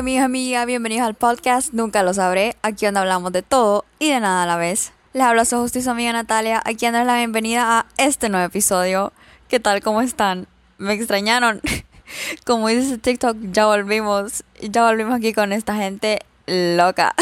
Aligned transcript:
Hola 0.00 0.06
mis 0.06 0.20
amigas, 0.22 0.64
bienvenidos 0.64 1.06
al 1.06 1.12
podcast 1.12 1.74
Nunca 1.74 2.02
lo 2.02 2.14
sabré, 2.14 2.56
aquí 2.62 2.86
donde 2.86 3.00
hablamos 3.00 3.32
de 3.32 3.42
todo 3.42 3.84
y 3.98 4.08
de 4.08 4.18
nada 4.18 4.44
a 4.44 4.46
la 4.46 4.56
vez. 4.56 4.94
Les 5.12 5.22
habla 5.22 5.44
su 5.44 5.58
justicia 5.58 5.92
amiga 5.92 6.10
Natalia, 6.14 6.62
aquí 6.64 6.86
dándoles 6.86 7.06
la 7.06 7.16
bienvenida 7.18 7.80
a 7.80 7.86
este 7.98 8.30
nuevo 8.30 8.46
episodio. 8.46 9.12
¿Qué 9.48 9.60
tal? 9.60 9.82
¿Cómo 9.82 10.00
están? 10.00 10.46
¿Me 10.78 10.94
extrañaron? 10.94 11.60
Como 12.46 12.68
dice 12.68 12.96
TikTok, 12.96 13.36
ya 13.52 13.66
volvimos, 13.66 14.42
ya 14.62 14.86
volvimos 14.86 15.16
aquí 15.16 15.34
con 15.34 15.52
esta 15.52 15.74
gente 15.74 16.20
loca. 16.46 17.14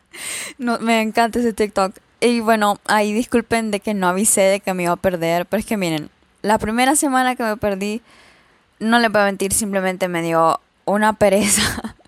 no, 0.56 0.78
me 0.78 1.02
encanta 1.02 1.40
ese 1.40 1.52
TikTok. 1.52 1.94
Y 2.22 2.40
bueno, 2.40 2.80
ahí 2.86 3.12
disculpen 3.12 3.70
de 3.70 3.80
que 3.80 3.92
no 3.92 4.08
avisé 4.08 4.40
de 4.40 4.60
que 4.60 4.72
me 4.72 4.84
iba 4.84 4.92
a 4.92 4.96
perder, 4.96 5.44
pero 5.44 5.60
es 5.60 5.66
que 5.66 5.76
miren, 5.76 6.08
la 6.40 6.56
primera 6.56 6.96
semana 6.96 7.36
que 7.36 7.42
me 7.42 7.58
perdí, 7.58 8.00
no 8.78 8.98
le 8.98 9.10
puedo 9.10 9.26
mentir, 9.26 9.52
simplemente 9.52 10.08
me 10.08 10.22
dio 10.22 10.58
una 10.86 11.12
pereza. 11.12 11.94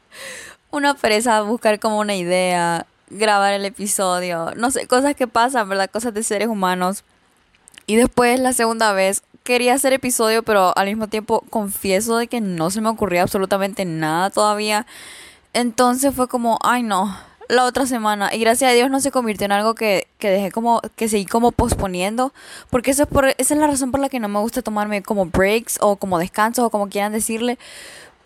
una 0.76 0.94
pereza 0.94 1.40
buscar 1.42 1.80
como 1.80 1.98
una 1.98 2.14
idea, 2.14 2.86
grabar 3.10 3.54
el 3.54 3.64
episodio, 3.64 4.52
no 4.56 4.70
sé, 4.70 4.86
cosas 4.86 5.14
que 5.14 5.26
pasan, 5.26 5.68
¿verdad? 5.68 5.90
Cosas 5.90 6.14
de 6.14 6.22
seres 6.22 6.48
humanos. 6.48 7.04
Y 7.86 7.96
después 7.96 8.40
la 8.40 8.52
segunda 8.52 8.92
vez 8.92 9.22
quería 9.44 9.74
hacer 9.74 9.92
episodio, 9.92 10.42
pero 10.42 10.76
al 10.76 10.86
mismo 10.86 11.06
tiempo 11.06 11.44
confieso 11.50 12.16
de 12.16 12.26
que 12.26 12.40
no 12.40 12.70
se 12.70 12.80
me 12.80 12.88
ocurría 12.88 13.22
absolutamente 13.22 13.84
nada 13.84 14.30
todavía. 14.30 14.86
Entonces 15.52 16.14
fue 16.14 16.28
como, 16.28 16.58
ay 16.62 16.82
no, 16.82 17.16
la 17.48 17.64
otra 17.64 17.86
semana. 17.86 18.34
Y 18.34 18.40
gracias 18.40 18.70
a 18.70 18.74
Dios 18.74 18.90
no 18.90 19.00
se 19.00 19.10
convirtió 19.10 19.45
en 19.45 19.52
algo 19.52 19.74
que, 19.74 20.08
que 20.18 20.30
dejé 20.30 20.50
como, 20.50 20.80
que 20.96 21.08
seguí 21.08 21.26
como 21.26 21.52
posponiendo. 21.52 22.32
Porque 22.70 22.90
eso 22.90 23.04
es 23.04 23.08
por, 23.08 23.26
esa 23.26 23.54
es 23.54 23.60
la 23.60 23.66
razón 23.66 23.90
por 23.90 24.00
la 24.00 24.08
que 24.08 24.20
no 24.20 24.28
me 24.28 24.40
gusta 24.40 24.62
tomarme 24.62 25.02
como 25.02 25.26
breaks 25.26 25.78
o 25.80 25.96
como 25.96 26.18
descansos 26.18 26.64
o 26.64 26.70
como 26.70 26.88
quieran 26.88 27.12
decirle. 27.12 27.58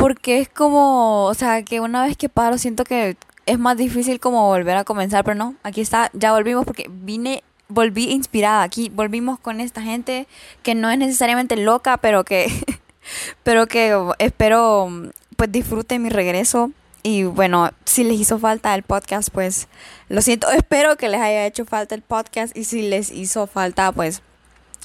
Porque 0.00 0.40
es 0.40 0.48
como, 0.48 1.26
o 1.26 1.34
sea, 1.34 1.62
que 1.62 1.80
una 1.80 2.02
vez 2.04 2.16
que 2.16 2.28
paro 2.28 2.58
siento 2.58 2.84
que 2.84 3.16
es 3.46 3.58
más 3.58 3.76
difícil 3.76 4.18
como 4.18 4.46
volver 4.46 4.76
a 4.76 4.84
comenzar. 4.84 5.24
Pero 5.24 5.34
no, 5.36 5.54
aquí 5.62 5.80
está, 5.80 6.10
ya 6.14 6.32
volvimos 6.32 6.64
porque 6.64 6.86
vine, 6.90 7.44
volví 7.68 8.10
inspirada. 8.10 8.62
Aquí 8.62 8.90
volvimos 8.94 9.38
con 9.38 9.60
esta 9.60 9.82
gente 9.82 10.26
que 10.62 10.74
no 10.74 10.90
es 10.90 10.98
necesariamente 10.98 11.56
loca, 11.56 11.98
pero 11.98 12.24
que, 12.24 12.50
pero 13.42 13.66
que 13.66 13.96
espero 14.18 14.88
pues 15.36 15.52
disfruten 15.52 16.02
mi 16.02 16.08
regreso 16.08 16.70
y 17.02 17.24
bueno, 17.24 17.70
si 17.84 18.04
les 18.04 18.20
hizo 18.20 18.38
falta 18.38 18.74
el 18.74 18.82
podcast, 18.82 19.30
pues 19.30 19.68
lo 20.08 20.20
siento. 20.22 20.50
Espero 20.50 20.96
que 20.96 21.08
les 21.08 21.20
haya 21.20 21.46
hecho 21.46 21.64
falta 21.64 21.94
el 21.94 22.02
podcast. 22.02 22.56
Y 22.56 22.64
si 22.64 22.82
les 22.82 23.10
hizo 23.10 23.46
falta, 23.46 23.92
pues 23.92 24.22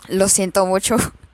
lo 0.07 0.27
siento 0.29 0.65
mucho. 0.65 0.95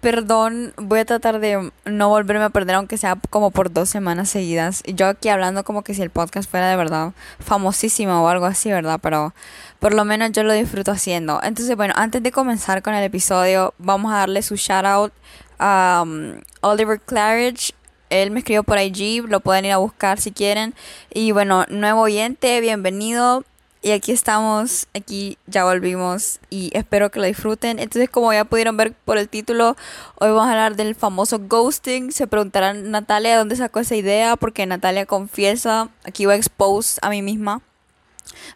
Perdón, 0.00 0.74
voy 0.76 1.00
a 1.00 1.04
tratar 1.04 1.40
de 1.40 1.70
no 1.84 2.08
volverme 2.08 2.44
a 2.44 2.50
perder, 2.50 2.76
aunque 2.76 2.98
sea 2.98 3.16
como 3.30 3.50
por 3.50 3.72
dos 3.72 3.88
semanas 3.88 4.28
seguidas. 4.28 4.82
Yo 4.86 5.06
aquí 5.06 5.28
hablando 5.28 5.64
como 5.64 5.82
que 5.82 5.94
si 5.94 6.02
el 6.02 6.10
podcast 6.10 6.50
fuera 6.50 6.68
de 6.68 6.76
verdad 6.76 7.12
famosísimo 7.38 8.22
o 8.22 8.28
algo 8.28 8.46
así, 8.46 8.70
¿verdad? 8.70 9.00
Pero 9.02 9.34
por 9.78 9.94
lo 9.94 10.04
menos 10.04 10.32
yo 10.32 10.42
lo 10.42 10.52
disfruto 10.52 10.92
haciendo. 10.92 11.40
Entonces, 11.42 11.76
bueno, 11.76 11.94
antes 11.96 12.22
de 12.22 12.32
comenzar 12.32 12.82
con 12.82 12.94
el 12.94 13.04
episodio, 13.04 13.74
vamos 13.78 14.12
a 14.12 14.18
darle 14.18 14.42
su 14.42 14.56
shout 14.56 14.84
out 14.84 15.12
a 15.58 16.02
um, 16.04 16.40
Oliver 16.60 17.00
Claridge 17.00 17.74
él 18.10 18.30
me 18.30 18.40
escribió 18.40 18.62
por 18.62 18.78
IG, 18.78 19.24
lo 19.28 19.40
pueden 19.40 19.64
ir 19.64 19.72
a 19.72 19.78
buscar 19.78 20.20
si 20.20 20.30
quieren. 20.30 20.74
Y 21.12 21.32
bueno, 21.32 21.64
nuevo 21.68 22.02
oyente, 22.02 22.60
bienvenido. 22.60 23.44
Y 23.84 23.90
aquí 23.90 24.12
estamos, 24.12 24.86
aquí 24.94 25.36
ya 25.46 25.64
volvimos 25.64 26.40
y 26.48 26.70
espero 26.72 27.10
que 27.10 27.18
lo 27.20 27.26
disfruten. 27.26 27.78
Entonces, 27.78 28.08
como 28.08 28.32
ya 28.32 28.46
pudieron 28.46 28.78
ver 28.78 28.94
por 28.94 29.18
el 29.18 29.28
título, 29.28 29.76
hoy 30.14 30.30
vamos 30.30 30.46
a 30.46 30.52
hablar 30.52 30.74
del 30.74 30.94
famoso 30.94 31.38
ghosting. 31.38 32.10
Se 32.10 32.26
preguntarán 32.26 32.90
Natalia 32.90 33.36
dónde 33.36 33.56
sacó 33.56 33.80
esa 33.80 33.94
idea, 33.94 34.36
porque 34.36 34.64
Natalia 34.64 35.04
confiesa, 35.04 35.90
aquí 36.02 36.24
voy 36.24 36.32
a 36.32 36.38
expose 36.38 36.98
a 37.02 37.10
mí 37.10 37.20
misma. 37.20 37.60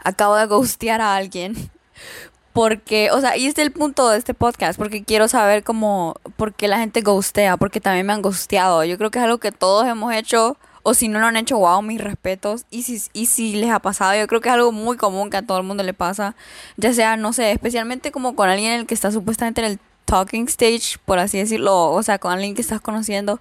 Acabo 0.03 0.34
de 0.34 0.47
ghostear 0.47 1.03
a 1.03 1.15
alguien 1.17 1.71
porque, 2.55 3.11
o 3.11 3.21
sea, 3.21 3.37
y 3.37 3.49
este 3.49 3.61
es 3.61 3.67
el 3.67 3.72
punto 3.75 4.09
de 4.09 4.17
este 4.17 4.33
podcast, 4.33 4.78
porque 4.78 5.05
quiero 5.05 5.28
saber 5.28 5.62
cómo, 5.62 6.15
por 6.37 6.55
qué 6.55 6.69
la 6.69 6.78
gente 6.78 7.03
ghostea, 7.03 7.59
porque 7.59 7.83
también 7.83 8.06
me 8.06 8.15
han 8.15 8.22
ghosteado. 8.22 8.83
Yo 8.84 8.97
creo 8.97 9.11
que 9.11 9.19
es 9.19 9.27
algo 9.27 9.37
que 9.37 9.53
todos 9.53 9.87
hemos 9.87 10.15
hecho, 10.15 10.56
o 10.83 10.94
si 10.94 11.09
no 11.09 11.19
lo 11.19 11.27
han 11.27 11.37
hecho, 11.37 11.59
wow, 11.59 11.83
mis 11.83 12.00
respetos. 12.00 12.65
Y 12.71 12.83
si, 12.83 13.03
y 13.12 13.27
si 13.27 13.56
les 13.56 13.71
ha 13.71 13.78
pasado, 13.81 14.19
yo 14.19 14.27
creo 14.27 14.41
que 14.41 14.49
es 14.49 14.55
algo 14.55 14.72
muy 14.72 14.97
común 14.97 15.31
que 15.31 15.37
a 15.39 15.43
todo 15.43 15.59
el 15.59 15.65
mundo 15.65 15.83
le 15.83 15.94
pasa, 15.94 16.34
ya 16.77 16.93
sea, 16.93 17.16
no 17.16 17.33
sé, 17.33 17.53
especialmente 17.53 18.12
como 18.12 18.34
con 18.37 18.49
alguien 18.49 18.72
el 18.72 18.87
que 18.87 18.94
está 18.94 19.11
supuestamente 19.11 19.61
en 19.61 19.67
el 19.72 19.78
talking 20.05 20.49
stage, 20.49 20.99
por 21.05 21.19
así 21.19 21.38
decirlo, 21.38 21.91
o 21.91 22.03
sea, 22.03 22.19
con 22.19 22.33
alguien 22.33 22.55
que 22.55 22.62
estás 22.62 22.81
conociendo, 22.81 23.41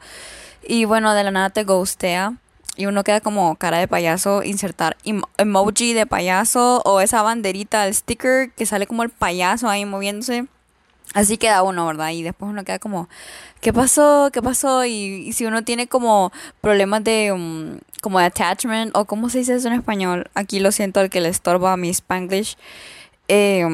y 0.67 0.85
bueno, 0.85 1.13
de 1.13 1.23
la 1.23 1.31
nada 1.31 1.49
te 1.49 1.63
ghostea 1.63 2.33
y 2.75 2.85
uno 2.85 3.03
queda 3.03 3.21
como 3.21 3.55
cara 3.55 3.79
de 3.79 3.87
payaso, 3.87 4.43
insertar 4.43 4.97
emoji 5.37 5.93
de 5.93 6.05
payaso 6.05 6.81
o 6.85 7.01
esa 7.01 7.23
banderita, 7.23 7.87
el 7.87 7.95
sticker 7.95 8.51
que 8.51 8.65
sale 8.65 8.85
como 8.85 9.03
el 9.03 9.09
payaso 9.09 9.67
ahí 9.67 9.85
moviéndose. 9.85 10.45
Así 11.13 11.37
queda 11.37 11.63
uno, 11.63 11.85
¿verdad? 11.87 12.11
Y 12.11 12.23
después 12.23 12.49
uno 12.49 12.63
queda 12.63 12.79
como, 12.79 13.09
¿qué 13.61 13.73
pasó? 13.73 14.29
¿Qué 14.31 14.41
pasó? 14.41 14.85
Y, 14.85 15.31
si 15.33 15.45
uno 15.45 15.63
tiene 15.63 15.87
como 15.87 16.31
problemas 16.61 17.03
de, 17.03 17.31
um, 17.31 17.79
como 18.01 18.19
de 18.19 18.25
attachment, 18.25 18.95
o 18.95 19.05
cómo 19.05 19.29
se 19.29 19.39
dice 19.39 19.55
eso 19.55 19.67
en 19.67 19.75
español, 19.75 20.29
aquí 20.35 20.59
lo 20.59 20.71
siento, 20.71 21.01
el 21.01 21.09
que 21.09 21.21
le 21.21 21.29
estorba 21.29 21.77
mi 21.77 21.89
spanglish, 21.89 22.57
eh, 23.27 23.65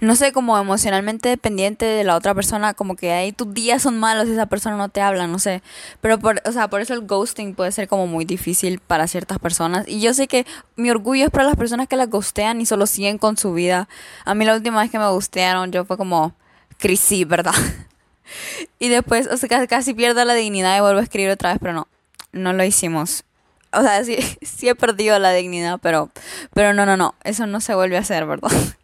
no 0.00 0.16
sé, 0.16 0.32
como 0.32 0.58
emocionalmente 0.58 1.28
dependiente 1.28 1.84
de 1.84 2.04
la 2.04 2.16
otra 2.16 2.34
persona, 2.34 2.74
como 2.74 2.96
que 2.96 3.12
ahí 3.12 3.32
tus 3.32 3.52
días 3.52 3.82
son 3.82 3.98
malos 3.98 4.28
y 4.28 4.32
esa 4.32 4.46
persona 4.46 4.76
no 4.76 4.88
te 4.88 5.00
habla, 5.00 5.26
no 5.26 5.38
sé. 5.38 5.62
Pero 6.00 6.18
por, 6.18 6.42
o 6.44 6.52
sea, 6.52 6.68
por 6.68 6.80
eso 6.80 6.94
el 6.94 7.06
ghosting 7.06 7.54
puede 7.54 7.72
ser 7.72 7.88
como 7.88 8.06
muy 8.06 8.24
difícil 8.24 8.80
para 8.80 9.06
ciertas 9.06 9.38
personas. 9.38 9.86
Y 9.88 10.00
yo 10.00 10.14
sé 10.14 10.28
que 10.28 10.46
mi 10.76 10.90
orgullo 10.90 11.24
es 11.24 11.30
para 11.30 11.44
las 11.44 11.56
personas 11.56 11.88
que 11.88 11.96
las 11.96 12.08
ghostean 12.08 12.60
y 12.60 12.66
solo 12.66 12.86
siguen 12.86 13.18
con 13.18 13.36
su 13.36 13.52
vida. 13.52 13.88
A 14.24 14.34
mí 14.34 14.44
la 14.44 14.54
última 14.54 14.80
vez 14.80 14.90
que 14.90 14.98
me 14.98 15.06
ghostearon, 15.06 15.72
yo 15.72 15.84
fue 15.84 15.96
como, 15.96 16.34
crisis, 16.78 17.26
¿verdad? 17.28 17.54
y 18.78 18.88
después, 18.88 19.28
o 19.28 19.36
sea, 19.36 19.66
casi 19.66 19.94
pierdo 19.94 20.24
la 20.24 20.34
dignidad 20.34 20.76
y 20.76 20.80
vuelvo 20.80 20.98
a 21.00 21.02
escribir 21.02 21.30
otra 21.30 21.50
vez, 21.50 21.58
pero 21.60 21.72
no, 21.72 21.88
no 22.32 22.52
lo 22.52 22.64
hicimos. 22.64 23.24
O 23.72 23.82
sea, 23.82 24.04
sí, 24.04 24.16
sí 24.42 24.68
he 24.68 24.74
perdido 24.74 25.18
la 25.18 25.32
dignidad, 25.32 25.78
pero, 25.80 26.10
pero 26.52 26.72
no, 26.74 26.86
no, 26.86 26.96
no, 26.96 27.14
eso 27.22 27.46
no 27.46 27.60
se 27.60 27.74
vuelve 27.74 27.96
a 27.96 28.00
hacer, 28.00 28.26
¿verdad? 28.26 28.50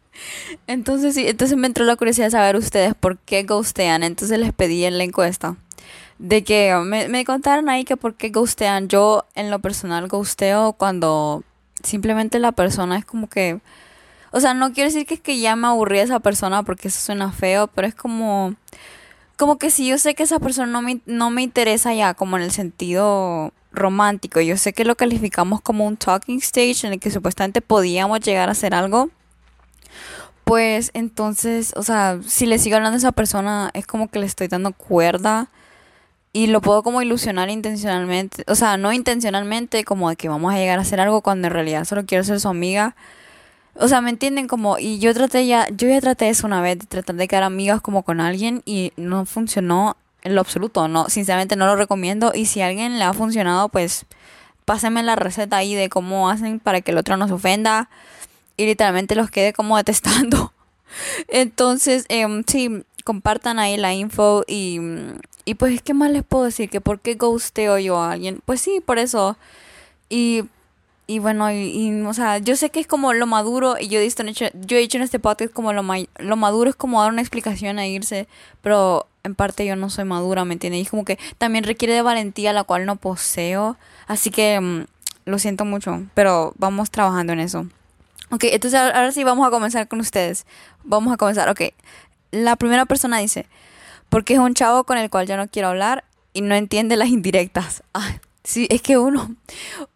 Entonces 0.67 1.15
sí, 1.15 1.27
entonces 1.27 1.57
me 1.57 1.67
entró 1.67 1.85
la 1.85 1.95
curiosidad 1.95 2.27
de 2.27 2.31
saber 2.31 2.55
ustedes 2.55 2.93
por 2.95 3.17
qué 3.19 3.43
ghostean. 3.43 4.03
Entonces 4.03 4.39
les 4.39 4.53
pedí 4.53 4.85
en 4.85 4.97
la 4.97 5.03
encuesta 5.03 5.55
de 6.19 6.43
que 6.43 6.75
me, 6.83 7.07
me 7.09 7.25
contaron 7.25 7.69
ahí 7.69 7.83
que 7.83 7.97
por 7.97 8.15
qué 8.15 8.29
ghostean. 8.29 8.87
Yo 8.87 9.25
en 9.35 9.51
lo 9.51 9.59
personal 9.59 10.07
ghosteo 10.07 10.73
cuando 10.73 11.43
simplemente 11.83 12.39
la 12.39 12.51
persona 12.51 12.97
es 12.97 13.05
como 13.05 13.27
que... 13.27 13.59
O 14.31 14.39
sea, 14.39 14.53
no 14.53 14.73
quiero 14.73 14.89
decir 14.89 15.05
que 15.05 15.15
es 15.15 15.21
que 15.21 15.39
ya 15.39 15.55
me 15.55 15.67
aburrí 15.67 15.99
esa 15.99 16.19
persona 16.19 16.63
porque 16.63 16.89
eso 16.89 16.99
suena 16.99 17.31
feo, 17.31 17.67
pero 17.67 17.87
es 17.87 17.95
como... 17.95 18.55
Como 19.37 19.59
que 19.59 19.69
si 19.69 19.87
yo 19.87 19.99
sé 19.99 20.15
que 20.15 20.23
esa 20.23 20.39
persona 20.39 20.71
no 20.71 20.81
me, 20.81 20.99
no 21.05 21.29
me 21.29 21.43
interesa 21.43 21.93
ya 21.93 22.15
como 22.15 22.37
en 22.37 22.43
el 22.43 22.51
sentido 22.51 23.53
romántico. 23.71 24.41
Yo 24.41 24.57
sé 24.57 24.73
que 24.73 24.83
lo 24.83 24.95
calificamos 24.95 25.61
como 25.61 25.85
un 25.85 25.95
talking 25.95 26.39
stage 26.39 26.87
en 26.87 26.93
el 26.93 26.99
que 26.99 27.11
supuestamente 27.11 27.61
podíamos 27.61 28.19
llegar 28.21 28.49
a 28.49 28.53
hacer 28.53 28.73
algo 28.73 29.11
pues 30.47 30.91
entonces, 30.93 31.73
o 31.75 31.83
sea, 31.83 32.19
si 32.25 32.45
le 32.45 32.57
sigo 32.57 32.77
hablando 32.77 32.95
a 32.95 32.99
esa 32.99 33.11
persona, 33.11 33.69
es 33.73 33.85
como 33.85 34.07
que 34.07 34.19
le 34.19 34.25
estoy 34.25 34.47
dando 34.47 34.71
cuerda 34.71 35.49
y 36.31 36.47
lo 36.47 36.61
puedo 36.61 36.83
como 36.83 37.01
ilusionar 37.01 37.49
intencionalmente, 37.49 38.45
o 38.47 38.55
sea, 38.55 38.77
no 38.77 38.93
intencionalmente, 38.93 39.83
como 39.83 40.09
de 40.09 40.15
que 40.15 40.29
vamos 40.29 40.53
a 40.53 40.57
llegar 40.57 40.79
a 40.79 40.83
hacer 40.83 41.01
algo 41.01 41.21
cuando 41.21 41.47
en 41.47 41.53
realidad 41.53 41.83
solo 41.83 42.05
quiero 42.05 42.23
ser 42.23 42.39
su 42.39 42.47
amiga. 42.47 42.95
O 43.75 43.89
sea, 43.89 43.99
¿me 43.99 44.09
entienden? 44.09 44.47
Como, 44.47 44.79
y 44.79 44.99
yo 44.99 45.13
traté 45.13 45.45
ya, 45.45 45.67
yo 45.69 45.89
ya 45.89 45.99
traté 45.99 46.29
eso 46.29 46.47
una 46.47 46.61
vez, 46.61 46.79
de 46.79 46.85
tratar 46.85 47.17
de 47.17 47.27
quedar 47.27 47.43
amigas 47.43 47.81
como 47.81 48.03
con 48.03 48.21
alguien 48.21 48.61
y 48.65 48.93
no 48.95 49.25
funcionó 49.25 49.97
en 50.23 50.33
lo 50.33 50.41
absoluto, 50.41 50.87
no, 50.87 51.09
sinceramente 51.09 51.57
no 51.57 51.65
lo 51.65 51.75
recomiendo 51.75 52.31
y 52.33 52.45
si 52.45 52.61
a 52.61 52.67
alguien 52.67 52.99
le 52.99 53.03
ha 53.03 53.13
funcionado, 53.13 53.67
pues 53.67 54.05
pásenme 54.63 55.03
la 55.03 55.17
receta 55.17 55.57
ahí 55.57 55.75
de 55.75 55.89
cómo 55.89 56.29
hacen 56.29 56.61
para 56.61 56.79
que 56.79 56.91
el 56.91 56.97
otro 56.97 57.17
no 57.17 57.27
se 57.27 57.33
ofenda 57.33 57.89
y 58.57 58.65
literalmente 58.65 59.15
los 59.15 59.31
quede 59.31 59.53
como 59.53 59.77
detestando. 59.77 60.51
Entonces, 61.27 62.05
eh, 62.09 62.25
sí, 62.47 62.83
compartan 63.03 63.59
ahí 63.59 63.77
la 63.77 63.93
info 63.93 64.43
y, 64.47 64.79
y 65.45 65.55
pues, 65.55 65.81
¿qué 65.81 65.93
más 65.93 66.11
les 66.11 66.23
puedo 66.23 66.45
decir? 66.45 66.69
Que 66.69 66.81
por 66.81 66.99
qué 66.99 67.15
ghosteo 67.15 67.77
yo 67.77 67.97
a 67.97 68.11
alguien. 68.11 68.41
Pues 68.45 68.59
sí, 68.59 68.81
por 68.85 68.99
eso. 68.99 69.37
Y, 70.09 70.43
y 71.07 71.19
bueno, 71.19 71.49
y, 71.51 72.01
o 72.01 72.13
sea, 72.13 72.39
yo 72.39 72.55
sé 72.57 72.69
que 72.69 72.81
es 72.81 72.87
como 72.87 73.13
lo 73.13 73.27
maduro, 73.27 73.75
y 73.79 73.87
yo 73.87 73.99
he, 73.99 74.03
dicho, 74.03 74.45
yo 74.53 74.77
he 74.77 74.81
dicho 74.81 74.97
en 74.97 75.03
este 75.03 75.19
podcast 75.19 75.53
como 75.53 75.71
lo, 75.71 75.83
lo 76.19 76.35
maduro 76.35 76.69
es 76.69 76.75
como 76.75 77.01
dar 77.01 77.11
una 77.11 77.21
explicación 77.21 77.79
a 77.79 77.87
irse, 77.87 78.27
pero 78.61 79.07
en 79.23 79.35
parte 79.35 79.65
yo 79.65 79.75
no 79.75 79.89
soy 79.89 80.05
madura, 80.05 80.43
¿me 80.45 80.53
entiendes? 80.53 80.81
Y 80.81 80.89
como 80.89 81.05
que 81.05 81.17
también 81.37 81.63
requiere 81.63 81.93
de 81.93 82.01
valentía, 82.01 82.53
la 82.53 82.63
cual 82.63 82.85
no 82.85 82.97
poseo. 82.97 83.77
Así 84.07 84.31
que 84.31 84.59
mm, 84.59 84.85
lo 85.25 85.39
siento 85.39 85.65
mucho, 85.65 86.03
pero 86.13 86.53
vamos 86.57 86.91
trabajando 86.91 87.33
en 87.33 87.39
eso. 87.39 87.67
Ok, 88.29 88.43
entonces 88.45 88.79
ahora 88.79 89.11
sí 89.11 89.23
vamos 89.23 89.47
a 89.47 89.51
comenzar 89.51 89.87
con 89.87 89.99
ustedes. 89.99 90.45
Vamos 90.83 91.13
a 91.13 91.17
comenzar. 91.17 91.49
Ok, 91.49 91.73
la 92.31 92.55
primera 92.55 92.85
persona 92.85 93.19
dice, 93.19 93.47
porque 94.09 94.33
es 94.33 94.39
un 94.39 94.53
chavo 94.53 94.83
con 94.83 94.97
el 94.97 95.09
cual 95.09 95.27
yo 95.27 95.37
no 95.37 95.47
quiero 95.47 95.69
hablar 95.69 96.03
y 96.33 96.41
no 96.41 96.55
entiende 96.55 96.97
las 96.97 97.09
indirectas. 97.09 97.83
Ay, 97.93 98.19
Sí, 98.47 98.65
es 98.69 98.81
que 98.81 98.97
uno, 98.97 99.35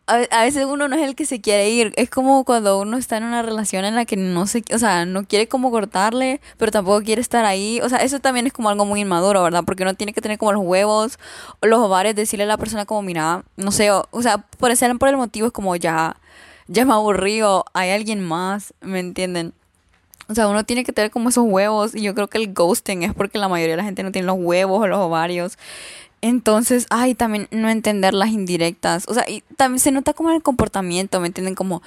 a, 0.08 0.44
veces 0.44 0.66
uno 0.66 0.90
no 0.90 0.98
es 0.98 1.04
el 1.04 1.16
que 1.16 1.26
se 1.26 1.40
quiere 1.40 1.70
ir. 1.70 1.94
Es 1.96 2.10
como 2.10 2.44
cuando 2.44 2.82
uno 2.82 2.98
está 2.98 3.16
en 3.16 3.24
una 3.24 3.42
relación 3.44 3.86
en 3.86 3.96
la 3.96 4.04
que 4.04 4.18
no 4.18 4.46
se, 4.46 4.62
o 4.76 4.78
sea, 4.78 5.06
no 5.06 5.24
quiere 5.24 5.48
como 5.48 5.72
cortarle, 5.72 6.42
pero 6.58 6.70
tampoco 6.70 7.02
quiere 7.02 7.22
estar 7.22 7.46
ahí. 7.46 7.80
O 7.82 7.88
sea, 7.88 8.00
eso 8.00 8.20
también 8.20 8.48
es 8.48 8.52
como 8.52 8.70
algo 8.70 8.84
muy 8.84 9.00
inmaduro, 9.00 9.42
¿verdad? 9.42 9.64
Porque 9.66 9.84
uno 9.84 9.94
tiene 9.94 10.12
que 10.12 10.20
tener 10.20 10.38
como 10.38 10.52
los 10.52 10.64
huevos 10.66 11.18
o 11.62 11.68
los 11.68 11.80
ovarios, 11.80 12.14
decirle 12.14 12.44
a 12.44 12.48
la 12.48 12.58
persona 12.58 12.86
como, 12.86 13.02
mira, 13.04 13.46
no 13.56 13.72
sé, 13.72 13.90
o, 13.90 14.22
sea, 14.22 14.40
por 14.40 14.70
ese 14.70 14.94
por 14.96 15.08
el 15.08 15.16
motivo 15.16 15.48
es 15.48 15.54
como 15.54 15.74
ya, 15.78 16.18
ya 16.72 16.86
me 16.86 16.94
aburrido, 16.94 17.66
hay 17.74 17.92
alguien 17.92 18.22
más, 18.22 18.74
¿me 18.82 19.00
entienden? 19.00 19.54
O 20.28 20.34
sea, 20.36 20.48
uno 20.48 20.64
tiene 20.64 20.86
que 20.86 20.94
tener 20.94 21.12
como 21.12 21.30
esos 21.30 21.44
huevos 21.46 21.94
y 21.94 22.02
yo 22.02 22.16
creo 22.16 22.28
que 22.30 22.38
el 22.38 22.54
ghosting 22.54 23.04
es 23.04 23.14
porque 23.14 23.38
la 23.38 23.50
mayoría 23.50 23.74
de 23.74 23.78
la 23.78 23.84
gente 23.84 24.04
no 24.04 24.14
tiene 24.14 24.28
los 24.28 24.38
huevos 24.40 24.80
o 24.82 24.88
los 24.88 25.00
ovarios. 25.00 25.58
Entonces, 26.22 26.86
ay, 26.90 27.16
también 27.16 27.48
no 27.52 27.70
entender 27.70 28.14
las 28.14 28.30
indirectas. 28.30 29.06
O 29.08 29.14
sea, 29.14 29.28
y 29.28 29.42
también 29.58 29.80
se 29.80 29.92
nota 29.92 30.14
como 30.14 30.30
en 30.30 30.36
el 30.36 30.44
comportamiento, 30.44 31.20
¿me 31.20 31.28
entienden? 31.28 31.56
Como... 31.56 31.82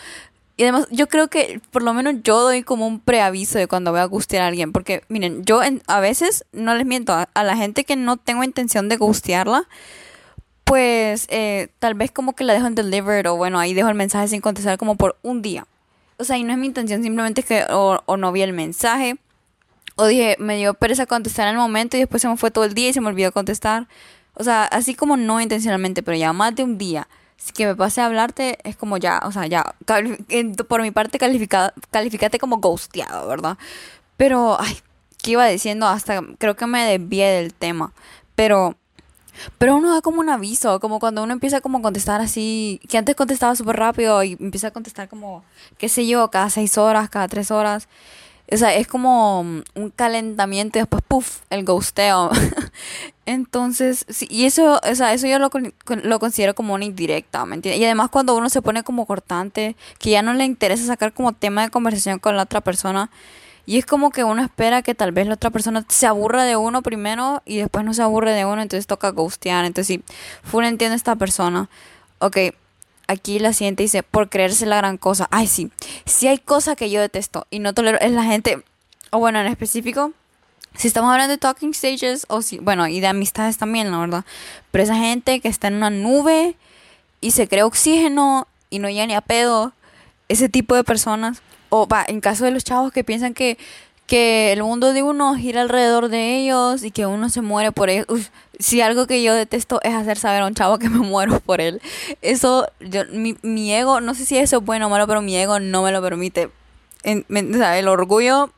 Y 0.56 0.64
además, 0.64 0.86
yo 0.90 1.08
creo 1.08 1.28
que 1.28 1.60
por 1.70 1.82
lo 1.82 1.94
menos 1.94 2.16
yo 2.22 2.40
doy 2.40 2.62
como 2.62 2.86
un 2.86 3.00
preaviso 3.00 3.58
de 3.58 3.66
cuando 3.66 3.90
voy 3.90 4.00
a 4.00 4.04
gustear 4.04 4.42
a 4.42 4.48
alguien. 4.48 4.72
Porque, 4.72 5.02
miren, 5.08 5.44
yo 5.44 5.60
a 5.86 6.00
veces, 6.00 6.44
no 6.52 6.74
les 6.74 6.86
miento, 6.86 7.12
a, 7.12 7.28
la 7.42 7.56
gente 7.56 7.84
que 7.84 7.96
no 7.96 8.18
tengo 8.18 8.44
intención 8.44 8.88
de 8.88 8.96
gustearla, 8.96 9.66
pues 10.64 11.26
eh, 11.30 11.68
tal 11.78 11.94
vez 11.94 12.10
como 12.10 12.34
que 12.34 12.44
la 12.44 12.54
dejo 12.54 12.66
en 12.66 12.74
delivered 12.74 13.30
o 13.30 13.36
bueno, 13.36 13.58
ahí 13.58 13.74
dejo 13.74 13.88
el 13.88 13.94
mensaje 13.94 14.28
sin 14.28 14.40
contestar 14.40 14.78
como 14.78 14.96
por 14.96 15.16
un 15.22 15.42
día. 15.42 15.66
O 16.18 16.24
sea, 16.24 16.38
y 16.38 16.44
no 16.44 16.52
es 16.52 16.58
mi 16.58 16.66
intención, 16.66 17.02
simplemente 17.02 17.42
que 17.42 17.64
o, 17.70 18.02
o 18.06 18.16
no 18.16 18.32
vi 18.32 18.42
el 18.42 18.52
mensaje. 18.52 19.16
O 19.96 20.06
dije, 20.06 20.36
me 20.40 20.56
dio 20.56 20.74
pereza 20.74 21.06
contestar 21.06 21.46
en 21.46 21.54
el 21.54 21.60
momento 21.60 21.96
y 21.96 22.00
después 22.00 22.22
se 22.22 22.28
me 22.28 22.36
fue 22.36 22.50
todo 22.50 22.64
el 22.64 22.74
día 22.74 22.88
y 22.88 22.92
se 22.92 23.00
me 23.00 23.08
olvidó 23.08 23.32
contestar. 23.32 23.86
O 24.34 24.42
sea, 24.42 24.64
así 24.64 24.94
como 24.94 25.16
no 25.16 25.40
intencionalmente, 25.40 26.02
pero 26.02 26.16
ya 26.16 26.32
más 26.32 26.54
de 26.56 26.64
un 26.64 26.78
día 26.78 27.08
que 27.52 27.66
me 27.66 27.76
pase 27.76 28.00
a 28.00 28.06
hablarte, 28.06 28.58
es 28.64 28.76
como 28.76 28.96
ya, 28.96 29.20
o 29.24 29.32
sea, 29.32 29.46
ya, 29.46 29.74
por 30.68 30.82
mi 30.82 30.90
parte 30.90 31.18
calificate 31.18 32.38
como 32.38 32.58
ghosteado, 32.58 33.28
¿verdad? 33.28 33.58
Pero, 34.16 34.56
ay, 34.58 34.78
¿qué 35.22 35.32
iba 35.32 35.46
diciendo? 35.46 35.86
Hasta 35.86 36.22
creo 36.38 36.56
que 36.56 36.66
me 36.66 36.84
desvié 36.84 37.28
del 37.28 37.52
tema. 37.52 37.92
Pero, 38.34 38.76
pero 39.58 39.76
uno 39.76 39.92
da 39.92 40.00
como 40.00 40.20
un 40.20 40.30
aviso, 40.30 40.80
como 40.80 41.00
cuando 41.00 41.22
uno 41.22 41.32
empieza 41.32 41.60
como 41.60 41.78
a 41.78 41.82
contestar 41.82 42.20
así, 42.20 42.80
que 42.88 42.98
antes 42.98 43.16
contestaba 43.16 43.56
súper 43.56 43.76
rápido 43.76 44.22
y 44.22 44.36
empieza 44.40 44.68
a 44.68 44.70
contestar 44.70 45.08
como, 45.08 45.44
qué 45.78 45.88
sé 45.88 46.06
yo, 46.06 46.30
cada 46.30 46.50
seis 46.50 46.78
horas, 46.78 47.08
cada 47.10 47.28
tres 47.28 47.50
horas. 47.50 47.88
O 48.52 48.56
sea, 48.58 48.74
es 48.74 48.86
como 48.86 49.40
un 49.40 49.90
calentamiento 49.96 50.78
y 50.78 50.82
después, 50.82 51.02
puff, 51.06 51.40
el 51.48 51.64
ghosteo. 51.64 52.30
Entonces, 53.26 54.04
sí, 54.10 54.26
y 54.30 54.44
eso, 54.44 54.80
o 54.88 54.94
sea, 54.94 55.14
eso 55.14 55.26
yo 55.26 55.38
lo, 55.38 55.50
lo 56.02 56.18
considero 56.18 56.54
como 56.54 56.74
una 56.74 56.84
indirecta, 56.84 57.46
¿me 57.46 57.56
entiendes? 57.56 57.80
Y 57.80 57.84
además 57.86 58.10
cuando 58.10 58.36
uno 58.36 58.50
se 58.50 58.60
pone 58.60 58.82
como 58.82 59.06
cortante, 59.06 59.76
que 59.98 60.10
ya 60.10 60.20
no 60.20 60.34
le 60.34 60.44
interesa 60.44 60.84
sacar 60.84 61.14
como 61.14 61.32
tema 61.32 61.62
de 61.62 61.70
conversación 61.70 62.18
con 62.18 62.36
la 62.36 62.42
otra 62.42 62.60
persona, 62.60 63.10
y 63.66 63.78
es 63.78 63.86
como 63.86 64.10
que 64.10 64.24
uno 64.24 64.42
espera 64.42 64.82
que 64.82 64.94
tal 64.94 65.12
vez 65.12 65.26
la 65.26 65.34
otra 65.34 65.50
persona 65.50 65.84
se 65.88 66.06
aburra 66.06 66.44
de 66.44 66.56
uno 66.56 66.82
primero 66.82 67.42
y 67.46 67.56
después 67.56 67.84
no 67.84 67.94
se 67.94 68.02
aburre 68.02 68.32
de 68.32 68.44
uno, 68.44 68.60
entonces 68.60 68.86
toca 68.86 69.10
ghostear. 69.10 69.64
Entonces, 69.64 69.86
sí, 69.86 70.14
full 70.42 70.64
entiende 70.64 70.96
esta 70.96 71.16
persona. 71.16 71.68
Ok, 72.18 72.36
aquí 73.06 73.38
la 73.38 73.52
siguiente 73.52 73.82
dice, 73.82 74.02
por 74.02 74.28
creerse 74.28 74.66
la 74.66 74.76
gran 74.76 74.98
cosa. 74.98 75.28
Ay, 75.30 75.46
sí. 75.46 75.70
Si 76.04 76.28
hay 76.28 76.38
cosa 76.38 76.76
que 76.76 76.90
yo 76.90 77.00
detesto 77.00 77.46
y 77.50 77.58
no 77.58 77.72
tolero, 77.72 77.98
es 78.00 78.12
la 78.12 78.24
gente, 78.24 78.62
o 79.10 79.18
bueno, 79.18 79.40
en 79.40 79.46
específico, 79.46 80.12
si 80.76 80.88
estamos 80.88 81.10
hablando 81.10 81.32
de 81.32 81.38
talking 81.38 81.72
stages, 81.72 82.26
o 82.28 82.42
si, 82.42 82.58
bueno, 82.58 82.86
y 82.86 83.00
de 83.00 83.06
amistades 83.06 83.56
también, 83.56 83.90
la 83.90 83.98
verdad. 83.98 84.24
Pero 84.72 84.84
esa 84.84 84.96
gente 84.96 85.40
que 85.40 85.48
está 85.48 85.68
en 85.68 85.74
una 85.74 85.90
nube 85.90 86.56
y 87.20 87.30
se 87.30 87.48
cree 87.48 87.62
oxígeno 87.62 88.46
y 88.68 88.78
no 88.78 88.90
llega 88.90 89.06
ni 89.06 89.14
a 89.14 89.20
pedo, 89.20 89.72
ese 90.28 90.48
tipo 90.48 90.74
de 90.74 90.84
personas. 90.84 91.40
O 91.76 91.88
va, 91.88 92.04
en 92.06 92.20
caso 92.20 92.44
de 92.44 92.52
los 92.52 92.62
chavos 92.62 92.92
que 92.92 93.02
piensan 93.02 93.34
que 93.34 93.58
que 94.06 94.52
el 94.52 94.62
mundo 94.62 94.92
de 94.92 95.02
uno 95.02 95.34
gira 95.34 95.62
alrededor 95.62 96.08
de 96.08 96.36
ellos 96.36 96.84
y 96.84 96.90
que 96.90 97.06
uno 97.06 97.30
se 97.30 97.40
muere 97.40 97.72
por 97.72 97.90
ellos. 97.90 98.06
si 98.58 98.80
algo 98.80 99.06
que 99.06 99.22
yo 99.22 99.34
detesto 99.34 99.80
es 99.82 99.94
hacer 99.94 100.18
saber 100.18 100.42
a 100.42 100.46
un 100.46 100.54
chavo 100.54 100.78
que 100.78 100.88
me 100.88 100.98
muero 101.06 101.40
por 101.40 101.60
él. 101.60 101.80
Eso, 102.22 102.68
yo, 102.80 103.02
mi, 103.10 103.36
mi 103.42 103.72
ego, 103.72 104.00
no 104.00 104.14
sé 104.14 104.24
si 104.26 104.36
eso 104.36 104.58
es 104.58 104.64
bueno 104.64 104.86
o 104.86 104.90
malo, 104.90 105.06
pero 105.06 105.22
mi 105.22 105.36
ego 105.36 105.58
no 105.58 105.82
me 105.82 105.90
lo 105.90 106.02
permite. 106.02 106.46
o 106.46 107.56
sea, 107.56 107.78
el 107.78 107.88
orgullo 107.88 108.50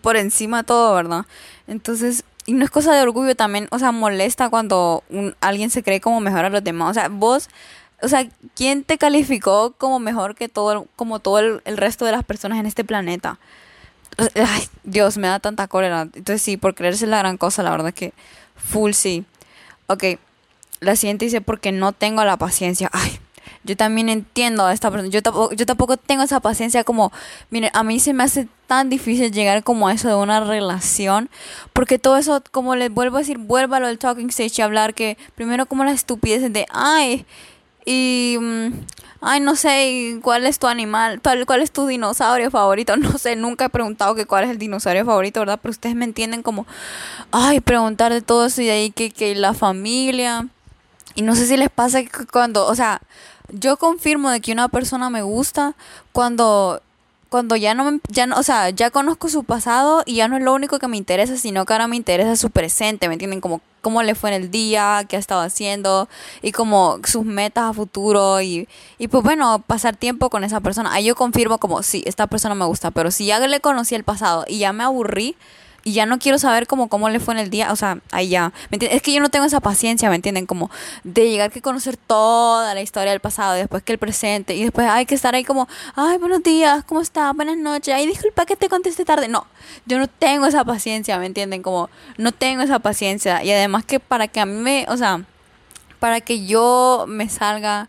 por 0.00 0.16
encima 0.16 0.58
de 0.58 0.64
todo, 0.64 0.94
¿verdad? 0.94 1.26
Entonces, 1.66 2.24
y 2.46 2.52
no 2.52 2.64
es 2.64 2.70
cosa 2.70 2.94
de 2.94 3.02
orgullo 3.02 3.34
también, 3.34 3.68
o 3.70 3.78
sea, 3.78 3.92
molesta 3.92 4.48
cuando 4.48 5.02
un, 5.10 5.34
alguien 5.40 5.70
se 5.70 5.82
cree 5.82 6.00
como 6.00 6.20
mejor 6.20 6.44
a 6.44 6.50
los 6.50 6.64
demás. 6.64 6.90
O 6.90 6.94
sea, 6.94 7.08
vos, 7.08 7.48
o 8.02 8.08
sea, 8.08 8.28
¿quién 8.54 8.84
te 8.84 8.98
calificó 8.98 9.72
como 9.72 9.98
mejor 9.98 10.34
que 10.34 10.48
todo, 10.48 10.86
como 10.96 11.20
todo 11.20 11.38
el 11.38 11.76
resto 11.76 12.04
de 12.04 12.12
las 12.12 12.24
personas 12.24 12.58
en 12.58 12.66
este 12.66 12.84
planeta? 12.84 13.38
Ay, 14.34 14.68
Dios, 14.84 15.16
me 15.16 15.28
da 15.28 15.38
tanta 15.38 15.68
cólera. 15.68 16.02
Entonces 16.02 16.42
sí, 16.42 16.56
por 16.56 16.74
creerse 16.74 17.06
la 17.06 17.18
gran 17.18 17.36
cosa, 17.36 17.62
la 17.62 17.70
verdad 17.70 17.94
que 17.94 18.12
full 18.56 18.92
sí. 18.92 19.24
Ok, 19.86 20.04
la 20.80 20.96
siguiente 20.96 21.24
dice 21.24 21.40
porque 21.40 21.72
no 21.72 21.92
tengo 21.92 22.24
la 22.24 22.36
paciencia. 22.36 22.90
Ay, 22.92 23.18
yo 23.64 23.76
también 23.76 24.08
entiendo 24.08 24.64
a 24.64 24.72
esta 24.72 24.90
persona. 24.90 25.10
Yo 25.10 25.22
tampoco, 25.22 25.54
yo 25.54 25.66
tampoco 25.66 25.96
tengo 25.96 26.22
esa 26.22 26.40
paciencia 26.40 26.84
como, 26.84 27.12
miren, 27.50 27.70
a 27.74 27.82
mí 27.82 28.00
se 28.00 28.12
me 28.12 28.24
hace 28.24 28.48
tan 28.66 28.88
difícil 28.88 29.32
llegar 29.32 29.62
como 29.62 29.88
a 29.88 29.92
eso 29.92 30.08
de 30.08 30.14
una 30.14 30.40
relación. 30.40 31.28
Porque 31.72 31.98
todo 31.98 32.16
eso, 32.16 32.42
como 32.50 32.76
les 32.76 32.90
vuelvo 32.90 33.16
a 33.16 33.20
decir, 33.20 33.38
vuélvalo 33.38 33.86
al 33.86 33.98
talking 33.98 34.30
stage 34.30 34.54
y 34.58 34.62
hablar 34.62 34.94
que 34.94 35.18
primero 35.34 35.66
como 35.66 35.84
la 35.84 35.92
estupidez 35.92 36.52
de, 36.52 36.66
ay, 36.70 37.26
y... 37.84 38.36
Mm, 38.40 38.72
ay, 39.20 39.40
no 39.40 39.56
sé, 39.56 40.18
¿cuál 40.22 40.46
es 40.46 40.58
tu 40.58 40.66
animal? 40.66 41.20
¿Cuál 41.46 41.62
es 41.62 41.70
tu 41.70 41.86
dinosaurio 41.86 42.50
favorito? 42.50 42.96
No 43.00 43.18
sé, 43.18 43.36
nunca 43.36 43.66
he 43.66 43.68
preguntado 43.68 44.14
que 44.14 44.26
cuál 44.26 44.44
es 44.44 44.50
el 44.50 44.58
dinosaurio 44.58 45.04
favorito, 45.04 45.40
¿verdad? 45.40 45.58
Pero 45.60 45.70
ustedes 45.70 45.94
me 45.94 46.04
entienden 46.04 46.42
como, 46.42 46.66
ay, 47.30 47.60
preguntar 47.60 48.12
de 48.12 48.22
todo 48.22 48.46
eso 48.46 48.62
y 48.62 48.66
de 48.66 48.72
ahí 48.72 48.90
que, 48.90 49.10
que 49.10 49.34
la 49.34 49.54
familia. 49.54 50.46
Y 51.14 51.22
no 51.22 51.34
sé 51.34 51.46
si 51.46 51.56
les 51.56 51.70
pasa 51.70 52.02
que 52.02 52.26
cuando, 52.26 52.66
o 52.66 52.74
sea, 52.74 53.00
yo 53.48 53.76
confirmo 53.76 54.30
de 54.30 54.40
que 54.40 54.52
una 54.52 54.68
persona 54.68 55.10
me 55.10 55.22
gusta 55.22 55.74
cuando 56.12 56.82
cuando 57.30 57.54
ya 57.54 57.74
no, 57.74 58.00
ya 58.08 58.26
no, 58.26 58.36
o 58.36 58.42
sea, 58.42 58.70
ya 58.70 58.90
conozco 58.90 59.28
su 59.28 59.44
pasado 59.44 60.02
y 60.04 60.16
ya 60.16 60.28
no 60.28 60.36
es 60.36 60.42
lo 60.42 60.52
único 60.52 60.80
que 60.80 60.88
me 60.88 60.96
interesa, 60.96 61.36
sino 61.36 61.64
que 61.64 61.72
ahora 61.72 61.86
me 61.86 61.96
interesa 61.96 62.34
su 62.34 62.50
presente, 62.50 63.06
¿me 63.06 63.14
entienden? 63.14 63.40
Como 63.40 63.60
cómo 63.80 64.02
le 64.02 64.16
fue 64.16 64.34
en 64.34 64.42
el 64.42 64.50
día, 64.50 65.06
qué 65.08 65.16
ha 65.16 65.18
estado 65.20 65.40
haciendo 65.40 66.08
y 66.42 66.52
como 66.52 66.98
sus 67.04 67.24
metas 67.24 67.64
a 67.64 67.72
futuro 67.72 68.40
y, 68.42 68.68
y 68.98 69.08
pues 69.08 69.22
bueno, 69.22 69.62
pasar 69.64 69.96
tiempo 69.96 70.28
con 70.28 70.42
esa 70.42 70.60
persona. 70.60 70.92
Ahí 70.92 71.04
yo 71.06 71.14
confirmo 71.14 71.58
como, 71.58 71.82
sí, 71.84 72.02
esta 72.04 72.26
persona 72.26 72.56
me 72.56 72.64
gusta, 72.64 72.90
pero 72.90 73.12
si 73.12 73.26
ya 73.26 73.38
le 73.38 73.60
conocí 73.60 73.94
el 73.94 74.04
pasado 74.04 74.44
y 74.48 74.58
ya 74.58 74.72
me 74.72 74.82
aburrí, 74.82 75.36
y 75.84 75.92
ya 75.92 76.06
no 76.06 76.18
quiero 76.18 76.38
saber 76.38 76.66
cómo, 76.66 76.88
cómo 76.88 77.08
le 77.08 77.20
fue 77.20 77.34
en 77.34 77.40
el 77.40 77.50
día, 77.50 77.72
o 77.72 77.76
sea, 77.76 77.98
ya, 78.28 78.52
¿me 78.70 78.78
Es 78.80 79.02
que 79.02 79.12
yo 79.12 79.20
no 79.20 79.28
tengo 79.28 79.46
esa 79.46 79.60
paciencia, 79.60 80.08
¿me 80.10 80.16
entienden? 80.16 80.46
Como 80.46 80.70
de 81.04 81.30
llegar 81.30 81.50
que 81.50 81.62
conocer 81.62 81.96
toda 81.96 82.74
la 82.74 82.82
historia 82.82 83.12
del 83.12 83.20
pasado, 83.20 83.54
después 83.54 83.82
que 83.82 83.92
el 83.92 83.98
presente, 83.98 84.54
y 84.54 84.62
después 84.62 84.88
hay 84.88 85.06
que 85.06 85.14
estar 85.14 85.34
ahí 85.34 85.44
como, 85.44 85.68
ay, 85.96 86.18
buenos 86.18 86.42
días, 86.42 86.84
¿cómo 86.84 87.00
está? 87.00 87.32
Buenas 87.32 87.56
noches, 87.56 87.94
ay, 87.94 88.06
disculpa 88.06 88.46
que 88.46 88.56
te 88.56 88.68
contesté 88.68 89.04
tarde. 89.04 89.28
No, 89.28 89.46
yo 89.86 89.98
no 89.98 90.06
tengo 90.06 90.46
esa 90.46 90.64
paciencia, 90.64 91.18
¿me 91.18 91.26
entienden? 91.26 91.62
Como, 91.62 91.88
no 92.16 92.32
tengo 92.32 92.62
esa 92.62 92.78
paciencia, 92.78 93.42
y 93.42 93.50
además 93.50 93.84
que 93.84 94.00
para 94.00 94.28
que 94.28 94.40
a 94.40 94.46
mí 94.46 94.54
me, 94.54 94.86
o 94.88 94.96
sea, 94.96 95.24
para 95.98 96.20
que 96.20 96.46
yo 96.46 97.04
me 97.08 97.28
salga 97.28 97.88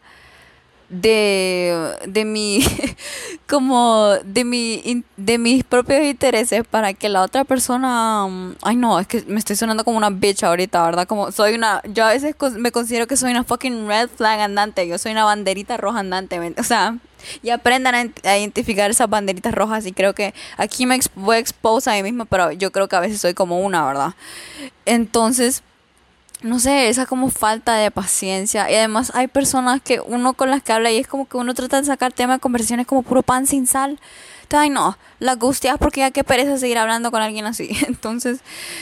de, 0.92 1.96
de 2.06 2.26
mi 2.26 2.60
como 3.50 4.10
de 4.26 4.44
mi 4.44 5.04
de 5.16 5.38
mis 5.38 5.64
propios 5.64 6.04
intereses 6.04 6.66
para 6.70 6.94
que 6.94 7.08
la 7.08 7.22
otra 7.22 7.46
persona 7.46 8.28
mm, 8.28 8.56
ay 8.62 8.76
no 8.76 9.00
es 9.00 9.08
que 9.08 9.24
me 9.28 9.40
estoy 9.40 9.56
sonando 9.56 9.86
como 9.86 9.98
una 9.98 10.10
bitch 10.10 10.44
ahorita 10.44 10.84
verdad 10.84 11.08
como 11.08 11.32
soy 11.32 11.54
una 11.54 11.82
yo 11.86 12.04
a 12.04 12.10
veces 12.10 12.36
me 12.58 12.72
considero 12.72 13.08
que 13.08 13.16
soy 13.16 13.32
una 13.32 13.46
fucking 13.46 13.88
red 13.88 14.10
flag 14.10 14.42
andante 14.42 14.86
yo 14.86 14.98
soy 14.98 15.14
una 15.14 15.24
banderita 15.24 15.78
roja 15.78 16.00
andante 16.00 16.40
o 16.58 16.64
sea 16.64 16.98
y 17.42 17.52
aprendan 17.52 18.14
a, 18.24 18.38
identificar 18.38 18.92
esas 18.92 19.10
banderitas 19.10 19.54
rojas 19.54 19.86
y 19.86 19.94
creo 19.94 20.14
que 20.14 20.34
aquí 20.58 20.86
me 20.86 21.00
voy 21.16 21.38
a 21.38 21.40
exponer 21.40 21.62
a 21.86 21.94
mí 21.94 22.04
misma 22.04 22.26
pero 22.26 22.52
yo 22.52 22.72
creo 22.72 22.90
que 22.90 22.98
a 22.98 23.00
veces 23.00 23.22
soy 23.22 23.34
como 23.34 23.62
una 23.62 23.86
verdad 23.86 24.14
entonces 24.86 25.64
no 26.42 26.60
sé, 26.60 26.90
esa 26.90 27.06
como 27.06 27.30
falta 27.30 27.76
de 27.76 27.92
paciencia. 27.92 28.70
Y 28.72 28.76
además 28.76 29.12
hay 29.16 29.28
personas 29.28 29.82
que 29.82 30.02
uno 30.02 30.34
con 30.34 30.50
las 30.50 30.64
que 30.64 30.74
habla 30.74 30.92
y 30.92 30.98
es 30.98 31.08
como 31.08 31.28
que 31.28 31.38
uno 31.38 31.54
trata 31.54 31.80
de 31.80 31.88
sacar 31.88 32.14
tema 32.14 32.34
de 32.34 32.40
conversaciones 32.40 32.88
como 32.88 33.04
puro 33.04 33.22
pan 33.22 33.46
sin 33.48 33.68
sal. 33.68 34.00
Ay 34.54 34.70
no, 34.70 34.98
la 35.20 35.36
gustias 35.36 35.78
porque 35.78 36.02
ya 36.02 36.12
qué 36.12 36.26
pereza 36.26 36.58
seguir 36.58 36.78
hablando 36.78 37.12
con 37.12 37.22
alguien 37.22 37.46
así. 37.46 37.70
Entonces, 37.88 38.40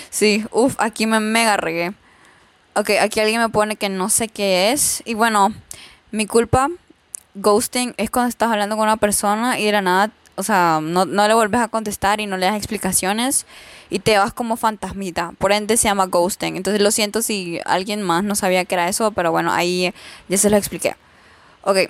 sí, 0.10 0.46
uff, 0.52 0.76
aquí 0.80 1.06
me 1.06 1.20
mega 1.20 1.58
regué. 1.58 1.94
Ok, 2.76 2.92
aquí 3.02 3.20
alguien 3.20 3.42
me 3.42 3.50
pone 3.50 3.76
que 3.76 3.90
no 3.90 4.10
sé 4.10 4.30
qué 4.30 4.72
es. 4.72 5.04
Y 5.06 5.14
bueno, 5.14 5.54
mi 6.12 6.26
culpa, 6.26 6.70
ghosting, 7.36 7.94
es 7.98 8.10
cuando 8.10 8.30
estás 8.30 8.52
hablando 8.52 8.78
con 8.78 8.84
una 8.84 8.98
persona 8.98 9.60
y 9.60 9.66
de 9.66 9.72
la 9.74 9.82
nada 9.82 10.12
o 10.40 10.44
sea, 10.44 10.80
no, 10.82 11.04
no 11.04 11.28
le 11.28 11.34
vuelves 11.34 11.60
a 11.60 11.68
contestar 11.68 12.22
y 12.22 12.26
no 12.26 12.38
le 12.38 12.46
das 12.46 12.56
explicaciones 12.56 13.46
y 13.90 14.00
te 14.00 14.18
vas 14.18 14.32
como 14.32 14.56
fantasmita. 14.56 15.34
Por 15.38 15.52
ende 15.52 15.76
se 15.76 15.90
llama 15.90 16.06
ghosting. 16.06 16.56
Entonces 16.56 16.82
lo 16.82 16.92
siento 16.92 17.22
si 17.22 17.60
alguien 17.66 18.02
más 18.02 18.24
no 18.24 18.36
sabía 18.36 18.64
que 18.64 18.76
era 18.76 18.88
eso, 18.88 19.12
pero 19.12 19.32
bueno, 19.32 19.52
ahí 19.52 19.94
ya 20.30 20.38
se 20.38 20.50
lo 20.50 20.56
expliqué. 20.56 20.96
Ok. 21.64 21.90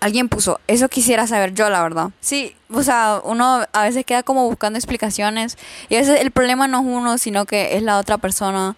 Alguien 0.00 0.30
puso, 0.30 0.58
eso 0.68 0.88
quisiera 0.88 1.26
saber 1.26 1.52
yo, 1.52 1.68
la 1.68 1.82
verdad. 1.82 2.12
Sí, 2.20 2.56
o 2.70 2.82
sea, 2.82 3.20
uno 3.22 3.66
a 3.70 3.82
veces 3.82 4.06
queda 4.06 4.22
como 4.22 4.48
buscando 4.48 4.78
explicaciones 4.78 5.58
y 5.90 5.96
a 5.96 5.98
veces 5.98 6.20
el 6.22 6.30
problema 6.30 6.66
no 6.66 6.80
es 6.80 6.86
uno, 6.86 7.18
sino 7.18 7.44
que 7.44 7.76
es 7.76 7.82
la 7.82 7.98
otra 7.98 8.16
persona. 8.16 8.74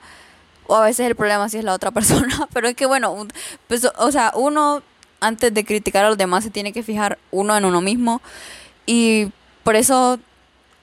O 0.66 0.74
a 0.74 0.84
veces 0.84 1.06
el 1.06 1.14
problema 1.14 1.48
sí 1.48 1.58
es 1.58 1.64
la 1.64 1.72
otra 1.72 1.90
persona. 1.92 2.48
Pero 2.52 2.66
es 2.66 2.74
que 2.74 2.86
bueno, 2.86 3.28
pues, 3.68 3.88
o 3.96 4.10
sea, 4.10 4.32
uno 4.34 4.82
antes 5.20 5.52
de 5.52 5.64
criticar 5.64 6.04
a 6.04 6.08
los 6.08 6.18
demás 6.18 6.44
se 6.44 6.50
tiene 6.50 6.72
que 6.72 6.82
fijar 6.82 7.18
uno 7.30 7.56
en 7.56 7.64
uno 7.64 7.80
mismo. 7.80 8.20
Y 8.86 9.28
por 9.64 9.76
eso 9.76 10.18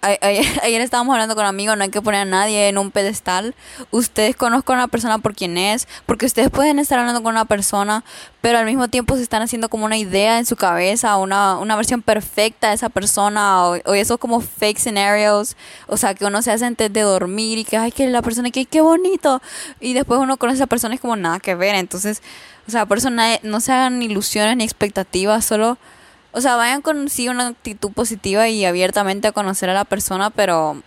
ayer, 0.21 0.81
estábamos 0.81 1.13
hablando 1.13 1.35
con 1.35 1.45
amigos, 1.45 1.77
no 1.77 1.83
hay 1.83 1.89
que 1.89 2.01
poner 2.01 2.21
a 2.21 2.25
nadie 2.25 2.67
en 2.67 2.77
un 2.77 2.91
pedestal. 2.91 3.55
Ustedes 3.91 4.35
conozcan 4.35 4.75
a 4.75 4.83
una 4.83 4.87
persona 4.89 5.19
por 5.19 5.33
quien 5.33 5.57
es, 5.57 5.87
porque 6.05 6.25
ustedes 6.25 6.49
pueden 6.49 6.79
estar 6.79 6.99
hablando 6.99 7.23
con 7.23 7.31
una 7.31 7.45
persona, 7.45 8.03
pero 8.41 8.57
al 8.57 8.65
mismo 8.65 8.89
tiempo 8.89 9.15
se 9.15 9.23
están 9.23 9.41
haciendo 9.41 9.69
como 9.69 9.85
una 9.85 9.97
idea 9.97 10.39
en 10.39 10.45
su 10.45 10.57
cabeza, 10.57 11.15
una, 11.17 11.57
una 11.57 11.77
versión 11.77 12.01
perfecta 12.01 12.69
de 12.69 12.75
esa 12.75 12.89
persona, 12.89 13.65
o, 13.65 13.77
o 13.85 13.93
esos 13.93 14.17
como 14.17 14.41
fake 14.41 14.77
scenarios, 14.77 15.55
o 15.87 15.95
sea, 15.95 16.13
que 16.13 16.25
uno 16.25 16.41
se 16.41 16.51
hace 16.51 16.65
antes 16.65 16.91
de 16.91 17.01
dormir 17.01 17.59
y 17.59 17.63
que, 17.63 17.77
ay, 17.77 17.91
que 17.91 18.05
la 18.07 18.21
persona, 18.21 18.51
que 18.51 18.65
qué 18.65 18.81
bonito, 18.81 19.41
y 19.79 19.93
después 19.93 20.19
uno 20.19 20.37
a 20.37 20.51
esa 20.51 20.67
persona 20.67 20.95
es 20.95 21.01
como 21.01 21.15
nada 21.15 21.39
que 21.39 21.55
ver, 21.55 21.75
entonces, 21.75 22.21
o 22.67 22.71
sea, 22.71 22.85
por 22.85 22.97
eso 22.97 23.09
no 23.09 23.61
se 23.61 23.71
hagan 23.71 24.01
ilusiones 24.01 24.57
ni 24.57 24.65
expectativas, 24.65 25.45
solo 25.45 25.77
o 26.33 26.41
sea, 26.41 26.55
vayan 26.55 26.81
con 26.81 27.09
sí 27.09 27.29
una 27.29 27.47
actitud 27.47 27.91
positiva 27.91 28.49
y 28.49 28.65
abiertamente 28.65 29.27
a 29.27 29.31
conocer 29.31 29.69
a 29.69 29.73
la 29.73 29.85
persona, 29.85 30.29
pero 30.31 30.81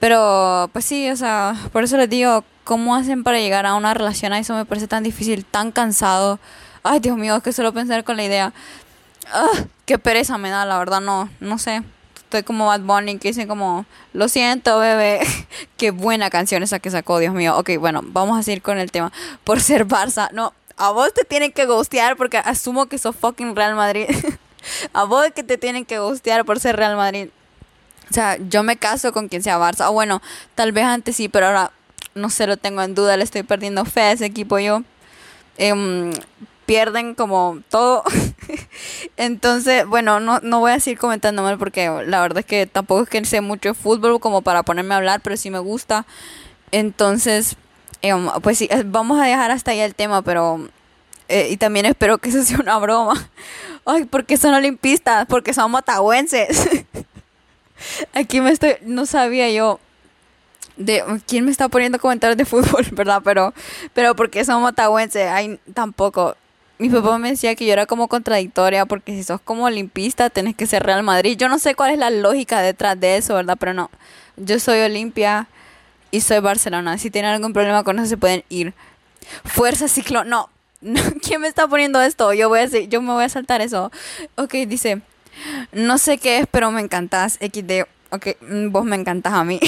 pero 0.00 0.70
pues 0.72 0.84
sí, 0.84 1.10
o 1.10 1.16
sea, 1.16 1.56
por 1.72 1.84
eso 1.84 1.96
les 1.96 2.08
digo, 2.08 2.44
¿cómo 2.64 2.94
hacen 2.94 3.24
para 3.24 3.38
llegar 3.38 3.66
a 3.66 3.74
una 3.74 3.94
relación? 3.94 4.32
A 4.32 4.38
eso 4.38 4.54
me 4.54 4.64
parece 4.64 4.86
tan 4.86 5.02
difícil, 5.02 5.44
tan 5.44 5.72
cansado. 5.72 6.38
Ay, 6.82 7.00
Dios 7.00 7.16
mío, 7.16 7.36
es 7.36 7.42
que 7.42 7.52
solo 7.52 7.72
pensar 7.72 8.04
con 8.04 8.16
la 8.16 8.24
idea. 8.24 8.52
Ah, 9.32 9.64
qué 9.86 9.98
pereza 9.98 10.38
me 10.38 10.50
da, 10.50 10.64
la 10.64 10.78
verdad, 10.78 11.00
no, 11.00 11.28
no 11.40 11.58
sé. 11.58 11.82
Estoy 12.16 12.42
como 12.42 12.66
Bad 12.66 12.82
Bunny 12.82 13.18
que 13.18 13.28
dice 13.28 13.48
como, 13.48 13.86
lo 14.12 14.28
siento, 14.28 14.78
bebé. 14.78 15.20
qué 15.76 15.90
buena 15.90 16.30
canción 16.30 16.62
esa 16.62 16.78
que 16.78 16.90
sacó, 16.90 17.18
Dios 17.18 17.34
mío. 17.34 17.56
Ok, 17.58 17.70
bueno, 17.80 18.02
vamos 18.04 18.38
a 18.38 18.42
seguir 18.42 18.62
con 18.62 18.78
el 18.78 18.92
tema. 18.92 19.12
Por 19.44 19.60
ser 19.60 19.86
Barça, 19.86 20.30
no, 20.32 20.52
a 20.76 20.90
vos 20.90 21.12
te 21.12 21.24
tienen 21.24 21.52
que 21.52 21.66
ghostear 21.66 22.16
porque 22.16 22.38
asumo 22.38 22.86
que 22.86 22.98
sos 22.98 23.16
fucking 23.16 23.56
Real 23.56 23.74
Madrid. 23.74 24.06
a 24.92 25.04
vos 25.04 25.26
que 25.34 25.42
te 25.42 25.58
tienen 25.58 25.84
que 25.84 25.98
gustear 25.98 26.44
por 26.44 26.60
ser 26.60 26.76
Real 26.76 26.96
Madrid. 26.96 27.28
O 28.10 28.14
sea, 28.14 28.38
yo 28.48 28.62
me 28.62 28.76
caso 28.76 29.12
con 29.12 29.28
quien 29.28 29.42
sea 29.42 29.58
Barça. 29.58 29.88
O 29.88 29.92
bueno, 29.92 30.22
tal 30.54 30.72
vez 30.72 30.84
antes 30.84 31.16
sí, 31.16 31.28
pero 31.28 31.46
ahora 31.46 31.72
no 32.14 32.30
se 32.30 32.46
lo 32.46 32.56
tengo 32.56 32.82
en 32.82 32.94
duda. 32.94 33.16
Le 33.16 33.24
estoy 33.24 33.42
perdiendo 33.42 33.84
fe 33.84 34.00
a 34.00 34.12
ese 34.12 34.26
equipo 34.26 34.58
yo. 34.58 34.82
Em, 35.58 36.12
pierden 36.68 37.14
como 37.14 37.60
todo. 37.70 38.04
Entonces, 39.16 39.86
bueno, 39.86 40.20
no, 40.20 40.40
no 40.40 40.60
voy 40.60 40.72
a 40.72 40.80
seguir 40.80 40.98
comentando 40.98 41.42
mal 41.42 41.58
porque 41.58 41.88
la 42.06 42.20
verdad 42.20 42.40
es 42.40 42.46
que 42.46 42.66
tampoco 42.66 43.04
es 43.04 43.08
que 43.08 43.24
sé 43.24 43.40
mucho 43.40 43.70
de 43.70 43.74
fútbol 43.74 44.20
como 44.20 44.42
para 44.42 44.62
ponerme 44.62 44.94
a 44.94 44.98
hablar, 44.98 45.20
pero 45.22 45.36
sí 45.36 45.50
me 45.50 45.60
gusta. 45.60 46.06
Entonces, 46.70 47.56
em, 48.02 48.28
pues 48.42 48.58
sí, 48.58 48.68
vamos 48.86 49.20
a 49.20 49.24
dejar 49.24 49.50
hasta 49.50 49.70
ahí 49.72 49.80
el 49.80 49.94
tema, 49.94 50.22
pero... 50.22 50.68
Eh, 51.28 51.48
y 51.50 51.56
también 51.58 51.86
espero 51.86 52.18
que 52.18 52.30
eso 52.30 52.42
sea 52.44 52.58
una 52.58 52.78
broma. 52.78 53.30
Ay, 53.84 54.04
porque 54.04 54.36
son 54.36 54.54
olimpistas, 54.54 55.26
porque 55.26 55.54
son 55.54 55.70
motagüenses. 55.70 56.84
Aquí 58.14 58.40
me 58.40 58.50
estoy, 58.50 58.76
no 58.82 59.06
sabía 59.06 59.50
yo 59.50 59.78
de 60.76 61.04
quién 61.26 61.44
me 61.44 61.50
está 61.50 61.68
poniendo 61.68 61.98
comentarios 61.98 62.36
de 62.36 62.44
fútbol, 62.44 62.86
¿verdad? 62.92 63.20
Pero, 63.24 63.52
pero 63.94 64.14
porque 64.14 64.44
son 64.44 64.62
motagüenses, 64.62 65.28
ay, 65.30 65.60
tampoco. 65.74 66.36
Mi 66.78 66.88
papá 66.88 67.18
me 67.18 67.30
decía 67.30 67.56
que 67.56 67.66
yo 67.66 67.72
era 67.72 67.86
como 67.86 68.06
contradictoria 68.06 68.86
porque 68.86 69.12
si 69.12 69.24
sos 69.24 69.40
como 69.40 69.64
olimpista 69.64 70.30
tenés 70.30 70.54
que 70.54 70.66
ser 70.66 70.84
Real 70.84 71.02
Madrid. 71.02 71.36
Yo 71.36 71.48
no 71.48 71.58
sé 71.58 71.74
cuál 71.74 71.90
es 71.90 71.98
la 71.98 72.10
lógica 72.10 72.62
detrás 72.62 72.98
de 73.00 73.16
eso, 73.16 73.34
¿verdad? 73.34 73.56
Pero 73.58 73.74
no, 73.74 73.90
yo 74.36 74.60
soy 74.60 74.78
Olimpia 74.80 75.48
y 76.12 76.20
soy 76.20 76.38
Barcelona. 76.38 76.96
Si 76.96 77.10
tienen 77.10 77.32
algún 77.32 77.52
problema 77.52 77.82
con 77.82 77.98
eso 77.98 78.06
se 78.06 78.16
pueden 78.16 78.44
ir. 78.48 78.74
Fuerza 79.44 79.88
Ciclón, 79.88 80.28
no, 80.28 80.50
¿Quién 81.22 81.40
me 81.40 81.48
está 81.48 81.66
poniendo 81.66 82.00
esto? 82.00 82.32
Yo 82.32 82.48
voy 82.48 82.60
a 82.60 82.66
yo 82.66 83.02
me 83.02 83.12
voy 83.12 83.24
a 83.24 83.28
saltar 83.28 83.60
eso. 83.60 83.90
Ok, 84.36 84.54
dice, 84.66 85.02
no 85.72 85.98
sé 85.98 86.18
qué 86.18 86.38
es, 86.38 86.46
pero 86.50 86.70
me 86.70 86.80
encantas. 86.80 87.38
XD, 87.40 87.86
ok, 88.10 88.26
mm, 88.40 88.70
vos 88.70 88.84
me 88.84 88.96
encantas 88.96 89.32
a 89.32 89.44
mí. 89.44 89.60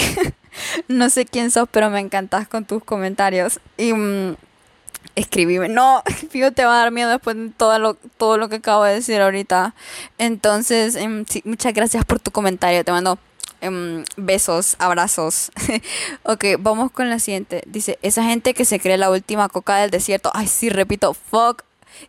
no 0.89 1.11
sé 1.11 1.27
quién 1.27 1.51
sos, 1.51 1.69
pero 1.71 1.91
me 1.91 2.01
encantas 2.01 2.49
con 2.49 2.65
tus 2.65 2.85
comentarios. 2.85 3.61
Y 3.77 3.93
mm, 3.93 4.37
escribime. 5.17 5.69
No, 5.69 6.03
fijo, 6.31 6.53
te 6.53 6.65
va 6.65 6.75
a 6.75 6.79
dar 6.79 6.91
miedo 6.91 7.11
después 7.11 7.37
de 7.37 7.51
todo 7.51 7.79
lo, 7.79 7.95
todo 7.95 8.39
lo 8.39 8.49
que 8.49 8.57
acabo 8.57 8.85
de 8.85 8.95
decir 8.95 9.21
ahorita. 9.21 9.75
Entonces, 10.19 10.97
em, 10.97 11.25
muchas 11.45 11.75
gracias 11.75 12.05
por 12.05 12.21
tu 12.21 12.31
comentario. 12.31 12.85
Te 12.85 12.93
mando 12.93 13.19
Em, 13.61 14.05
besos, 14.17 14.77
abrazos. 14.79 15.53
ok, 16.23 16.45
vamos 16.59 16.91
con 16.91 17.11
la 17.11 17.19
siguiente. 17.19 17.63
Dice, 17.67 17.99
esa 18.03 18.25
gente 18.25 18.55
que 18.55 18.65
se 18.65 18.81
cree 18.81 18.97
la 18.97 19.11
última 19.11 19.49
coca 19.49 19.77
del 19.77 19.91
desierto. 19.91 20.31
Ay, 20.35 20.47
sí, 20.47 20.71
repito, 20.71 21.15
fuck. 21.15 21.63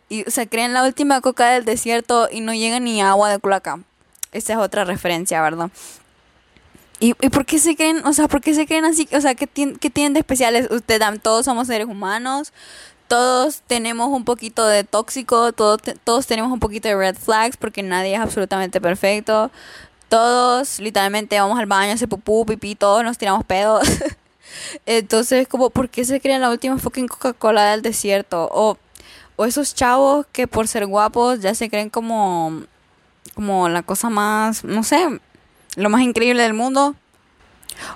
Y 0.08 0.24
se 0.30 0.46
creen 0.46 0.72
la 0.72 0.84
última 0.84 1.20
coca 1.20 1.50
del 1.50 1.64
desierto 1.64 2.28
y 2.30 2.40
no 2.40 2.54
llega 2.54 2.80
ni 2.80 3.02
agua 3.02 3.30
de 3.30 3.38
culaca. 3.38 3.80
Esa 4.32 4.54
es 4.54 4.58
otra 4.58 4.84
referencia, 4.84 5.42
¿verdad? 5.42 5.70
¿Y, 7.00 7.14
¿Y, 7.20 7.28
por 7.28 7.44
qué 7.44 7.58
se 7.58 7.76
creen, 7.76 8.06
o 8.06 8.12
sea, 8.12 8.28
por 8.28 8.42
se 8.42 8.66
creen 8.66 8.84
así? 8.84 9.08
O 9.12 9.20
sea, 9.20 9.34
¿qué, 9.34 9.46
tienen, 9.46 9.76
qué 9.76 9.90
tienen 9.90 10.14
de 10.14 10.20
especiales? 10.20 10.70
Ustedes, 10.70 11.02
todos 11.20 11.44
somos 11.44 11.66
seres 11.66 11.88
humanos, 11.88 12.52
todos 13.08 13.60
tenemos 13.66 14.08
un 14.08 14.24
poquito 14.24 14.66
de 14.66 14.84
tóxico, 14.84 15.52
todos, 15.52 15.80
todos 16.04 16.26
tenemos 16.26 16.52
un 16.52 16.60
poquito 16.60 16.88
de 16.88 16.96
red 16.96 17.16
flags 17.16 17.56
porque 17.56 17.82
nadie 17.82 18.14
es 18.14 18.20
absolutamente 18.20 18.80
perfecto. 18.80 19.50
Todos, 20.12 20.78
literalmente, 20.78 21.40
vamos 21.40 21.58
al 21.58 21.64
baño, 21.64 21.94
hace 21.94 22.06
pupú, 22.06 22.44
pipí, 22.44 22.74
todos 22.74 23.02
nos 23.02 23.16
tiramos 23.16 23.44
pedos. 23.44 23.88
Entonces, 24.84 25.48
como, 25.48 25.70
¿por 25.70 25.88
qué 25.88 26.04
se 26.04 26.20
creen 26.20 26.42
la 26.42 26.50
última 26.50 26.76
fucking 26.76 27.08
Coca-Cola 27.08 27.70
del 27.70 27.80
desierto? 27.80 28.46
O, 28.52 28.76
o 29.36 29.46
esos 29.46 29.74
chavos 29.74 30.26
que 30.30 30.46
por 30.46 30.68
ser 30.68 30.84
guapos 30.84 31.40
ya 31.40 31.54
se 31.54 31.70
creen 31.70 31.88
como, 31.88 32.60
como 33.34 33.70
la 33.70 33.82
cosa 33.82 34.10
más, 34.10 34.64
no 34.64 34.82
sé, 34.82 35.18
lo 35.76 35.88
más 35.88 36.02
increíble 36.02 36.42
del 36.42 36.52
mundo. 36.52 36.94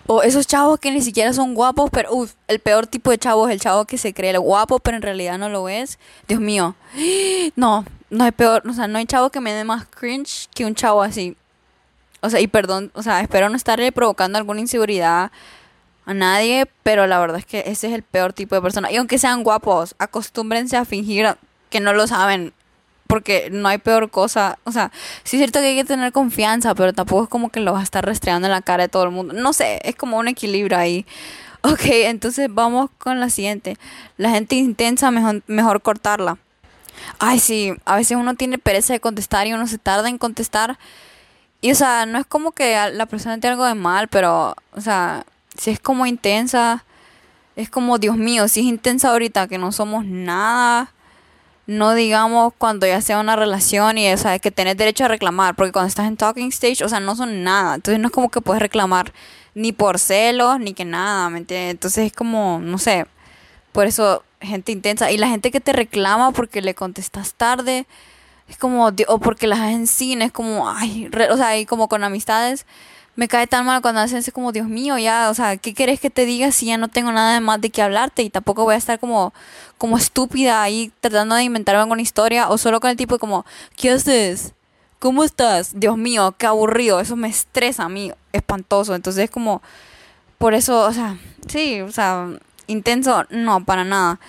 O 0.07 0.23
esos 0.23 0.47
chavos 0.47 0.81
que 0.81 0.91
ni 0.93 1.03
siquiera 1.03 1.35
son 1.35 1.53
guapos, 1.53 1.91
pero 1.93 2.15
uff, 2.15 2.33
el 2.49 2.61
peor 2.61 2.87
tipo 2.87 3.11
de 3.11 3.19
chavo 3.19 3.47
es 3.47 3.53
el 3.53 3.61
chavo 3.61 3.85
que 3.85 3.99
se 3.99 4.15
cree 4.15 4.31
el 4.31 4.41
guapo, 4.41 4.79
pero 4.79 4.97
en 4.97 5.03
realidad 5.03 5.37
no 5.37 5.51
lo 5.51 5.69
es. 5.69 5.99
Dios 6.27 6.41
mío. 6.41 6.77
No, 7.57 7.85
no 8.09 8.25
hay 8.25 8.33
peor, 8.33 8.63
o 8.67 8.73
sea, 8.73 8.89
no 8.89 8.97
hay 8.97 9.05
chavo 9.05 9.29
que 9.29 9.41
me 9.41 9.53
dé 9.53 9.65
más 9.65 9.85
cringe 9.85 10.49
que 10.55 10.65
un 10.65 10.75
chavo 10.75 11.03
así. 11.03 11.37
O 12.21 12.31
sea, 12.31 12.41
y 12.41 12.47
perdón, 12.47 12.91
o 12.95 13.03
sea, 13.03 13.21
espero 13.21 13.49
no 13.49 13.57
estarle 13.57 13.93
provocando 13.93 14.39
alguna 14.39 14.61
inseguridad 14.61 15.31
a 16.07 16.15
nadie, 16.15 16.67
pero 16.83 17.07
la 17.07 17.19
verdad 17.19 17.39
es 17.39 17.47
que 17.47 17.65
ese 17.67 17.89
es 17.89 17.93
el 17.93 18.03
peor 18.03 18.33
tipo 18.33 18.55
de 18.55 18.63
persona. 18.63 18.91
Y 18.91 18.97
aunque 18.97 19.19
sean 19.19 19.43
guapos, 19.43 19.95
acostúmbrense 19.99 20.77
a 20.77 20.85
fingir 20.85 21.37
que 21.69 21.81
no 21.81 21.93
lo 21.93 22.07
saben, 22.07 22.53
porque 23.07 23.49
no 23.51 23.69
hay 23.69 23.79
peor 23.79 24.11
cosa. 24.11 24.59
O 24.65 24.73
sea, 24.73 24.93
sí 25.25 25.37
es 25.37 25.41
cierto 25.41 25.61
que 25.61 25.67
hay 25.67 25.77
que 25.77 25.85
tener 25.85 26.13
confianza, 26.13 26.75
pero 26.75 26.93
tampoco 26.93 27.25
es 27.25 27.29
como 27.29 27.51
que 27.51 27.61
lo 27.61 27.73
vas 27.73 27.81
a 27.81 27.85
estar 27.85 28.05
restregando 28.05 28.47
en 28.47 28.53
la 28.53 28.63
cara 28.63 28.85
de 28.85 28.89
todo 28.89 29.05
el 29.05 29.11
mundo. 29.11 29.35
No 29.35 29.53
sé, 29.53 29.81
es 29.83 29.97
como 29.97 30.19
un 30.19 30.29
equilibrio 30.29 30.79
ahí. 30.79 31.07
Ok, 31.63 31.81
entonces 31.85 32.49
vamos 32.49 32.91
con 32.97 33.19
la 33.19 33.29
siguiente. 33.29 33.77
La 34.19 34.31
gente 34.31 34.55
intensa, 34.55 35.11
mejor, 35.11 35.43
mejor 35.49 35.83
cortarla. 35.83 36.39
Ay, 37.19 37.41
sí, 37.41 37.73
a 37.85 37.97
veces 37.97 38.17
uno 38.17 38.35
tiene 38.35 38.59
pereza 38.59 38.93
de 38.93 39.01
contestar 39.01 39.49
y 39.49 39.53
uno 39.53 39.67
se 39.67 39.79
tarda 39.79 40.09
en 40.09 40.19
contestar. 40.19 40.79
Y 41.61 41.73
o 41.73 41.75
sea, 41.75 42.07
no 42.07 42.19
es 42.19 42.27
como 42.27 42.53
que 42.53 42.77
la 42.93 43.07
persona 43.07 43.39
tiene 43.41 43.53
algo 43.53 43.65
de 43.65 43.75
mal, 43.75 44.09
pero, 44.09 44.55
o 44.73 44.81
sea, 44.81 45.25
si 45.57 45.71
es 45.71 45.81
como 45.81 46.07
intensa, 46.07 46.85
es 47.57 47.71
como, 47.71 47.99
Dios 47.99 48.17
mío, 48.17 48.49
si 48.49 48.61
es 48.61 48.67
intensa 48.67 49.11
ahorita 49.11 49.49
que 49.49 49.59
no 49.59 49.73
somos 49.73 50.05
nada, 50.05 50.93
no 51.67 51.95
digamos 51.95 52.53
cuando 52.57 52.87
ya 52.87 53.01
sea 53.01 53.19
una 53.19 53.35
relación 53.37 53.99
y, 53.99 54.13
o 54.13 54.17
sea, 54.17 54.39
que 54.39 54.51
tenés 54.51 54.77
derecho 54.77 55.05
a 55.05 55.09
reclamar, 55.09 55.55
porque 55.57 55.73
cuando 55.73 55.89
estás 55.89 56.07
en 56.07 56.17
talking 56.17 56.49
stage, 56.49 56.85
o 56.85 56.89
sea, 56.89 57.01
no 57.01 57.17
son 57.17 57.43
nada. 57.43 57.75
Entonces 57.77 58.01
no 58.01 58.09
es 58.09 58.13
como 58.13 58.31
que 58.31 58.41
puedes 58.41 58.63
reclamar 58.63 59.13
ni 59.55 59.73
por 59.73 59.99
celos, 59.99 60.61
ni 60.61 60.75
que 60.75 60.85
nada, 60.85 61.29
¿me 61.31 61.39
entiendes? 61.39 61.71
Entonces 61.73 62.07
es 62.07 62.13
como, 62.13 62.61
no 62.61 62.79
sé, 62.79 63.07
por 63.73 63.87
eso 63.87 64.23
gente 64.41 64.73
intensa. 64.73 65.11
Y 65.11 65.19
la 65.19 65.29
gente 65.29 65.51
que 65.51 65.61
te 65.61 65.73
reclama 65.73 66.31
porque 66.33 66.63
le 66.63 66.75
contestas 66.75 67.35
tarde, 67.35 67.87
es 68.49 68.57
como, 68.57 68.93
o 69.09 69.19
porque 69.19 69.47
las 69.47 69.61
hacen 69.61 69.87
cine, 69.87 70.26
es 70.26 70.33
como, 70.33 70.69
ay, 70.69 71.11
o 71.31 71.37
sea, 71.37 71.59
y 71.59 71.67
como 71.67 71.88
con 71.88 72.05
amistades, 72.05 72.67
me 73.17 73.29
cae 73.29 73.47
tan 73.47 73.65
mal 73.65 73.83
cuando 73.83 74.00
hacen 74.00 74.19
ese 74.19 74.33
como, 74.33 74.53
Dios 74.53 74.69
mío, 74.69 74.99
ya, 74.99 75.31
o 75.31 75.35
sea, 75.35 75.57
¿qué 75.57 75.75
quieres 75.75 76.00
que 76.00 76.11
te 76.11 76.26
diga 76.26 76.53
si 76.53 76.67
ya 76.67 76.76
no 76.76 76.88
tengo 76.88 77.12
nada 77.12 77.41
más 77.41 77.61
de 77.61 77.71
qué 77.71 77.83
hablarte? 77.83 78.23
Y 78.23 78.31
tampoco 78.31 78.65
voy 78.65 78.75
a 78.75 78.79
estar 78.79 78.99
como, 78.99 79.33
como 79.79 79.97
estúpida 79.97 80.62
ahí 80.62 80.93
tratando 81.00 81.35
de 81.35 81.45
inventar 81.45 81.76
alguna 81.76 82.03
historia, 82.03 82.50
o 82.50 82.59
solo 82.59 82.81
con 82.81 82.91
el 82.91 82.97
tipo 82.97 83.19
como, 83.19 83.47
¿qué 83.76 83.91
haces? 83.91 84.53
¿cómo 84.99 85.25
estás? 85.25 85.79
Dios 85.79 85.97
mío, 85.97 86.35
qué 86.38 86.47
aburrido, 86.47 87.00
eso 87.00 87.17
me 87.17 87.29
estresa 87.29 87.85
a 87.85 87.88
mí, 87.88 88.12
espantoso. 88.33 88.95
Entonces 88.95 89.25
es 89.25 89.31
como, 89.31 89.62
por 90.38 90.55
eso, 90.55 90.87
o 90.87 90.93
sea, 90.93 91.17
sí, 91.49 91.81
o 91.81 91.93
sea, 91.93 92.29
intenso, 92.67 93.25
no, 93.31 93.65
para 93.65 93.85
nada. 93.85 94.21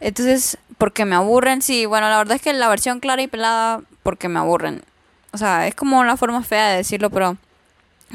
Entonces, 0.00 0.58
porque 0.80 1.04
me 1.04 1.14
aburren, 1.14 1.60
sí, 1.60 1.84
bueno, 1.84 2.08
la 2.08 2.16
verdad 2.16 2.36
es 2.36 2.42
que 2.42 2.54
la 2.54 2.66
versión 2.70 3.00
clara 3.00 3.20
y 3.20 3.26
pelada, 3.26 3.82
porque 4.02 4.30
me 4.30 4.38
aburren. 4.38 4.82
O 5.30 5.36
sea, 5.36 5.66
es 5.66 5.74
como 5.74 6.00
una 6.00 6.16
forma 6.16 6.42
fea 6.42 6.68
de 6.68 6.78
decirlo, 6.78 7.10
pero, 7.10 7.36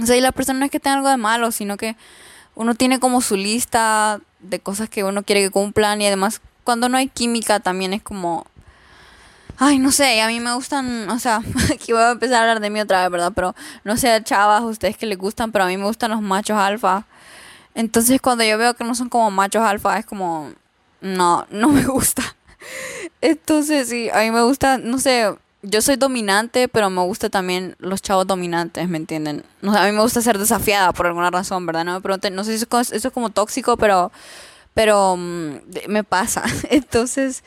o 0.02 0.06
sea, 0.08 0.18
y 0.18 0.22
la 0.22 0.32
persona 0.32 0.58
no 0.58 0.66
es 0.66 0.72
que 0.72 0.80
tenga 0.80 0.98
algo 0.98 1.10
de 1.10 1.18
malo, 1.18 1.52
sino 1.52 1.78
que 1.78 1.96
uno 2.56 2.74
tiene 2.74 3.00
como 3.00 3.22
su 3.22 3.36
lista 3.36 4.20
de 4.40 4.60
cosas 4.60 4.90
que 4.90 5.04
uno 5.04 5.22
quiere 5.22 5.42
que 5.42 5.52
cumplan 5.52 6.02
y 6.02 6.08
además 6.08 6.42
cuando 6.64 6.90
no 6.90 6.98
hay 6.98 7.08
química 7.08 7.60
también 7.60 7.94
es 7.94 8.02
como 8.02 8.48
Ay, 9.58 9.80
no 9.80 9.92
sé, 9.92 10.22
a 10.22 10.28
mí 10.28 10.40
me 10.40 10.54
gustan, 10.54 11.10
o 11.10 11.20
sea, 11.20 11.42
aquí 11.74 11.94
voy 11.94 12.02
a 12.02 12.12
empezar 12.12 12.38
a 12.38 12.42
hablar 12.42 12.60
de 12.60 12.70
mí 12.70 12.82
otra 12.82 13.04
vez, 13.04 13.12
¿verdad? 13.12 13.32
Pero 13.34 13.56
no 13.84 13.96
sé, 13.96 14.22
chavas, 14.24 14.64
ustedes 14.64 14.98
que 14.98 15.06
les 15.06 15.18
gustan, 15.18 15.52
pero 15.52 15.66
a 15.66 15.68
mí 15.68 15.78
me 15.78 15.86
gustan 15.86 16.12
los 16.12 16.22
machos 16.22 16.58
alfa. 16.58 17.06
Entonces 17.76 18.20
cuando 18.22 18.44
yo 18.44 18.58
veo 18.58 18.74
que 18.74 18.84
no 18.84 18.96
son 18.96 19.08
como 19.08 19.30
machos 19.32 19.64
alfa, 19.64 19.98
es 20.00 20.06
como, 20.06 20.52
no, 21.00 21.46
no 21.52 21.70
me 21.70 21.84
gusta. 21.86 22.24
Entonces 23.22 23.90
sí, 23.90 24.10
a 24.10 24.20
mí 24.20 24.32
me 24.32 24.44
gusta, 24.44 24.78
no 24.78 25.00
sé, 25.00 25.34
yo 25.62 25.82
soy 25.82 25.96
dominante, 25.96 26.68
pero 26.68 26.90
me 26.90 27.02
gusta 27.02 27.30
también 27.30 27.76
los 27.80 28.02
chavos 28.02 28.28
dominantes, 28.28 28.88
¿me 28.88 28.98
entienden? 28.98 29.44
No 29.62 29.76
a 29.76 29.86
mí 29.86 29.92
me 29.92 30.02
gusta 30.02 30.22
ser 30.22 30.38
desafiada 30.38 30.94
por 30.94 31.08
alguna 31.08 31.32
razón, 31.32 31.66
¿verdad? 31.66 31.86
No 31.86 31.94
me 31.94 32.02
pregunten, 32.02 32.36
no 32.36 32.44
sé 32.44 32.58
si 32.58 32.64
eso, 32.64 32.80
eso 32.80 33.08
es 33.08 33.14
como 33.14 33.30
tóxico, 33.30 33.78
pero 33.78 34.12
pero 34.76 35.16
mm, 35.18 35.56
me 35.88 36.04
pasa. 36.04 36.44
Entonces, 36.70 37.44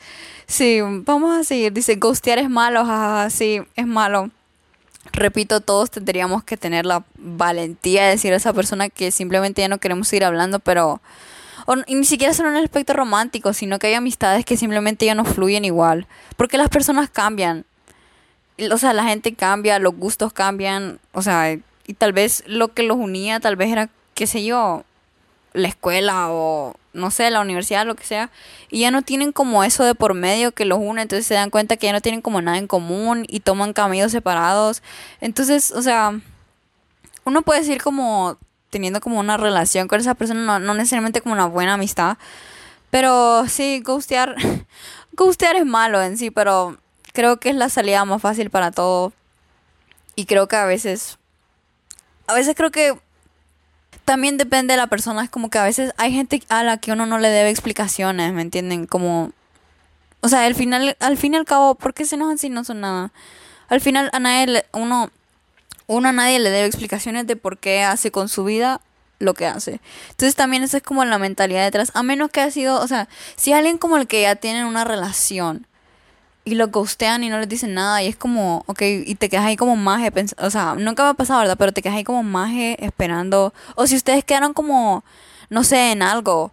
sí, 0.47 0.81
vamos 0.81 1.37
a 1.37 1.45
seguir. 1.45 1.71
Dice, 1.71 1.95
ghostear 1.95 2.39
es 2.39 2.49
malo, 2.49 2.83
jajaja, 2.83 3.29
sí, 3.29 3.61
es 3.75 3.87
malo. 3.87 4.31
Repito, 5.13 5.61
todos 5.61 5.89
tendríamos 5.91 6.43
que 6.43 6.57
tener 6.57 6.85
la 6.85 7.03
valentía 7.17 8.03
de 8.05 8.09
decir 8.11 8.33
a 8.33 8.37
esa 8.37 8.51
persona 8.51 8.89
que 8.89 9.11
simplemente 9.11 9.61
ya 9.61 9.69
no 9.69 9.77
queremos 9.77 10.09
seguir 10.09 10.25
hablando, 10.25 10.59
pero... 10.59 11.01
O, 11.65 11.75
ni 11.75 12.05
siquiera 12.05 12.33
son 12.33 12.47
en 12.47 12.57
el 12.57 12.63
aspecto 12.63 12.93
romántico, 12.93 13.53
sino 13.53 13.79
que 13.79 13.87
hay 13.87 13.93
amistades 13.93 14.45
que 14.45 14.57
simplemente 14.57 15.05
ya 15.05 15.15
no 15.15 15.25
fluyen 15.25 15.65
igual. 15.65 16.07
Porque 16.37 16.57
las 16.57 16.69
personas 16.69 17.09
cambian. 17.09 17.65
O 18.71 18.77
sea, 18.77 18.93
la 18.93 19.05
gente 19.05 19.33
cambia, 19.33 19.79
los 19.79 19.95
gustos 19.95 20.33
cambian. 20.33 20.99
O 21.13 21.21
sea, 21.21 21.51
y 21.51 21.93
tal 21.93 22.13
vez 22.13 22.43
lo 22.47 22.73
que 22.73 22.83
los 22.83 22.97
unía, 22.97 23.39
tal 23.39 23.55
vez 23.55 23.71
era, 23.71 23.89
qué 24.13 24.27
sé 24.27 24.43
yo, 24.43 24.83
la 25.53 25.67
escuela 25.67 26.27
o 26.29 26.75
no 26.93 27.11
sé, 27.11 27.29
la 27.29 27.41
universidad, 27.41 27.85
lo 27.85 27.95
que 27.95 28.05
sea, 28.05 28.29
y 28.69 28.81
ya 28.81 28.91
no 28.91 29.01
tienen 29.01 29.31
como 29.31 29.63
eso 29.63 29.83
de 29.83 29.95
por 29.95 30.13
medio 30.13 30.51
que 30.51 30.65
los 30.65 30.79
une, 30.79 31.01
entonces 31.01 31.25
se 31.25 31.35
dan 31.35 31.49
cuenta 31.49 31.77
que 31.77 31.87
ya 31.87 31.93
no 31.93 32.01
tienen 32.01 32.21
como 32.21 32.41
nada 32.41 32.57
en 32.57 32.67
común 32.67 33.25
y 33.27 33.41
toman 33.41 33.73
caminos 33.73 34.11
separados. 34.11 34.81
Entonces, 35.21 35.71
o 35.71 35.81
sea, 35.81 36.19
uno 37.25 37.41
puede 37.43 37.61
decir 37.61 37.81
como 37.81 38.37
teniendo 38.69 39.01
como 39.01 39.19
una 39.19 39.37
relación 39.37 39.87
con 39.87 39.99
esa 39.99 40.15
persona, 40.15 40.59
no, 40.59 40.73
necesariamente 40.73 41.21
como 41.21 41.33
una 41.33 41.45
buena 41.45 41.73
amistad, 41.73 42.17
pero 42.91 43.47
sí, 43.47 43.81
ghostear, 43.83 44.35
ghostear 45.13 45.55
es 45.55 45.65
malo 45.65 46.01
en 46.01 46.17
sí, 46.17 46.31
pero 46.31 46.77
creo 47.13 47.39
que 47.39 47.49
es 47.49 47.55
la 47.55 47.69
salida 47.69 48.05
más 48.05 48.21
fácil 48.21 48.49
para 48.49 48.71
todo. 48.71 49.13
Y 50.15 50.25
creo 50.25 50.47
que 50.47 50.55
a 50.55 50.65
veces, 50.65 51.17
a 52.27 52.33
veces 52.33 52.55
creo 52.55 52.71
que 52.71 52.97
también 54.05 54.37
depende 54.37 54.73
de 54.73 54.77
la 54.77 54.87
persona. 54.87 55.23
Es 55.23 55.29
como 55.29 55.49
que 55.49 55.59
a 55.59 55.63
veces 55.63 55.93
hay 55.97 56.11
gente 56.11 56.41
a 56.49 56.63
la 56.63 56.77
que 56.77 56.91
uno 56.91 57.05
no 57.05 57.19
le 57.19 57.29
debe 57.29 57.49
explicaciones, 57.49 58.33
¿me 58.33 58.41
entienden? 58.41 58.85
Como. 58.85 59.31
O 60.21 60.27
sea, 60.27 60.45
al 60.45 60.55
final, 60.55 60.97
al 60.99 61.17
fin 61.17 61.35
y 61.35 61.37
al 61.37 61.45
cabo, 61.45 61.75
¿por 61.75 61.93
qué 61.93 62.05
se 62.05 62.15
enojan 62.15 62.37
si 62.37 62.49
no 62.49 62.63
son 62.63 62.81
nada? 62.81 63.11
Al 63.69 63.81
final 63.81 64.09
a 64.11 64.19
nadie 64.19 64.65
uno, 64.73 65.11
uno 65.89 66.09
a 66.09 66.11
nadie 66.11 66.37
le 66.37 66.51
debe 66.51 66.67
explicaciones 66.67 67.25
de 67.25 67.35
por 67.35 67.57
qué 67.57 67.83
hace 67.83 68.11
con 68.11 68.29
su 68.29 68.43
vida 68.43 68.79
lo 69.17 69.33
que 69.33 69.47
hace. 69.47 69.81
Entonces 70.11 70.35
también 70.35 70.61
esa 70.61 70.77
es 70.77 70.83
como 70.83 71.03
la 71.03 71.17
mentalidad 71.17 71.63
detrás. 71.63 71.91
A 71.95 72.03
menos 72.03 72.29
que 72.29 72.41
ha 72.41 72.51
sido, 72.51 72.79
o 72.79 72.87
sea, 72.87 73.09
si 73.35 73.53
alguien 73.53 73.79
como 73.79 73.97
el 73.97 74.05
que 74.05 74.21
ya 74.21 74.35
tienen 74.35 74.65
una 74.65 74.83
relación 74.83 75.65
y 76.45 76.53
lo 76.53 76.67
ghostean 76.67 77.23
y 77.23 77.29
no 77.29 77.39
les 77.39 77.49
dicen 77.49 77.73
nada 77.73 78.03
y 78.03 78.07
es 78.07 78.15
como, 78.15 78.63
ok, 78.67 78.81
y 78.81 79.15
te 79.15 79.29
quedas 79.29 79.45
ahí 79.45 79.55
como 79.55 79.75
maje, 79.75 80.11
o 80.37 80.49
sea, 80.51 80.75
nunca 80.75 81.03
me 81.03 81.09
ha 81.09 81.13
pasado, 81.15 81.39
¿verdad? 81.39 81.57
Pero 81.57 81.71
te 81.71 81.81
quedas 81.81 81.97
ahí 81.97 82.03
como 82.03 82.21
maje 82.21 82.77
esperando, 82.85 83.51
o 83.75 83.87
si 83.87 83.95
ustedes 83.95 84.23
quedaron 84.23 84.53
como, 84.53 85.03
no 85.49 85.63
sé, 85.63 85.91
en 85.91 86.03
algo, 86.03 86.51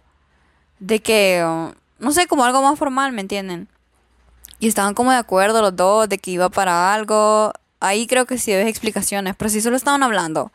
de 0.79 0.99
que, 0.99 1.43
no 1.99 2.11
sé, 2.11 2.25
como 2.25 2.43
algo 2.43 2.63
más 2.63 2.77
formal, 2.77 3.11
¿me 3.11 3.21
entienden? 3.21 3.67
Y 4.59 4.67
estaban 4.67 4.95
como 4.95 5.11
de 5.11 5.17
acuerdo 5.17 5.61
los 5.61 5.75
dos 5.75 6.09
de 6.09 6.17
que 6.17 6.31
iba 6.31 6.49
para 6.49 6.93
algo, 6.93 7.53
ahí 7.79 8.07
creo 8.07 8.25
que 8.25 8.37
sí 8.37 8.51
debes 8.51 8.67
explicaciones, 8.67 9.35
pero 9.35 9.49
si 9.49 9.61
solo 9.61 9.77
estaban 9.77 10.03
hablando. 10.03 10.51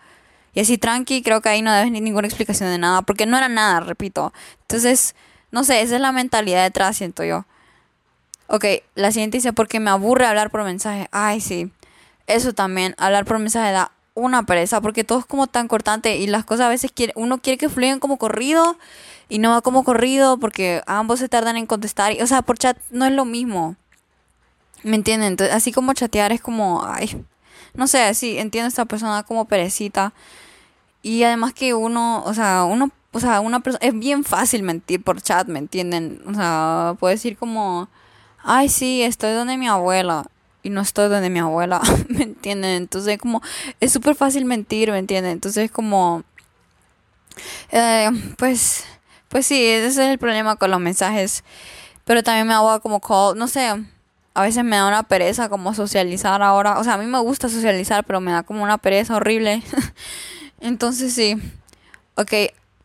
Y 0.54 0.60
así 0.60 0.78
tranqui, 0.78 1.22
creo 1.22 1.40
que 1.40 1.48
ahí 1.48 1.62
no 1.62 1.72
debes 1.72 1.90
ni 1.90 2.00
ninguna 2.00 2.26
explicación 2.28 2.70
de 2.70 2.78
nada, 2.78 3.02
porque 3.02 3.26
no 3.26 3.36
era 3.36 3.48
nada, 3.48 3.80
repito. 3.80 4.32
Entonces, 4.62 5.14
no 5.50 5.64
sé, 5.64 5.80
esa 5.80 5.96
es 5.96 6.00
la 6.00 6.12
mentalidad 6.12 6.62
detrás, 6.62 6.96
siento 6.96 7.24
yo. 7.24 7.46
Ok, 8.48 8.66
la 8.94 9.12
siguiente 9.12 9.38
dice, 9.38 9.52
porque 9.52 9.80
me 9.80 9.90
aburre 9.90 10.26
hablar 10.26 10.50
por 10.50 10.62
mensaje. 10.64 11.08
Ay, 11.10 11.40
sí. 11.40 11.72
Eso 12.26 12.52
también, 12.52 12.94
hablar 12.98 13.24
por 13.24 13.38
mensaje 13.38 13.72
da 13.72 13.92
una 14.14 14.44
pereza, 14.44 14.80
porque 14.80 15.04
todo 15.04 15.20
es 15.20 15.24
como 15.24 15.46
tan 15.46 15.68
cortante 15.68 16.16
y 16.16 16.26
las 16.26 16.44
cosas 16.44 16.66
a 16.66 16.68
veces 16.68 16.92
quiere, 16.92 17.12
uno 17.16 17.38
quiere 17.38 17.56
que 17.56 17.68
fluyan 17.68 17.98
como 17.98 18.18
corrido 18.18 18.76
y 19.28 19.38
no 19.38 19.50
va 19.50 19.62
como 19.62 19.84
corrido 19.84 20.36
porque 20.36 20.82
ambos 20.86 21.18
se 21.18 21.28
tardan 21.28 21.56
en 21.56 21.66
contestar. 21.66 22.14
o 22.22 22.26
sea, 22.26 22.42
por 22.42 22.58
chat 22.58 22.76
no 22.90 23.06
es 23.06 23.12
lo 23.12 23.24
mismo. 23.24 23.76
¿Me 24.82 24.96
entienden? 24.96 25.28
Entonces, 25.28 25.54
así 25.54 25.72
como 25.72 25.92
chatear 25.94 26.32
es 26.32 26.40
como, 26.40 26.84
ay, 26.84 27.24
no 27.74 27.86
sé, 27.86 28.12
sí, 28.14 28.38
entiendo 28.38 28.68
esta 28.68 28.84
persona 28.84 29.22
como 29.22 29.46
perecita. 29.46 30.12
Y 31.02 31.22
además 31.24 31.52
que 31.52 31.74
uno, 31.74 32.22
o 32.24 32.34
sea, 32.34 32.64
uno, 32.64 32.90
o 33.12 33.20
sea, 33.20 33.40
una 33.40 33.60
persona, 33.60 33.84
es 33.86 33.98
bien 33.98 34.24
fácil 34.24 34.62
mentir 34.62 35.02
por 35.02 35.20
chat, 35.22 35.48
¿me 35.48 35.58
entienden? 35.58 36.22
O 36.26 36.34
sea, 36.34 36.96
puede 36.98 37.14
decir 37.14 37.36
como 37.36 37.88
ay, 38.42 38.68
sí, 38.68 39.02
estoy 39.02 39.32
donde 39.32 39.56
mi 39.56 39.68
abuela 39.68 40.26
y 40.62 40.70
no 40.70 40.80
estoy 40.80 41.08
donde 41.08 41.30
mi 41.30 41.40
abuela, 41.40 41.80
¿me 42.08 42.22
entienden? 42.24 42.70
Entonces, 42.70 43.18
como, 43.18 43.42
es 43.80 43.92
súper 43.92 44.14
fácil 44.14 44.44
mentir, 44.44 44.90
¿me 44.90 44.98
entienden? 44.98 45.32
Entonces, 45.32 45.70
como, 45.70 46.22
eh, 47.70 48.10
pues, 48.38 48.84
pues 49.28 49.46
sí, 49.46 49.64
ese 49.64 49.86
es 49.86 49.98
el 49.98 50.18
problema 50.18 50.56
con 50.56 50.70
los 50.70 50.80
mensajes. 50.80 51.44
Pero 52.04 52.22
también 52.22 52.48
me 52.48 52.54
hago 52.54 52.80
como 52.80 53.00
call, 53.00 53.38
no 53.38 53.48
sé, 53.48 53.84
a 54.34 54.42
veces 54.42 54.64
me 54.64 54.76
da 54.76 54.88
una 54.88 55.02
pereza 55.02 55.48
como 55.48 55.74
socializar 55.74 56.42
ahora. 56.42 56.78
O 56.78 56.84
sea, 56.84 56.94
a 56.94 56.98
mí 56.98 57.06
me 57.06 57.20
gusta 57.20 57.48
socializar, 57.48 58.04
pero 58.04 58.20
me 58.20 58.32
da 58.32 58.42
como 58.42 58.62
una 58.62 58.78
pereza 58.78 59.16
horrible. 59.16 59.62
Entonces, 60.60 61.12
sí. 61.14 61.36
Ok, 62.14 62.32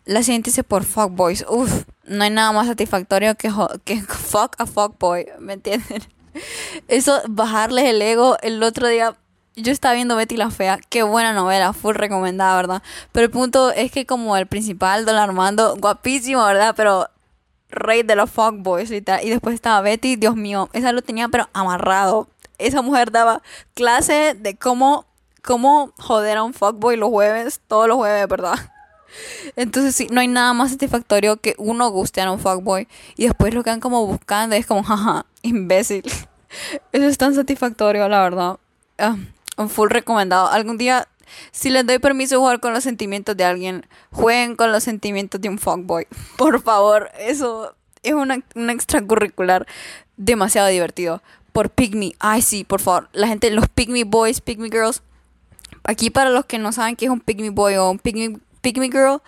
la 0.06 0.24
siguiente 0.24 0.50
dice 0.50 0.64
por 0.64 0.84
fuckboys. 0.84 1.46
Uf, 1.50 1.84
no 2.06 2.24
hay 2.24 2.30
nada 2.30 2.52
más 2.52 2.68
satisfactorio 2.68 3.36
que, 3.36 3.52
que 3.84 4.02
fuck 4.08 4.56
a 4.58 4.66
fuckboy, 4.66 5.28
¿me 5.40 5.54
entienden? 5.54 6.04
Eso, 6.88 7.22
bajarles 7.28 7.86
el 7.86 8.02
ego. 8.02 8.38
El 8.42 8.62
otro 8.64 8.88
día 8.88 9.16
yo 9.56 9.72
estaba 9.72 9.96
viendo 9.96 10.16
Betty 10.16 10.38
la 10.38 10.52
Fea. 10.52 10.80
Qué 10.90 11.04
buena 11.04 11.34
novela, 11.34 11.74
full 11.74 11.96
recomendada, 11.96 12.56
¿verdad? 12.56 12.84
Pero 13.12 13.26
el 13.26 13.32
punto 13.32 13.72
es 13.72 13.92
que 13.92 14.06
como 14.06 14.38
el 14.38 14.48
principal, 14.48 15.06
Don 15.06 15.16
Armando, 15.16 15.76
guapísimo, 15.78 16.46
¿verdad? 16.46 16.74
Pero 16.78 17.10
rey 17.70 18.04
de 18.04 18.16
los 18.16 18.30
fuckboys 18.30 18.92
y 18.92 19.02
tal. 19.02 19.24
Y 19.24 19.30
después 19.30 19.56
estaba 19.56 19.82
Betty, 19.82 20.16
Dios 20.16 20.36
mío, 20.36 20.70
esa 20.74 20.92
lo 20.92 21.02
tenía 21.02 21.28
pero 21.28 21.50
amarrado. 21.54 22.28
Esa 22.58 22.82
mujer 22.82 23.12
daba 23.12 23.42
clase 23.76 24.36
de 24.38 24.56
cómo, 24.56 25.06
cómo 25.44 25.92
joder 26.00 26.38
a 26.38 26.44
un 26.44 26.54
fuckboy 26.54 26.98
los 26.98 27.10
jueves, 27.10 27.62
todos 27.68 27.88
los 27.88 27.98
jueves, 27.98 28.28
¿verdad? 28.28 28.56
Entonces 29.56 29.96
sí, 29.96 30.08
no 30.12 30.22
hay 30.22 30.28
nada 30.28 30.54
más 30.54 30.72
satisfactorio 30.72 31.38
que 31.38 31.56
uno 31.58 31.90
guste 31.90 32.22
a 32.22 32.32
un 32.32 32.40
fuckboy 32.40 32.88
y 33.16 33.26
después 33.26 33.54
lo 33.54 33.64
quedan 33.64 33.80
como 33.80 34.06
buscando 34.06 34.56
es 34.56 34.66
como, 34.66 34.84
jaja, 34.84 35.26
imbécil. 35.42 36.04
Eso 36.92 37.06
es 37.06 37.18
tan 37.18 37.36
satisfactorio, 37.36 38.08
la 38.08 38.22
verdad. 38.22 38.58
Ah, 38.98 39.18
un 39.58 39.70
full 39.70 39.90
recomendado. 39.90 40.48
Algún 40.48 40.78
día, 40.78 41.08
si 41.52 41.70
les 41.70 41.86
doy 41.86 42.00
permiso 42.00 42.40
jugar 42.40 42.60
con 42.60 42.74
los 42.74 42.84
sentimientos 42.84 43.36
de 43.36 43.44
alguien, 43.44 43.86
jueguen 44.12 44.56
con 44.56 44.72
los 44.72 44.84
sentimientos 44.84 45.42
de 45.42 45.50
un 45.50 45.60
fuckboy. 45.60 46.08
Por 46.38 46.62
favor, 46.62 47.10
eso 47.20 47.76
es 48.04 48.14
una, 48.14 48.40
un 48.56 48.70
extracurricular 48.70 49.68
demasiado 50.16 50.68
divertido. 50.68 51.22
Por 51.52 51.70
Pygmy. 51.72 52.16
Ay, 52.20 52.44
sí, 52.44 52.64
por 52.64 52.82
favor. 52.82 53.10
La 53.14 53.28
gente, 53.28 53.50
los 53.50 53.68
Pygmy 53.68 54.04
Boys, 54.04 54.42
Pygmy 54.42 54.70
Girls. 54.70 55.02
Aquí 55.84 56.12
para 56.12 56.30
los 56.30 56.46
que 56.46 56.60
no 56.60 56.72
saben 56.72 56.96
qué 56.96 57.06
es 57.06 57.12
un 57.12 57.20
Pygmy 57.20 57.50
Boy 57.50 57.78
o 57.78 57.90
un 57.90 57.98
Pygmy 57.98 58.40
me 58.76 58.90
girl, 58.90 59.22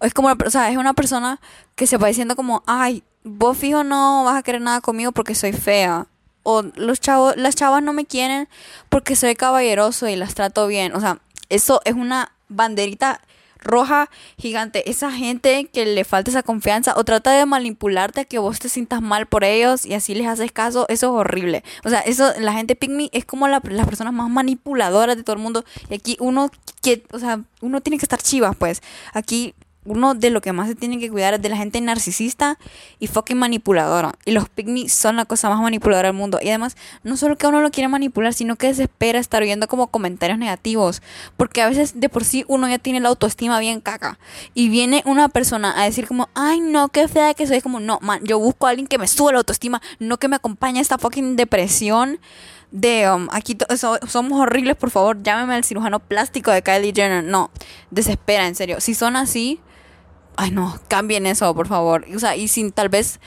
es 0.00 0.14
como, 0.14 0.28
o 0.28 0.50
sea, 0.50 0.70
es 0.70 0.76
una 0.76 0.94
persona 0.94 1.40
que 1.74 1.86
se 1.86 1.96
va 1.96 2.08
diciendo 2.08 2.36
como, 2.36 2.62
ay, 2.66 3.02
vos 3.24 3.56
fijo 3.56 3.82
no 3.82 4.24
vas 4.24 4.36
a 4.36 4.42
querer 4.42 4.60
nada 4.60 4.80
conmigo 4.80 5.12
porque 5.12 5.34
soy 5.34 5.52
fea. 5.52 6.06
O 6.42 6.62
los 6.76 7.00
chavos, 7.00 7.36
las 7.36 7.56
chavas 7.56 7.82
no 7.82 7.92
me 7.92 8.04
quieren 8.04 8.48
porque 8.88 9.16
soy 9.16 9.34
caballeroso 9.34 10.06
y 10.06 10.14
las 10.14 10.34
trato 10.34 10.66
bien. 10.68 10.94
O 10.94 11.00
sea, 11.00 11.18
eso 11.48 11.80
es 11.84 11.94
una 11.94 12.32
banderita 12.48 13.20
roja 13.58 14.08
gigante. 14.38 14.88
Esa 14.88 15.10
gente 15.10 15.66
que 15.66 15.84
le 15.84 16.04
falta 16.04 16.30
esa 16.30 16.42
confianza 16.42 16.94
o 16.96 17.04
trata 17.04 17.32
de 17.32 17.44
manipularte 17.46 18.20
a 18.20 18.24
que 18.24 18.38
vos 18.38 18.58
te 18.58 18.68
sientas 18.68 19.02
mal 19.02 19.26
por 19.26 19.44
ellos 19.44 19.84
y 19.84 19.94
así 19.94 20.14
les 20.14 20.26
haces 20.26 20.52
caso, 20.52 20.86
eso 20.88 21.06
es 21.06 21.12
horrible. 21.12 21.64
O 21.84 21.90
sea, 21.90 22.00
eso, 22.00 22.32
la 22.38 22.52
gente 22.52 22.76
pick 22.76 22.90
me 22.90 23.10
es 23.12 23.24
como 23.24 23.48
la, 23.48 23.60
las 23.64 23.86
personas 23.86 24.12
más 24.12 24.30
manipuladoras 24.30 25.16
de 25.16 25.22
todo 25.22 25.36
el 25.36 25.42
mundo. 25.42 25.64
Y 25.90 25.94
aquí 25.94 26.16
uno 26.20 26.50
que, 26.82 27.04
o 27.12 27.18
sea, 27.18 27.42
uno 27.60 27.80
tiene 27.80 27.98
que 27.98 28.04
estar 28.04 28.22
chivas, 28.22 28.56
pues. 28.56 28.82
Aquí 29.12 29.54
uno 29.86 30.14
de 30.14 30.30
lo 30.30 30.40
que 30.40 30.52
más 30.52 30.68
se 30.68 30.74
tiene 30.74 30.98
que 30.98 31.10
cuidar 31.10 31.34
es 31.34 31.42
de 31.42 31.48
la 31.48 31.56
gente 31.56 31.80
narcisista 31.80 32.58
y 32.98 33.06
fucking 33.06 33.38
manipuladora. 33.38 34.12
Y 34.24 34.32
los 34.32 34.48
pygmies 34.48 34.92
son 34.92 35.16
la 35.16 35.24
cosa 35.24 35.48
más 35.48 35.60
manipuladora 35.60 36.08
del 36.08 36.16
mundo. 36.16 36.38
Y 36.42 36.48
además, 36.48 36.76
no 37.02 37.16
solo 37.16 37.36
que 37.36 37.46
uno 37.46 37.60
lo 37.60 37.70
quiere 37.70 37.88
manipular, 37.88 38.34
sino 38.34 38.56
que 38.56 38.68
desespera 38.68 39.18
estar 39.18 39.42
oyendo 39.42 39.68
como 39.68 39.88
comentarios 39.88 40.38
negativos. 40.38 41.02
Porque 41.36 41.62
a 41.62 41.68
veces 41.68 42.00
de 42.00 42.08
por 42.08 42.24
sí 42.24 42.44
uno 42.48 42.68
ya 42.68 42.78
tiene 42.78 43.00
la 43.00 43.08
autoestima 43.08 43.58
bien 43.60 43.80
caca. 43.80 44.18
Y 44.54 44.68
viene 44.68 45.02
una 45.06 45.28
persona 45.28 45.80
a 45.80 45.84
decir 45.84 46.06
como, 46.06 46.28
ay 46.34 46.60
no, 46.60 46.88
qué 46.88 47.08
fea 47.08 47.34
que 47.34 47.46
soy. 47.46 47.60
como, 47.60 47.80
no, 47.80 47.98
man, 48.02 48.20
yo 48.24 48.38
busco 48.38 48.66
a 48.66 48.70
alguien 48.70 48.86
que 48.86 48.98
me 48.98 49.06
suba 49.06 49.32
la 49.32 49.38
autoestima, 49.38 49.80
no 49.98 50.18
que 50.18 50.28
me 50.28 50.36
acompañe 50.36 50.78
a 50.78 50.82
esta 50.82 50.98
fucking 50.98 51.36
depresión 51.36 52.18
de 52.70 53.10
um, 53.10 53.28
aquí 53.30 53.56
somos 54.06 54.40
horribles, 54.40 54.76
por 54.76 54.90
favor, 54.90 55.22
llámeme 55.22 55.54
al 55.54 55.64
cirujano 55.64 56.00
plástico 56.00 56.50
de 56.50 56.62
Kylie 56.62 56.92
Jenner. 56.94 57.24
No, 57.24 57.50
desespera, 57.90 58.46
en 58.46 58.54
serio. 58.54 58.80
Si 58.80 58.94
son 58.94 59.16
así, 59.16 59.60
ay 60.36 60.50
no, 60.50 60.78
cambien 60.88 61.26
eso, 61.26 61.54
por 61.54 61.68
favor. 61.68 62.06
O 62.14 62.18
sea, 62.18 62.36
y 62.36 62.48
sin 62.48 62.72
tal 62.72 62.88
vez 62.88 63.20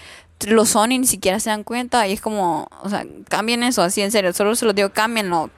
lo 0.48 0.66
son 0.66 0.92
y 0.92 1.00
ni 1.00 1.08
siquiera 1.08 1.40
se 1.40 1.50
dan 1.50 1.64
cuenta, 1.64 2.08
y 2.08 2.14
es 2.14 2.22
como, 2.22 2.70
o 2.82 2.90
sea, 2.90 3.06
cambien 3.28 3.64
eso, 3.64 3.82
así 3.82 4.02
en 4.02 4.12
serio, 4.12 4.32
solo 4.34 4.56
se 4.56 4.66
lo 4.66 4.74
digo, 4.74 4.90
cámbienlo. 4.92 5.50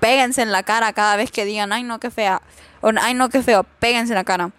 Péguense 0.00 0.42
en 0.42 0.52
la 0.52 0.62
cara 0.62 0.92
cada 0.92 1.16
vez 1.16 1.30
que 1.30 1.44
digan, 1.44 1.72
ay 1.72 1.84
no, 1.84 2.00
qué 2.00 2.10
fea. 2.10 2.42
O 2.82 2.90
ay 3.00 3.14
no, 3.14 3.28
qué 3.28 3.42
feo, 3.42 3.64
péguense 3.78 4.12
en 4.12 4.16
la 4.16 4.24
cara. 4.24 4.50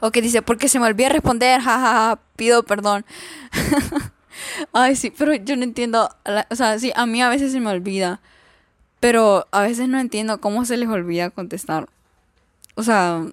O 0.00 0.10
que 0.10 0.22
dice, 0.22 0.42
porque 0.42 0.68
se 0.68 0.78
me 0.80 0.86
olvidó 0.86 1.10
responder, 1.10 1.60
jajaja, 1.60 2.20
pido 2.36 2.62
perdón. 2.62 3.04
ay, 4.72 4.96
sí, 4.96 5.10
pero 5.10 5.34
yo 5.34 5.56
no 5.56 5.64
entiendo, 5.64 6.10
o 6.50 6.56
sea, 6.56 6.78
sí, 6.78 6.92
a 6.96 7.06
mí 7.06 7.22
a 7.22 7.28
veces 7.28 7.52
se 7.52 7.60
me 7.60 7.70
olvida, 7.70 8.20
pero 9.00 9.46
a 9.52 9.62
veces 9.62 9.88
no 9.88 9.98
entiendo 10.00 10.40
cómo 10.40 10.64
se 10.64 10.76
les 10.76 10.88
olvida 10.88 11.30
contestar. 11.30 11.88
O 12.76 12.82
sea, 12.82 13.24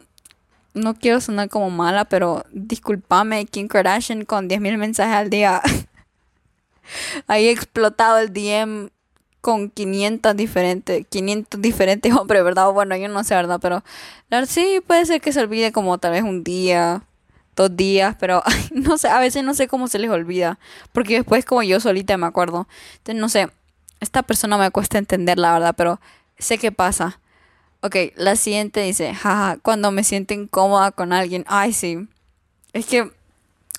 no 0.73 0.93
quiero 0.93 1.21
sonar 1.21 1.49
como 1.49 1.69
mala, 1.69 2.05
pero 2.05 2.45
discúlpame, 2.51 3.45
Kim 3.45 3.67
Kardashian 3.67 4.25
con 4.25 4.49
10.000 4.49 4.77
mensajes 4.77 5.15
al 5.15 5.29
día. 5.29 5.61
Ahí 7.27 7.47
explotado 7.47 8.17
el 8.19 8.33
DM 8.33 8.89
con 9.41 9.69
500 9.69 10.35
diferentes, 10.35 11.05
500 11.09 11.61
diferentes 11.61 12.13
hombres, 12.13 12.43
¿verdad? 12.43 12.71
Bueno, 12.71 12.95
yo 12.95 13.09
no 13.09 13.23
sé, 13.23 13.35
¿verdad? 13.35 13.59
Pero 13.61 13.83
sí 14.45 14.81
puede 14.85 15.05
ser 15.05 15.19
que 15.19 15.33
se 15.33 15.41
olvide 15.41 15.71
como 15.71 15.97
tal 15.97 16.11
vez 16.11 16.23
un 16.23 16.43
día, 16.43 17.03
dos 17.55 17.75
días, 17.75 18.15
pero 18.19 18.43
no 18.71 18.97
sé, 18.97 19.09
a 19.09 19.19
veces 19.19 19.43
no 19.43 19.53
sé 19.53 19.67
cómo 19.67 19.87
se 19.87 19.99
les 19.99 20.09
olvida, 20.09 20.59
porque 20.93 21.15
después 21.15 21.43
como 21.45 21.63
yo 21.63 21.79
solita 21.79 22.17
me 22.17 22.27
acuerdo. 22.27 22.67
Entonces, 22.97 23.21
no 23.21 23.29
sé, 23.29 23.49
esta 23.99 24.23
persona 24.23 24.57
me 24.57 24.71
cuesta 24.71 24.97
entender, 24.97 25.37
la 25.37 25.53
verdad, 25.53 25.75
pero 25.75 25.99
sé 26.37 26.57
qué 26.57 26.71
pasa. 26.71 27.19
Ok, 27.83 27.95
la 28.15 28.35
siguiente 28.35 28.81
dice, 28.81 29.13
jaja, 29.13 29.57
cuando 29.61 29.91
me 29.91 30.03
siento 30.03 30.35
incómoda 30.35 30.91
con 30.91 31.13
alguien. 31.13 31.45
Ay, 31.47 31.73
sí. 31.73 32.07
Es 32.73 32.85
que 32.85 33.11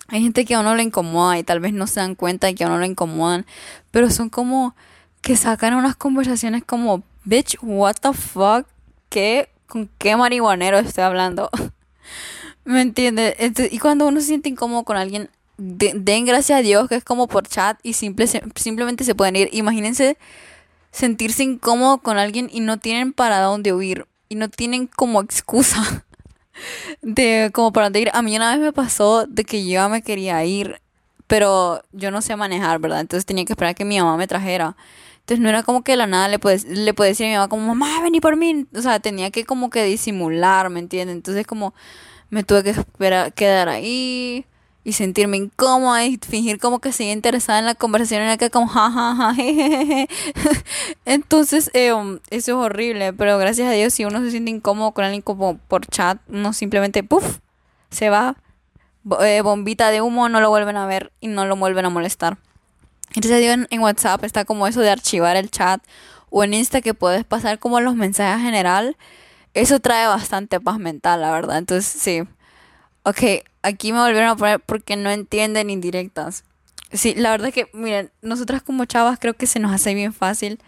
hay 0.09 0.23
gente 0.23 0.45
que 0.45 0.55
a 0.55 0.61
uno 0.61 0.75
le 0.75 0.83
incomoda 0.83 1.39
y 1.39 1.45
tal 1.45 1.61
vez 1.61 1.73
no 1.73 1.87
se 1.87 2.01
dan 2.01 2.17
cuenta 2.17 2.49
de 2.49 2.55
que 2.57 2.65
a 2.65 2.67
uno 2.67 2.81
le 2.81 2.87
incomodan. 2.87 3.47
Pero 3.93 4.11
son 4.11 4.29
como 4.29 4.75
que 5.21 5.37
sacan 5.37 5.75
unas 5.75 5.95
conversaciones 5.95 6.65
como, 6.65 7.05
bitch, 7.25 7.57
what 7.63 7.95
the 8.01 8.13
fuck? 8.13 8.67
¿Qué? 9.09 9.49
¿Con 9.69 9.89
qué 9.99 10.17
marihuanero 10.17 10.79
estoy 10.79 11.05
hablando? 11.05 11.49
¿Me 12.65 12.81
entiendes? 12.81 13.37
y 13.71 13.79
cuando 13.79 14.07
uno 14.07 14.21
se 14.21 14.27
siente 14.27 14.49
incómodo 14.49 14.83
con 14.83 14.97
alguien, 14.97 15.31
den 15.59 16.25
gracias 16.25 16.59
a 16.59 16.63
Dios 16.63 16.89
que 16.89 16.97
es 16.97 17.05
como 17.05 17.29
por 17.29 17.47
chat 17.47 17.79
y 17.85 17.93
simple, 17.93 18.27
simplemente 18.57 19.05
se 19.05 19.15
pueden 19.15 19.37
ir. 19.37 19.49
Imagínense 19.53 20.19
sentirse 20.93 21.43
incómodo 21.43 21.99
con 21.99 22.19
alguien 22.19 22.49
y 22.53 22.61
no 22.61 22.79
tienen 22.79 23.13
para 23.13 23.41
dónde 23.41 23.73
huir 23.73 24.07
y 24.29 24.37
no 24.37 24.49
tienen 24.49 24.87
como 24.87 25.21
excusa 25.21 26.05
de 27.03 27.51
como 27.53 27.73
para 27.73 27.99
ir. 27.99 28.11
A 28.13 28.23
mí 28.23 28.37
una 28.37 28.53
vez 28.53 28.61
me 28.61 28.73
pasó 28.73 29.27
de 29.27 29.45
que 29.45 29.67
yo 29.67 29.89
me 29.89 30.03
quería 30.03 30.45
ir, 30.45 30.81
pero 31.27 31.83
yo 31.93 32.11
no 32.11 32.23
sé 32.23 32.37
manejar, 32.37 32.79
¿verdad? 32.79 33.01
Entonces 33.01 33.27
tenía 33.27 33.45
que 33.45 33.55
esperar 33.55 33.75
que 33.75 33.85
mi 33.85 33.99
mamá 33.99 34.17
me 34.17 34.29
trajera. 34.29 34.77
Entonces 35.21 35.41
no 35.41 35.49
era 35.49 35.63
como 35.63 35.83
que 35.83 35.93
de 35.93 35.97
la 35.97 36.07
nada 36.07 36.29
le 36.29 36.39
puedes 36.39 36.65
le 36.65 36.95
puede 36.95 37.11
decir 37.11 37.27
a 37.27 37.29
mi 37.31 37.35
mamá 37.37 37.49
como, 37.49 37.75
mamá, 37.75 38.01
vení 38.03 38.21
por 38.21 38.37
mí. 38.37 38.67
O 38.75 38.83
sea, 38.83 39.01
tenía 39.01 39.31
que 39.31 39.45
como 39.45 39.71
que 39.71 39.85
disimular, 39.85 40.69
¿me 40.69 40.81
entiendes? 40.81 41.17
Entonces 41.17 41.47
como 41.47 41.75
me 42.31 42.45
tuve 42.45 42.63
que 42.63 42.71
esperar, 42.71 43.33
quedar 43.33 43.69
ahí 43.69 44.47
y 44.85 44.95
sentirme 44.95 45.37
incómoda 45.37 46.05
y 46.05 46.19
fingir 46.19 46.59
como 46.59 46.81
que 46.81 46.93
seguía 46.93 47.13
interesada 47.13 47.59
en 47.59 47.67
la 47.67 47.75
conversación 47.75 48.23
en 48.23 48.29
la 48.29 48.37
que 48.37 48.51
como 48.51 48.67
jajaja 48.67 49.35
entonces 51.05 51.71
eh, 51.73 51.93
um, 51.93 52.19
eso 52.31 52.53
es 52.53 52.67
horrible 52.67 53.13
pero 53.13 53.39
gracias 53.39 53.69
a 53.69 53.73
Dios 53.73 53.95
si 53.95 54.05
uno 54.05 54.21
se 54.21 54.31
siente 54.33 54.51
incómodo 54.51 54.91
con 54.91 55.05
alguien 55.05 55.23
como 55.23 55.57
por 55.57 55.87
chat 55.87 56.19
uno 56.29 56.53
simplemente 56.53 57.05
puff 57.05 57.39
se 57.91 58.11
va 58.11 58.37
eh, 59.21 59.41
bombita 59.43 59.91
de 59.91 60.01
humo 60.01 60.29
no 60.29 60.41
lo 60.41 60.51
vuelven 60.51 60.77
a 60.77 60.87
ver 60.87 61.13
y 61.21 61.29
no 61.29 61.45
lo 61.45 61.57
vuelven 61.57 61.85
a 61.85 61.91
molestar. 61.91 62.39
Entonces 63.15 63.41
digo 63.41 63.53
en, 63.53 63.67
en 63.71 63.81
WhatsApp 63.81 64.25
está 64.25 64.45
como 64.45 64.67
eso 64.67 64.81
de 64.81 64.91
archivar 64.91 65.37
el 65.37 65.51
chat 65.51 65.83
o 66.31 66.45
en 66.45 66.55
Insta 66.55 66.81
que 66.81 66.95
puedes 66.95 67.25
pasar 67.25 67.59
como 67.59 67.81
los 67.81 67.95
mensajes 67.95 68.43
general 68.43 68.97
eso 69.55 69.81
trae 69.81 70.07
bastante 70.07 70.61
paz 70.61 70.79
mental 70.79 71.21
la 71.21 71.33
verdad. 71.33 71.59
Entonces 71.59 71.87
sí 71.87 72.23
Ok, 73.05 73.21
aquí 73.63 73.93
me 73.93 73.99
volvieron 73.99 74.29
a 74.29 74.37
poner 74.37 74.61
porque 74.61 74.97
no 74.97 75.11
entienden 75.11 75.71
indirectas. 75.71 76.45
Sí, 76.93 77.15
la 77.15 77.31
verdad 77.31 77.49
es 77.49 77.55
que, 77.55 77.69
miren, 77.73 78.11
nosotras 78.21 78.63
como 78.63 78.85
chavas 78.85 79.19
creo 79.19 79.35
que 79.35 79.47
se 79.47 79.59
nos 79.59 79.73
hace 79.73 79.95
bien 79.95 80.13
fácil 80.13 80.61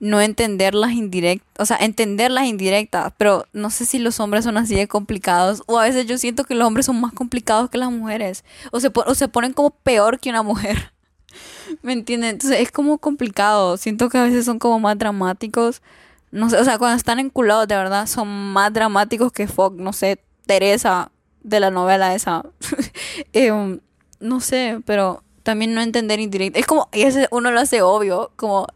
no 0.00 0.20
entender 0.20 0.74
las 0.74 0.92
indirectas, 0.92 1.48
o 1.58 1.66
sea, 1.66 1.76
entender 1.78 2.30
las 2.30 2.46
indirectas, 2.46 3.12
pero 3.16 3.46
no 3.52 3.70
sé 3.70 3.84
si 3.84 3.98
los 3.98 4.20
hombres 4.20 4.44
son 4.44 4.56
así 4.56 4.76
de 4.76 4.86
complicados, 4.86 5.62
o 5.66 5.78
a 5.78 5.84
veces 5.84 6.06
yo 6.06 6.18
siento 6.18 6.44
que 6.44 6.54
los 6.54 6.66
hombres 6.66 6.86
son 6.86 7.00
más 7.00 7.12
complicados 7.12 7.68
que 7.70 7.78
las 7.78 7.90
mujeres, 7.90 8.44
o 8.70 8.78
se, 8.78 8.92
o 8.94 9.14
se 9.14 9.28
ponen 9.28 9.52
como 9.52 9.70
peor 9.70 10.20
que 10.20 10.30
una 10.30 10.44
mujer. 10.44 10.92
¿Me 11.82 11.92
entienden? 11.92 12.30
Entonces 12.30 12.60
es 12.60 12.70
como 12.70 12.98
complicado, 12.98 13.76
siento 13.76 14.08
que 14.08 14.18
a 14.18 14.24
veces 14.24 14.44
son 14.44 14.58
como 14.58 14.78
más 14.78 14.96
dramáticos. 14.98 15.82
No 16.30 16.50
sé, 16.50 16.58
o 16.58 16.64
sea, 16.64 16.78
cuando 16.78 16.96
están 16.96 17.18
enculados 17.18 17.66
de 17.68 17.76
verdad 17.76 18.06
son 18.06 18.28
más 18.28 18.72
dramáticos 18.72 19.32
que 19.32 19.48
fuck, 19.48 19.74
no 19.74 19.92
sé, 19.92 20.20
Teresa 20.46 21.10
de 21.42 21.60
la 21.60 21.70
novela 21.70 22.14
esa. 22.14 22.44
Em, 23.32 23.80
no 24.20 24.40
sé, 24.40 24.80
pero 24.84 25.22
también 25.42 25.74
no 25.74 25.80
entender 25.80 26.20
indirecto. 26.20 26.58
Es 26.58 26.66
como, 26.66 26.88
y 26.92 27.02
ese 27.02 27.28
uno 27.30 27.50
lo 27.50 27.60
hace 27.60 27.82
obvio, 27.82 28.32
como 28.36 28.66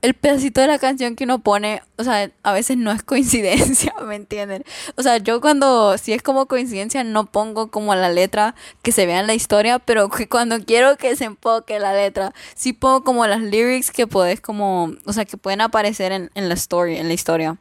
el 0.00 0.14
pedacito 0.14 0.60
de 0.60 0.66
la 0.66 0.78
canción 0.78 1.16
que 1.16 1.24
uno 1.24 1.40
pone, 1.40 1.82
o 1.96 2.04
sea, 2.04 2.30
a 2.42 2.52
veces 2.52 2.76
no 2.76 2.92
es 2.92 3.02
coincidencia, 3.04 3.94
¿me 4.04 4.16
entienden? 4.16 4.64
O 4.96 5.02
sea, 5.02 5.18
yo 5.18 5.40
cuando, 5.40 5.98
si 5.98 6.12
es 6.12 6.22
como 6.22 6.46
coincidencia, 6.46 7.04
no 7.04 7.26
pongo 7.26 7.70
como 7.70 7.94
la 7.94 8.10
letra 8.10 8.54
que 8.82 8.92
se 8.92 9.06
vea 9.06 9.20
en 9.20 9.26
la 9.26 9.34
historia, 9.34 9.78
pero 9.78 10.08
cuando 10.28 10.64
quiero 10.64 10.96
que 10.96 11.16
se 11.16 11.24
enfoque 11.24 11.78
la 11.78 11.92
letra, 11.92 12.32
sí 12.54 12.72
pongo 12.72 13.04
como 13.04 13.26
las 13.26 13.40
lyrics 13.40 13.90
que 13.90 14.06
puedes 14.06 14.40
como, 14.40 14.92
o 15.04 15.12
sea, 15.12 15.24
que 15.24 15.36
pueden 15.36 15.60
aparecer 15.60 16.12
en, 16.12 16.30
en 16.34 16.48
la 16.48 16.54
story, 16.54 16.96
en 16.96 17.08
la 17.08 17.14
historia. 17.14 17.58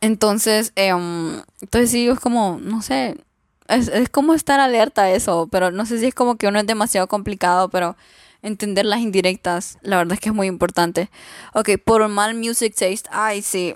Entonces, 0.00 0.72
em, 0.76 1.42
entonces 1.60 1.90
sí, 1.90 2.08
es 2.08 2.20
como, 2.20 2.58
no 2.62 2.82
sé, 2.82 3.16
es, 3.68 3.88
es 3.88 4.08
como 4.08 4.34
estar 4.34 4.60
alerta 4.60 5.02
a 5.04 5.10
eso, 5.10 5.48
pero 5.50 5.70
no 5.70 5.86
sé 5.86 5.98
si 5.98 6.06
es 6.06 6.14
como 6.14 6.36
que 6.36 6.46
uno 6.48 6.58
es 6.60 6.66
demasiado 6.66 7.08
complicado, 7.08 7.68
pero 7.70 7.96
entender 8.42 8.86
las 8.86 9.00
indirectas, 9.00 9.78
la 9.82 9.96
verdad 9.98 10.14
es 10.14 10.20
que 10.20 10.28
es 10.28 10.34
muy 10.34 10.46
importante. 10.46 11.10
Ok, 11.54 11.70
por 11.84 12.06
mal 12.08 12.34
music 12.34 12.74
taste, 12.74 13.08
ay, 13.10 13.42
sí, 13.42 13.74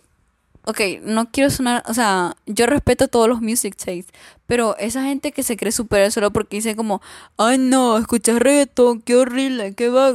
ok, 0.64 0.80
no 1.02 1.30
quiero 1.30 1.50
sonar, 1.50 1.82
o 1.86 1.94
sea, 1.94 2.36
yo 2.46 2.66
respeto 2.66 3.08
todos 3.08 3.28
los 3.28 3.40
music 3.40 3.76
tastes, 3.76 4.06
pero 4.46 4.76
esa 4.78 5.04
gente 5.04 5.32
que 5.32 5.42
se 5.42 5.56
cree 5.56 5.72
superior 5.72 6.12
solo 6.12 6.32
porque 6.32 6.56
dice 6.56 6.76
como, 6.76 7.00
ay 7.38 7.58
no, 7.58 7.96
escuchas 7.98 8.38
reggaetón, 8.38 9.00
qué 9.00 9.16
horrible, 9.16 9.74
qué 9.74 9.88
va, 9.88 10.12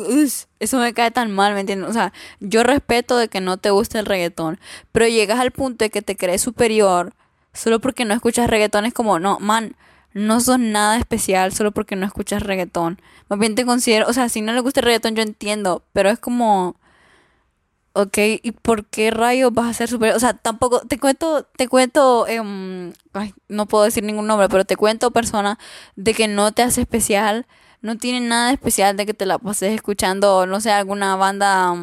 eso 0.60 0.78
me 0.78 0.94
cae 0.94 1.12
tan 1.12 1.32
mal, 1.32 1.54
¿me 1.54 1.62
entiendes? 1.62 1.90
O 1.90 1.94
sea, 1.94 2.14
yo 2.40 2.64
respeto 2.64 3.18
de 3.18 3.28
que 3.28 3.42
no 3.42 3.58
te 3.58 3.72
guste 3.72 4.00
el 4.00 4.06
reggaetón, 4.06 4.60
pero 4.92 5.08
llegas 5.08 5.40
al 5.40 5.52
punto 5.52 5.86
de 5.86 5.90
que 5.90 6.02
te 6.02 6.16
crees 6.16 6.42
superior 6.42 7.14
solo 7.54 7.80
porque 7.80 8.06
no 8.06 8.14
escuchas 8.14 8.50
reggaetón, 8.50 8.86
es 8.86 8.94
como, 8.94 9.20
no, 9.20 9.40
man, 9.40 9.76
no 10.14 10.40
son 10.40 10.72
nada 10.72 10.98
especial 10.98 11.54
solo 11.54 11.72
porque 11.72 11.96
no 11.96 12.06
escuchas 12.06 12.42
reggaetón. 12.42 13.02
Más 13.28 13.38
bien 13.40 13.56
te 13.56 13.66
considero, 13.66 14.08
o 14.08 14.14
sea, 14.14 14.30
si 14.30 14.42
no 14.42 14.54
le 14.54 14.62
gusta 14.62 14.80
el 14.80 14.86
reggaetón 14.86 15.16
yo 15.16 15.24
entiendo, 15.24 15.84
pero 15.94 16.10
es 16.10 16.20
como 16.20 16.76
Ok, 17.98 18.18
¿y 18.44 18.52
por 18.52 18.86
qué 18.86 19.10
rayos 19.10 19.54
vas 19.54 19.70
a 19.70 19.74
ser 19.74 19.88
superior? 19.88 20.18
O 20.18 20.20
sea, 20.20 20.34
tampoco, 20.34 20.82
te 20.82 21.00
cuento, 21.00 21.44
te 21.56 21.70
cuento, 21.70 22.28
em, 22.28 22.92
ay, 23.14 23.34
no 23.48 23.68
puedo 23.68 23.86
decir 23.86 24.04
ningún 24.04 24.28
nombre, 24.28 24.50
pero 24.50 24.66
te 24.66 24.76
cuento 24.76 25.12
persona 25.12 25.58
de 25.96 26.14
que 26.14 26.28
no 26.28 26.52
te 26.52 26.62
hace 26.62 26.82
especial, 26.82 27.48
no 27.82 27.98
tiene 27.98 28.20
nada 28.20 28.52
especial 28.52 28.98
de 28.98 29.06
que 29.06 29.14
te 29.14 29.26
la 29.26 29.40
pases 29.40 29.74
escuchando, 29.74 30.46
no 30.46 30.60
sé, 30.60 30.72
alguna 30.72 31.16
banda, 31.16 31.74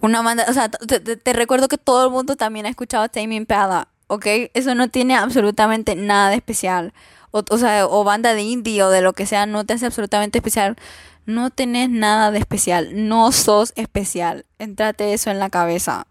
una 0.00 0.22
banda, 0.22 0.46
o 0.48 0.52
sea, 0.52 0.70
te, 0.70 1.32
recuerdo 1.32 1.68
que 1.68 1.78
todo 1.78 2.06
el 2.06 2.10
mundo 2.10 2.34
también 2.34 2.66
ha 2.66 2.70
escuchado 2.70 3.08
Tame 3.08 3.36
Impala, 3.36 3.86
¿ok? 4.08 4.26
Eso 4.54 4.74
no 4.74 4.88
tiene 4.88 5.14
absolutamente 5.16 5.94
nada 5.94 6.30
de 6.30 6.36
especial. 6.36 6.92
O, 7.30 7.44
o 7.48 7.58
sea, 7.58 7.86
o 7.86 8.02
banda 8.02 8.34
de 8.34 8.42
indie 8.42 8.82
o 8.82 8.90
de 8.90 9.02
lo 9.02 9.12
que 9.12 9.26
sea, 9.26 9.46
no 9.46 9.64
te 9.64 9.74
hace 9.74 9.86
absolutamente 9.86 10.38
especial. 10.38 10.76
No 11.26 11.50
tenés 11.50 11.90
nada 11.90 12.30
de 12.30 12.38
especial. 12.38 13.08
No 13.08 13.32
sos 13.32 13.72
especial. 13.76 14.46
Entrate 14.58 15.12
eso 15.12 15.30
en 15.30 15.38
la 15.38 15.50
cabeza. 15.50 16.06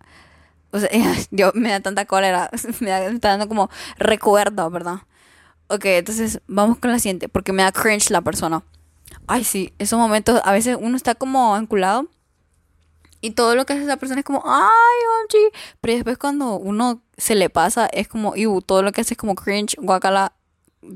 O 0.72 0.80
sea, 0.80 0.90
yo 1.32 1.52
me 1.56 1.72
da 1.72 1.80
tanta 1.80 2.06
cólera. 2.06 2.50
Me, 2.80 3.06
está 3.08 3.30
dando 3.30 3.48
como 3.48 3.70
recuerdo, 3.98 4.70
¿verdad? 4.70 5.00
Ok, 5.68 5.86
entonces 5.86 6.42
vamos 6.48 6.78
con 6.78 6.92
la 6.92 7.00
siguiente. 7.00 7.30
Porque 7.30 7.54
me 7.54 7.64
da 7.64 7.72
cringe 7.72 8.12
la 8.12 8.22
persona. 8.22 8.64
Ay, 9.28 9.44
sí, 9.44 9.74
esos 9.80 9.98
momentos, 9.98 10.42
a 10.44 10.52
veces 10.52 10.78
uno 10.80 10.98
está 10.98 11.16
como 11.16 11.58
enculado 11.58 12.08
y 13.22 13.32
todo 13.32 13.56
lo 13.56 13.66
que 13.66 13.74
hace 13.74 13.84
esa 13.84 13.98
persona 13.98 14.20
es 14.20 14.26
como, 14.26 14.44
ay, 14.46 14.62
OMG. 14.70 15.52
Pero 15.82 15.96
después 15.96 16.18
cuando 16.20 16.58
uno 16.58 17.02
se 17.18 17.34
le 17.34 17.50
pasa, 17.50 17.88
es 17.88 18.08
como, 18.08 18.36
y 18.36 18.46
todo 18.62 18.84
lo 18.84 18.92
que 18.92 19.02
hace 19.02 19.16
es 19.16 19.18
como 19.18 19.34
cringe, 19.34 19.76
guacala, 19.80 20.34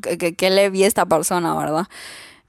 que, 0.03 0.35
que, 0.35 0.49
le 0.51 0.69
vi 0.69 0.83
a 0.83 0.87
esta 0.87 1.07
persona, 1.07 1.55
¿verdad? 1.55 1.87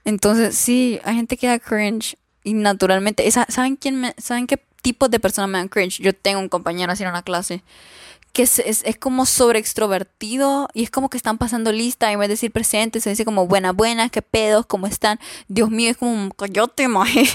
Entonces, 0.05 0.55
sí, 0.55 0.99
hay 1.03 1.15
gente 1.15 1.37
que 1.37 1.47
da 1.47 1.59
cringe 1.59 2.17
y 2.43 2.53
naturalmente, 2.53 3.29
¿saben 3.31 3.75
quién 3.75 3.99
me, 3.99 4.15
saben 4.17 4.47
qué 4.47 4.63
tipo 4.81 5.09
de 5.09 5.19
persona 5.19 5.47
me 5.47 5.59
dan 5.59 5.67
cringe? 5.67 5.99
Yo 6.01 6.13
tengo 6.13 6.39
un 6.39 6.49
compañero 6.49 6.91
así 6.91 7.03
en 7.03 7.09
una 7.09 7.23
clase 7.23 7.63
que 8.33 8.43
es, 8.43 8.59
es, 8.59 8.83
es, 8.85 8.97
como 8.97 9.25
sobre 9.25 9.59
extrovertido 9.59 10.69
y 10.73 10.83
es 10.83 10.89
como 10.89 11.09
que 11.09 11.17
están 11.17 11.37
pasando 11.37 11.71
lista 11.71 12.09
y 12.09 12.13
en 12.13 12.19
vez 12.19 12.29
de 12.29 12.33
decir 12.33 12.51
presente 12.51 13.01
se 13.01 13.09
dice 13.09 13.25
como 13.25 13.45
buena, 13.45 13.73
buena, 13.73 14.09
qué 14.09 14.21
pedos, 14.21 14.65
cómo 14.65 14.87
están. 14.87 15.19
Dios 15.47 15.69
mío, 15.69 15.91
es 15.91 15.97
como 15.97 16.29
coyote, 16.31 16.87
maje. 16.87 17.25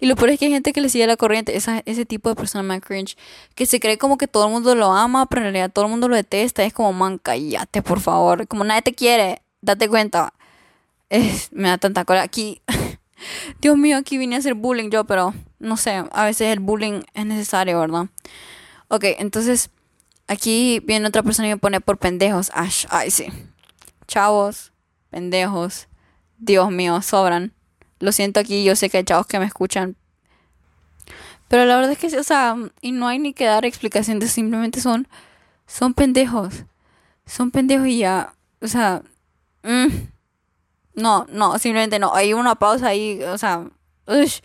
Y 0.00 0.06
lo 0.06 0.16
peor 0.16 0.30
es 0.30 0.38
que 0.38 0.46
hay 0.46 0.52
gente 0.52 0.72
que 0.72 0.80
le 0.80 0.88
sigue 0.88 1.06
la 1.06 1.16
corriente, 1.16 1.56
esa, 1.56 1.82
ese 1.86 2.04
tipo 2.04 2.28
de 2.28 2.34
persona 2.34 2.62
man 2.62 2.80
cringe, 2.80 3.16
que 3.54 3.66
se 3.66 3.78
cree 3.78 3.98
como 3.98 4.18
que 4.18 4.26
todo 4.26 4.46
el 4.46 4.52
mundo 4.52 4.74
lo 4.74 4.92
ama, 4.92 5.26
pero 5.26 5.42
en 5.42 5.52
realidad 5.52 5.70
todo 5.72 5.84
el 5.84 5.90
mundo 5.90 6.08
lo 6.08 6.16
detesta. 6.16 6.64
Es 6.64 6.72
como, 6.72 6.92
man, 6.92 7.18
cállate, 7.18 7.82
por 7.82 8.00
favor. 8.00 8.46
Como 8.48 8.64
nadie 8.64 8.82
te 8.82 8.94
quiere, 8.94 9.42
date 9.62 9.88
cuenta. 9.88 10.32
Es, 11.10 11.52
me 11.52 11.68
da 11.68 11.76
tanta 11.76 12.04
cola. 12.06 12.22
Aquí, 12.22 12.62
Dios 13.60 13.76
mío, 13.76 13.98
aquí 13.98 14.16
vine 14.16 14.36
a 14.36 14.38
hacer 14.38 14.54
bullying 14.54 14.90
yo, 14.90 15.04
pero 15.04 15.34
no 15.58 15.76
sé, 15.76 16.04
a 16.10 16.24
veces 16.24 16.52
el 16.52 16.60
bullying 16.60 17.02
es 17.12 17.26
necesario, 17.26 17.78
¿verdad? 17.78 18.06
Ok, 18.88 19.04
entonces 19.18 19.70
Aquí 20.30 20.78
viene 20.84 21.08
otra 21.08 21.24
persona 21.24 21.48
y 21.48 21.50
me 21.50 21.56
pone 21.56 21.80
por 21.80 21.98
pendejos. 21.98 22.52
Ash, 22.54 22.86
ay, 22.88 23.10
sí. 23.10 23.26
Chavos, 24.06 24.70
pendejos. 25.10 25.88
Dios 26.38 26.70
mío, 26.70 27.02
sobran. 27.02 27.52
Lo 27.98 28.12
siento 28.12 28.38
aquí, 28.38 28.62
yo 28.62 28.76
sé 28.76 28.90
que 28.90 28.98
hay 28.98 29.04
chavos 29.04 29.26
que 29.26 29.40
me 29.40 29.44
escuchan. 29.44 29.96
Pero 31.48 31.64
la 31.64 31.74
verdad 31.74 31.90
es 31.90 31.98
que, 31.98 32.16
o 32.16 32.22
sea, 32.22 32.54
y 32.80 32.92
no 32.92 33.08
hay 33.08 33.18
ni 33.18 33.34
que 33.34 33.44
dar 33.44 33.64
explicaciones, 33.64 34.30
simplemente 34.30 34.80
son, 34.80 35.08
son 35.66 35.94
pendejos. 35.94 36.64
Son 37.26 37.50
pendejos 37.50 37.88
y 37.88 37.98
ya, 37.98 38.32
o 38.62 38.68
sea, 38.68 39.02
mm, 39.64 39.88
no, 41.00 41.26
no, 41.30 41.58
simplemente 41.58 41.98
no. 41.98 42.14
Hay 42.14 42.32
una 42.32 42.54
pausa 42.54 42.88
ahí, 42.88 43.22
o 43.24 43.38
sea, 43.38 43.66
ush, 44.06 44.40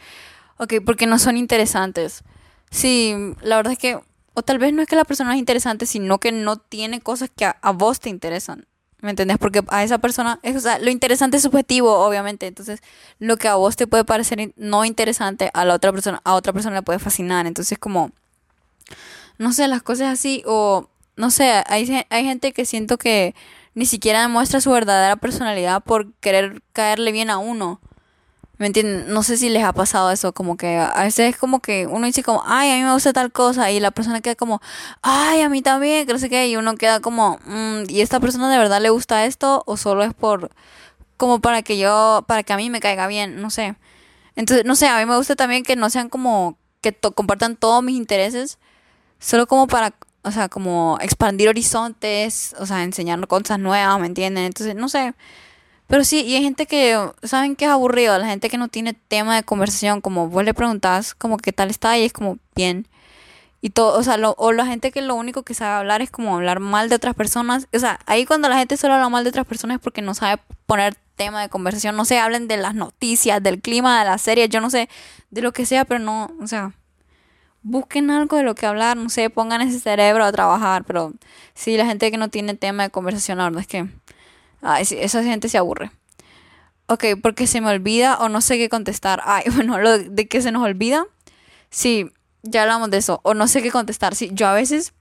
ok, 0.57 0.75
porque 0.85 1.07
no 1.07 1.19
son 1.19 1.37
interesantes. 1.37 2.23
Sí, 2.71 3.15
la 3.41 3.57
verdad 3.57 3.73
es 3.73 3.79
que 3.79 3.99
o 4.35 4.43
tal 4.43 4.59
vez 4.59 4.73
no 4.73 4.81
es 4.81 4.87
que 4.87 4.95
la 4.97 5.05
persona 5.05 5.33
es 5.33 5.39
interesante, 5.39 5.85
sino 5.85 6.19
que 6.19 6.31
no 6.31 6.57
tiene 6.57 6.99
cosas 7.01 7.31
que 7.35 7.45
a, 7.45 7.71
vos 7.71 7.99
te 7.99 8.09
interesan. 8.09 8.67
¿Me 8.99 9.09
entendés? 9.11 9.37
Porque 9.37 9.63
a 9.69 9.83
esa 9.83 9.97
persona, 9.97 10.39
o 10.43 10.59
sea, 10.59 10.77
lo 10.79 10.89
interesante 10.89 11.37
es 11.37 11.43
subjetivo, 11.43 11.93
obviamente. 12.05 12.47
Entonces, 12.47 12.81
lo 13.19 13.37
que 13.37 13.47
a 13.47 13.55
vos 13.55 13.77
te 13.77 13.87
puede 13.87 14.03
parecer 14.03 14.53
no 14.57 14.83
interesante, 14.83 15.51
a 15.53 15.63
la 15.63 15.73
otra 15.73 15.93
persona, 15.93 16.21
a 16.25 16.33
otra 16.33 16.51
persona 16.51 16.75
le 16.75 16.81
puede 16.81 16.99
fascinar. 16.99 17.47
Entonces, 17.47 17.77
como, 17.79 18.11
no 19.37 19.53
sé, 19.53 19.67
las 19.69 19.83
cosas 19.83 20.11
así, 20.11 20.43
o 20.45 20.89
no 21.15 21.31
sé, 21.31 21.63
hay, 21.67 22.05
hay 22.09 22.23
gente 22.25 22.51
que 22.51 22.65
siento 22.65 22.97
que 22.97 23.35
ni 23.75 23.85
siquiera 23.85 24.21
demuestra 24.21 24.61
su 24.61 24.71
verdadera 24.71 25.17
personalidad 25.17 25.83
por 25.83 26.13
querer 26.15 26.63
caerle 26.73 27.11
bien 27.11 27.29
a 27.29 27.37
uno. 27.37 27.81
¿Me 28.57 28.67
entienden? 28.67 29.13
No 29.13 29.21
sé 29.21 29.35
si 29.35 29.49
les 29.49 29.65
ha 29.65 29.73
pasado 29.73 30.11
eso, 30.11 30.33
como 30.33 30.55
que 30.55 30.77
a 30.77 31.03
veces 31.03 31.33
es 31.33 31.37
como 31.37 31.59
que 31.59 31.87
uno 31.87 32.05
dice 32.05 32.23
como, 32.23 32.41
ay, 32.45 32.71
a 32.71 32.75
mí 32.75 32.83
me 32.83 32.93
gusta 32.93 33.11
tal 33.11 33.33
cosa, 33.33 33.69
y 33.71 33.81
la 33.81 33.91
persona 33.91 34.21
queda 34.21 34.35
como, 34.35 34.61
ay, 35.01 35.41
a 35.41 35.49
mí 35.49 35.61
también, 35.61 36.07
que 36.07 36.17
sé 36.19 36.29
qué, 36.29 36.47
y 36.47 36.55
uno 36.55 36.75
queda 36.75 37.01
como, 37.01 37.37
mm, 37.45 37.89
¿y 37.89 37.99
esta 37.99 38.21
persona 38.21 38.49
de 38.49 38.57
verdad 38.57 38.81
le 38.81 38.89
gusta 38.91 39.25
esto? 39.25 39.63
¿O 39.65 39.75
solo 39.75 40.03
es 40.03 40.13
por, 40.13 40.51
como 41.17 41.41
para 41.41 41.63
que 41.63 41.77
yo, 41.77 42.23
para 42.27 42.43
que 42.43 42.53
a 42.53 42.57
mí 42.57 42.69
me 42.69 42.79
caiga 42.79 43.07
bien? 43.07 43.41
No 43.41 43.49
sé. 43.49 43.75
Entonces, 44.37 44.65
no 44.65 44.75
sé, 44.75 44.87
a 44.87 44.99
mí 44.99 45.05
me 45.05 45.17
gusta 45.17 45.35
también 45.35 45.63
que 45.63 45.75
no 45.75 45.89
sean 45.89 46.07
como, 46.09 46.57
que 46.81 46.93
compartan 46.93 47.57
todos 47.57 47.83
mis 47.83 47.97
intereses, 47.97 48.57
solo 49.19 49.47
como 49.47 49.67
para, 49.67 49.95
o 50.25 50.31
sea, 50.31 50.49
como 50.49 50.97
expandir 51.01 51.49
horizontes, 51.49 52.55
o 52.59 52.65
sea, 52.65 52.83
enseñar 52.83 53.25
cosas 53.27 53.59
nuevas, 53.59 53.99
¿me 53.99 54.07
entienden? 54.07 54.45
Entonces, 54.45 54.75
no 54.75 54.89
sé. 54.89 55.13
Pero 55.87 56.03
sí, 56.03 56.21
y 56.21 56.35
hay 56.35 56.43
gente 56.43 56.65
que, 56.65 56.99
¿saben 57.23 57.55
qué 57.55 57.65
es 57.65 57.71
aburrido? 57.71 58.17
La 58.17 58.27
gente 58.27 58.49
que 58.49 58.57
no 58.57 58.67
tiene 58.67 58.93
tema 58.93 59.35
de 59.35 59.43
conversación, 59.43 60.01
como 60.01 60.27
vos 60.29 60.43
le 60.43 60.53
preguntás, 60.55 61.13
como 61.13 61.37
qué 61.37 61.53
tal 61.53 61.69
está, 61.69 61.97
y 61.97 62.05
es 62.05 62.13
como 62.13 62.39
bien. 62.55 62.87
Y 63.61 63.69
todo, 63.71 63.97
o 63.97 64.03
sea, 64.03 64.17
o 64.37 64.51
la 64.51 64.65
gente 64.65 64.91
que 64.91 65.01
lo 65.01 65.15
único 65.15 65.43
que 65.43 65.53
sabe 65.53 65.75
hablar 65.75 66.01
es 66.01 66.11
como 66.11 66.35
hablar 66.35 66.59
mal 66.59 66.89
de 66.89 66.95
otras 66.95 67.15
personas. 67.15 67.67
O 67.73 67.79
sea, 67.79 67.99
ahí 68.07 68.25
cuando 68.25 68.49
la 68.49 68.57
gente 68.57 68.77
solo 68.77 68.95
habla 68.95 69.09
mal 69.09 69.23
de 69.23 69.29
otras 69.29 69.45
personas 69.45 69.75
es 69.75 69.81
porque 69.81 70.01
no 70.01 70.13
sabe 70.15 70.41
poner 70.65 70.95
tema 71.15 71.41
de 71.41 71.49
conversación. 71.49 71.95
No 71.95 72.05
sé, 72.05 72.19
hablen 72.19 72.47
de 72.47 72.57
las 72.57 72.75
noticias, 72.75 73.41
del 73.41 73.61
clima, 73.61 73.99
de 73.99 74.05
la 74.05 74.17
serie, 74.17 74.49
yo 74.49 74.61
no 74.61 74.69
sé, 74.69 74.89
de 75.31 75.41
lo 75.41 75.51
que 75.51 75.65
sea, 75.65 75.85
pero 75.85 75.99
no, 75.99 76.31
o 76.41 76.47
sea, 76.47 76.73
busquen 77.65 78.09
algo 78.11 78.37
de 78.37 78.43
lo 78.43 78.55
que 78.55 78.65
hablar, 78.65 78.95
no 78.95 79.09
sé, 79.09 79.29
pongan 79.29 79.61
ese 79.61 79.79
cerebro 79.79 80.23
a 80.23 80.31
trabajar. 80.31 80.85
Pero 80.85 81.13
sí, 81.53 81.75
la 81.75 81.85
gente 81.85 82.09
que 82.11 82.17
no 82.17 82.29
tiene 82.29 82.55
tema 82.55 82.83
de 82.83 82.89
conversación, 82.89 83.39
la 83.39 83.45
verdad 83.45 83.61
es 83.61 83.67
que 83.67 83.89
Ay, 84.67 84.83
sí, 84.83 84.97
esa 84.99 85.23
gente 85.23 85.47
se 85.47 85.59
aburre. 85.59 85.91
Ok, 86.87 87.05
porque 87.21 87.45
se 87.45 87.61
me 87.61 87.69
olvida 87.69 88.17
o 88.17 88.29
no 88.29 88.41
sé 88.41 88.57
qué 88.57 88.67
contestar. 88.67 89.21
Ay, 89.23 89.43
bueno, 89.55 89.77
lo 89.79 89.97
de 89.99 90.27
que 90.27 90.41
se 90.41 90.51
nos 90.51 90.63
olvida. 90.63 91.05
Sí, 91.69 92.09
ya 92.41 92.63
hablamos 92.63 92.89
de 92.89 92.97
eso. 92.97 93.21
O 93.23 93.35
no 93.35 93.47
sé 93.47 93.61
qué 93.61 93.71
contestar. 93.71 94.15
Sí, 94.15 94.31
yo 94.33 94.47
a 94.47 94.53
veces. 94.53 94.93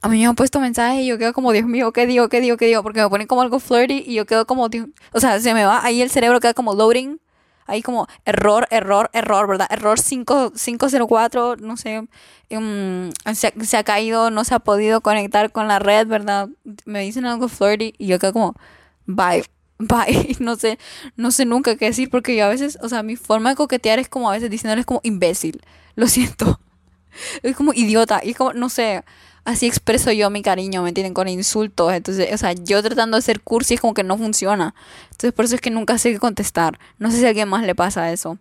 A 0.00 0.08
mí 0.08 0.18
me 0.18 0.26
han 0.26 0.34
puesto 0.34 0.58
mensajes 0.58 1.02
y 1.02 1.06
yo 1.06 1.16
quedo 1.18 1.32
como, 1.32 1.52
Dios 1.52 1.66
mío, 1.66 1.92
¿qué 1.92 2.06
digo? 2.06 2.28
¿Qué 2.28 2.40
digo? 2.40 2.56
¿Qué 2.56 2.66
digo? 2.66 2.82
Porque 2.82 3.00
me 3.00 3.08
ponen 3.08 3.28
como 3.28 3.42
algo 3.42 3.60
flirty 3.60 4.02
y 4.04 4.14
yo 4.14 4.26
quedo 4.26 4.46
como, 4.46 4.68
o 5.12 5.20
sea, 5.20 5.38
se 5.38 5.54
me 5.54 5.64
va 5.64 5.84
ahí 5.84 6.02
el 6.02 6.10
cerebro, 6.10 6.40
queda 6.40 6.54
como 6.54 6.74
loading. 6.74 7.20
Ahí 7.66 7.82
como 7.82 8.06
error, 8.24 8.66
error, 8.70 9.10
error, 9.12 9.46
¿verdad? 9.46 9.66
Error 9.70 9.98
5, 9.98 10.52
504, 10.52 11.56
no 11.56 11.76
sé, 11.76 12.06
um, 12.50 13.10
se, 13.34 13.52
se, 13.64 13.76
ha 13.76 13.84
caído, 13.84 14.30
no 14.30 14.44
se 14.44 14.54
ha 14.54 14.58
podido 14.58 15.00
conectar 15.00 15.52
con 15.52 15.68
la 15.68 15.78
red, 15.78 16.06
¿verdad? 16.06 16.48
Me 16.84 17.00
dicen 17.00 17.24
algo 17.24 17.48
flirty 17.48 17.94
y 17.98 18.06
yo 18.06 18.18
quedo 18.18 18.32
como, 18.32 18.54
bye, 19.06 19.44
bye, 19.78 20.36
no 20.40 20.56
sé, 20.56 20.78
no 21.16 21.30
sé 21.30 21.44
nunca 21.44 21.76
qué 21.76 21.86
decir 21.86 22.10
porque 22.10 22.36
yo 22.36 22.46
a 22.46 22.48
veces, 22.48 22.78
o 22.82 22.88
sea, 22.88 23.02
mi 23.02 23.16
forma 23.16 23.50
de 23.50 23.56
coquetear 23.56 23.98
es 23.98 24.08
como 24.08 24.30
a 24.30 24.34
veces 24.34 24.50
diciéndoles 24.50 24.86
como 24.86 25.00
imbécil, 25.02 25.62
lo 25.94 26.08
siento, 26.08 26.60
es 27.42 27.56
como 27.56 27.72
idiota, 27.72 28.20
y 28.22 28.30
es 28.30 28.36
como, 28.36 28.52
no 28.52 28.68
sé, 28.68 29.04
así 29.44 29.66
expreso 29.66 30.12
yo 30.12 30.30
mi 30.30 30.42
cariño, 30.42 30.82
¿me 30.82 30.90
entienden? 30.90 31.14
Con 31.14 31.28
insultos. 31.28 31.92
Entonces, 31.92 32.32
o 32.32 32.38
sea, 32.38 32.52
yo 32.52 32.82
tratando 32.82 33.16
de 33.16 33.22
ser 33.22 33.40
cursi 33.40 33.74
es 33.74 33.80
como 33.80 33.94
que 33.94 34.04
no 34.04 34.16
funciona. 34.18 34.74
Entonces, 35.04 35.32
por 35.32 35.44
eso 35.44 35.54
es 35.54 35.60
que 35.60 35.70
nunca 35.70 35.98
sé 35.98 36.12
qué 36.12 36.18
contestar. 36.18 36.78
No 36.98 37.10
sé 37.10 37.18
si 37.18 37.24
a 37.24 37.28
alguien 37.28 37.48
más 37.48 37.64
le 37.64 37.74
pasa 37.74 38.12
eso. 38.12 38.38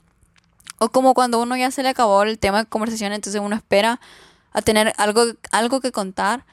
O 0.80 0.90
como 0.90 1.14
cuando 1.14 1.42
uno 1.42 1.56
ya 1.56 1.72
se 1.72 1.84
le 1.84 1.90
acabó 1.90 2.24
el 2.24 2.40
tema 2.40 2.64
de 2.64 2.66
conversación, 2.66 3.14
entonces 3.14 3.42
uno 3.42 3.56
espera 3.56 4.00
a 4.52 4.62
tener 4.62 4.94
algo, 4.98 5.24
algo 5.52 5.80
que 5.80 5.92
contar 5.92 6.46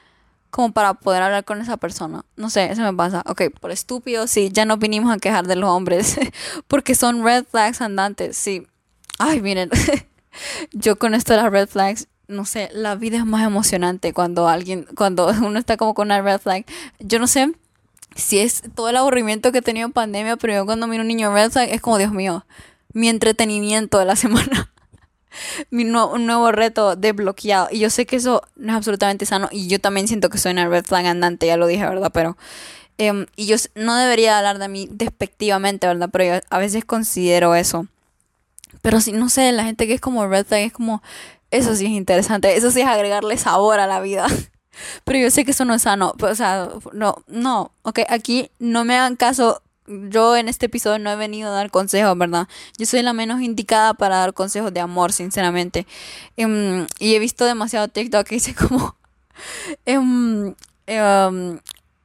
como 0.49 0.71
para 0.71 0.95
poder 0.95 1.21
hablar 1.21 1.45
con 1.45 1.61
esa 1.61 1.77
persona. 1.77 2.25
No 2.35 2.49
sé, 2.49 2.71
eso 2.71 2.81
me 2.81 2.93
pasa. 2.93 3.23
Ok, 3.25 3.43
por 3.59 3.71
estúpido, 3.71 4.27
sí, 4.27 4.49
ya 4.51 4.65
no 4.65 4.77
vinimos 4.77 5.13
a 5.13 5.17
quejar 5.17 5.47
de 5.47 5.55
los 5.55 5.69
hombres 5.69 6.19
porque 6.67 6.95
son 6.95 7.23
red 7.23 7.45
flags 7.45 7.81
andantes, 7.81 8.37
sí. 8.37 8.67
Ay, 9.17 9.41
miren, 9.41 9.69
yo 10.71 10.97
con 10.97 11.13
esto 11.13 11.33
de 11.33 11.41
las 11.41 11.51
red 11.51 11.67
flags, 11.67 12.07
no 12.29 12.45
sé, 12.45 12.69
la 12.71 12.95
vida 12.95 13.17
es 13.17 13.25
más 13.25 13.45
emocionante 13.45 14.13
cuando 14.13 14.47
alguien, 14.47 14.87
cuando 14.95 15.27
uno 15.43 15.59
está 15.59 15.75
como 15.75 15.93
con 15.93 16.07
una 16.07 16.21
red 16.21 16.39
flag. 16.39 16.65
Yo 16.99 17.19
no 17.19 17.27
sé 17.27 17.53
si 18.15 18.39
es 18.39 18.63
todo 18.75 18.89
el 18.89 18.97
aburrimiento 18.97 19.51
que 19.51 19.57
he 19.57 19.61
tenido 19.61 19.87
en 19.87 19.93
pandemia, 19.93 20.37
pero 20.37 20.53
yo 20.53 20.65
cuando 20.65 20.87
miro 20.87 21.01
un 21.01 21.07
niño 21.07 21.33
red 21.33 21.51
flag 21.51 21.69
es 21.69 21.81
como, 21.81 21.97
Dios 21.97 22.13
mío, 22.13 22.45
mi 22.93 23.09
entretenimiento 23.09 23.99
de 23.99 24.05
la 24.05 24.15
semana. 24.15 24.71
mi 25.71 25.83
un 25.83 26.25
nuevo 26.25 26.51
reto 26.51 26.95
desbloqueado. 26.95 27.67
Y 27.71 27.79
yo 27.79 27.89
sé 27.89 28.05
que 28.05 28.15
eso 28.15 28.43
no 28.55 28.73
es 28.73 28.77
absolutamente 28.77 29.25
sano. 29.25 29.49
Y 29.51 29.67
yo 29.67 29.79
también 29.79 30.07
siento 30.07 30.29
que 30.29 30.37
soy 30.37 30.51
una 30.51 30.67
red 30.67 30.85
flag 30.85 31.05
andante, 31.07 31.47
ya 31.47 31.57
lo 31.57 31.67
dije, 31.67 31.83
¿verdad? 31.83 32.11
Pero... 32.13 32.37
Em, 33.01 33.27
y 33.37 33.45
yo 33.45 33.55
no 33.75 33.95
debería 33.95 34.37
hablar 34.37 34.59
de 34.59 34.67
mí 34.67 34.89
despectivamente, 34.91 35.87
¿verdad? 35.87 36.09
Pero 36.11 36.25
yo 36.25 36.41
a 36.49 36.57
veces 36.57 36.83
considero 36.83 37.55
eso. 37.55 37.87
Pero 38.81 38.99
si 38.99 39.13
no 39.13 39.29
sé, 39.29 39.51
la 39.53 39.63
gente 39.63 39.87
que 39.87 39.93
es 39.93 40.01
como 40.01 40.27
red 40.27 40.45
flag 40.45 40.61
es 40.61 40.73
como 40.73 41.01
eso 41.51 41.75
sí 41.75 41.85
es 41.85 41.91
interesante, 41.91 42.55
eso 42.55 42.71
sí 42.71 42.81
es 42.81 42.87
agregarle 42.87 43.37
sabor 43.37 43.79
a 43.79 43.87
la 43.87 44.01
vida. 44.01 44.27
Pero 45.03 45.19
yo 45.19 45.29
sé 45.31 45.43
que 45.43 45.51
eso 45.51 45.65
no 45.65 45.73
es 45.73 45.81
sano, 45.81 46.13
o 46.19 46.35
sea, 46.35 46.69
no, 46.93 47.23
no, 47.27 47.71
ok, 47.81 47.99
aquí 48.07 48.49
no 48.59 48.85
me 48.85 48.95
hagan 48.95 49.17
caso, 49.17 49.61
yo 49.89 50.37
en 50.37 50.47
este 50.47 50.67
episodio 50.67 50.99
no 50.99 51.11
he 51.11 51.15
venido 51.15 51.49
a 51.49 51.53
dar 51.53 51.71
consejos, 51.71 52.17
¿verdad? 52.17 52.47
Yo 52.77 52.85
soy 52.85 53.01
la 53.01 53.13
menos 53.13 53.41
indicada 53.41 53.93
para 53.93 54.17
dar 54.17 54.33
consejos 54.33 54.73
de 54.73 54.79
amor, 54.79 55.11
sinceramente. 55.11 55.87
Em, 56.37 56.85
y 56.99 57.15
he 57.15 57.19
visto 57.19 57.45
demasiado 57.45 57.87
TikTok 57.87 58.27
que 58.27 58.35
dice 58.35 58.55
como... 58.67 58.95
Um, 59.85 60.53
um, 60.87 61.59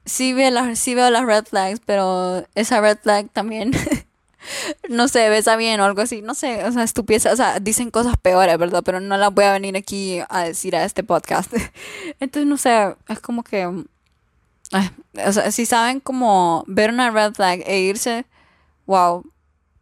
sí, 0.05 0.33
veo 0.33 0.51
las, 0.51 0.79
sí 0.79 0.95
veo 0.95 1.11
las 1.11 1.25
red 1.25 1.45
flags, 1.45 1.81
pero 1.85 2.45
esa 2.55 2.81
red 2.81 2.99
flag 3.03 3.29
también, 3.33 3.73
no 4.89 5.09
sé, 5.09 5.29
besa 5.29 5.57
bien 5.57 5.81
o 5.81 5.85
algo 5.85 6.03
así, 6.03 6.23
no 6.23 6.35
sé, 6.35 6.65
o 6.65 6.73
sea, 6.73 6.83
estupidez, 6.83 7.27
o 7.27 7.37
sea, 7.37 7.61
dicen 7.61 7.91
cosas 7.91 8.17
peores, 8.17 8.57
¿verdad? 8.59 8.83
Pero 8.85 9.01
no 9.01 9.17
las 9.17 9.33
voy 9.33 9.45
a 9.45 9.53
venir 9.53 9.77
aquí 9.77 10.21
a 10.29 10.45
decir 10.45 10.77
a 10.77 10.85
este 10.85 11.03
podcast. 11.03 11.53
Entonces, 12.21 12.47
no 12.47 12.57
sé, 12.57 12.95
es 13.09 13.21
como 13.21 13.43
que, 13.43 13.67
o 13.67 15.33
sea, 15.33 15.51
si 15.51 15.67
saben 15.67 16.01
como 16.01 16.65
ver 16.67 16.91
una 16.91 17.11
red 17.11 17.35
flag 17.35 17.63
e 17.67 17.81
irse, 17.81 18.27
wow, 18.87 19.25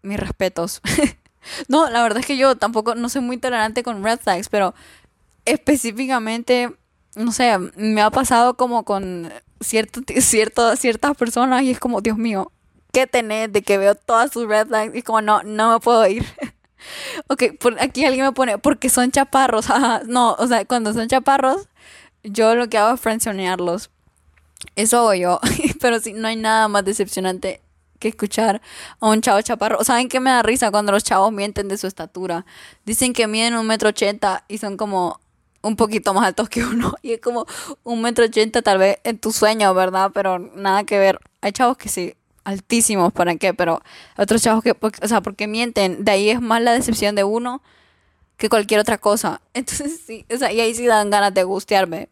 mis 0.03 0.19
respetos. 0.19 0.81
no, 1.69 1.89
la 1.91 2.03
verdad 2.03 2.21
es 2.21 2.27
que 2.27 2.37
yo 2.37 2.57
tampoco, 2.57 2.95
no 2.95 3.09
soy 3.09 3.23
muy 3.23 3.39
tolerante 3.39 3.83
con 3.83 4.03
red 4.03 4.19
flags, 4.21 4.49
pero 4.49 4.75
específicamente, 5.45 6.73
no 7.17 7.33
sé, 7.33 7.59
me 7.77 8.03
ha 8.03 8.11
pasado 8.11 8.57
como 8.57 8.85
con 8.85 9.33
cierto, 9.61 10.01
cierto, 10.21 10.77
ciertas 10.77 11.17
personas 11.17 11.63
y 11.63 11.71
es 11.71 11.79
como, 11.79 12.01
Dios 12.01 12.19
mío, 12.19 12.53
¿qué 12.93 13.07
tenés 13.07 13.53
de 13.53 13.63
que 13.63 13.79
veo 13.79 13.95
todas 13.95 14.33
sus 14.33 14.47
red 14.47 14.69
flags? 14.69 14.95
Y 14.95 15.03
como, 15.03 15.21
no, 15.21 15.43
no 15.43 15.73
me 15.73 15.81
puedo 15.81 16.07
ir. 16.07 16.25
ok, 17.29 17.45
por 17.59 17.81
aquí 17.81 18.05
alguien 18.05 18.27
me 18.27 18.33
pone, 18.33 18.59
porque 18.59 18.89
son 18.89 19.11
chaparros. 19.11 19.67
no, 20.07 20.35
o 20.35 20.47
sea, 20.47 20.65
cuando 20.65 20.93
son 20.93 21.09
chaparros, 21.09 21.69
yo 22.23 22.55
lo 22.55 22.69
que 22.69 22.79
hago 22.79 22.95
es 22.95 23.01
frencionearlos. 23.01 23.91
Eso 24.77 24.99
hago 24.99 25.15
yo. 25.15 25.41
Pero 25.81 25.99
sí, 25.99 26.13
no 26.13 26.29
hay 26.29 26.37
nada 26.37 26.69
más 26.69 26.85
decepcionante 26.85 27.63
que 27.99 28.09
escuchar 28.09 28.61
a 29.01 29.09
un 29.09 29.21
chavo 29.21 29.41
chaparro. 29.43 29.83
¿Saben 29.85 30.09
qué 30.09 30.21
me 30.21 30.31
da 30.31 30.43
risa 30.43 30.71
cuando 30.71 30.93
los 30.93 31.05
chavos 31.05 31.33
mienten 31.33 31.69
de 31.69 31.79
su 31.79 31.87
estatura? 31.87 32.45
Dicen 32.85 33.13
que 33.13 33.27
miden 33.27 33.55
un 33.55 33.67
metro 33.67 33.91
ochenta 33.91 34.45
y 34.49 34.59
son 34.59 34.77
como 34.77 35.21
un 35.63 35.77
poquito 35.77 36.13
más 36.13 36.27
altos 36.27 36.49
que 36.49 36.65
uno. 36.65 36.95
Y 37.03 37.13
es 37.13 37.21
como 37.21 37.47
un 37.85 38.03
metro 38.03 38.25
ochenta 38.25 38.61
tal 38.63 38.79
vez 38.79 38.99
en 39.05 39.19
tu 39.19 39.33
sueño, 39.33 39.73
¿verdad? 39.73 40.11
Pero 40.13 40.39
nada 40.39 40.85
que 40.85 40.99
ver. 40.99 41.21
Hay 41.41 41.53
chavos 41.53 41.77
que 41.77 41.89
sí, 41.89 42.15
altísimos, 42.45 43.13
¿para 43.13 43.37
qué? 43.37 43.55
Pero 43.55 43.83
otros 44.17 44.43
chavos 44.43 44.63
que, 44.63 44.73
o 44.81 45.09
sea, 45.09 45.21
porque 45.21 45.47
mienten. 45.47 46.05
De 46.05 46.13
ahí 46.13 46.31
es 46.31 46.41
más 46.41 46.63
la 46.63 46.73
decepción 46.73 47.15
de 47.15 47.25
uno 47.25 47.63
que 48.37 48.49
cualquier 48.49 48.81
otra 48.81 48.99
cosa. 48.99 49.41
Entonces 49.55 50.01
sí, 50.07 50.25
o 50.33 50.37
sea, 50.37 50.53
y 50.53 50.61
ahí 50.61 50.75
sí 50.75 50.87
dan 50.87 51.11
ganas 51.11 51.35
de 51.35 51.45
gustearme. 51.45 52.09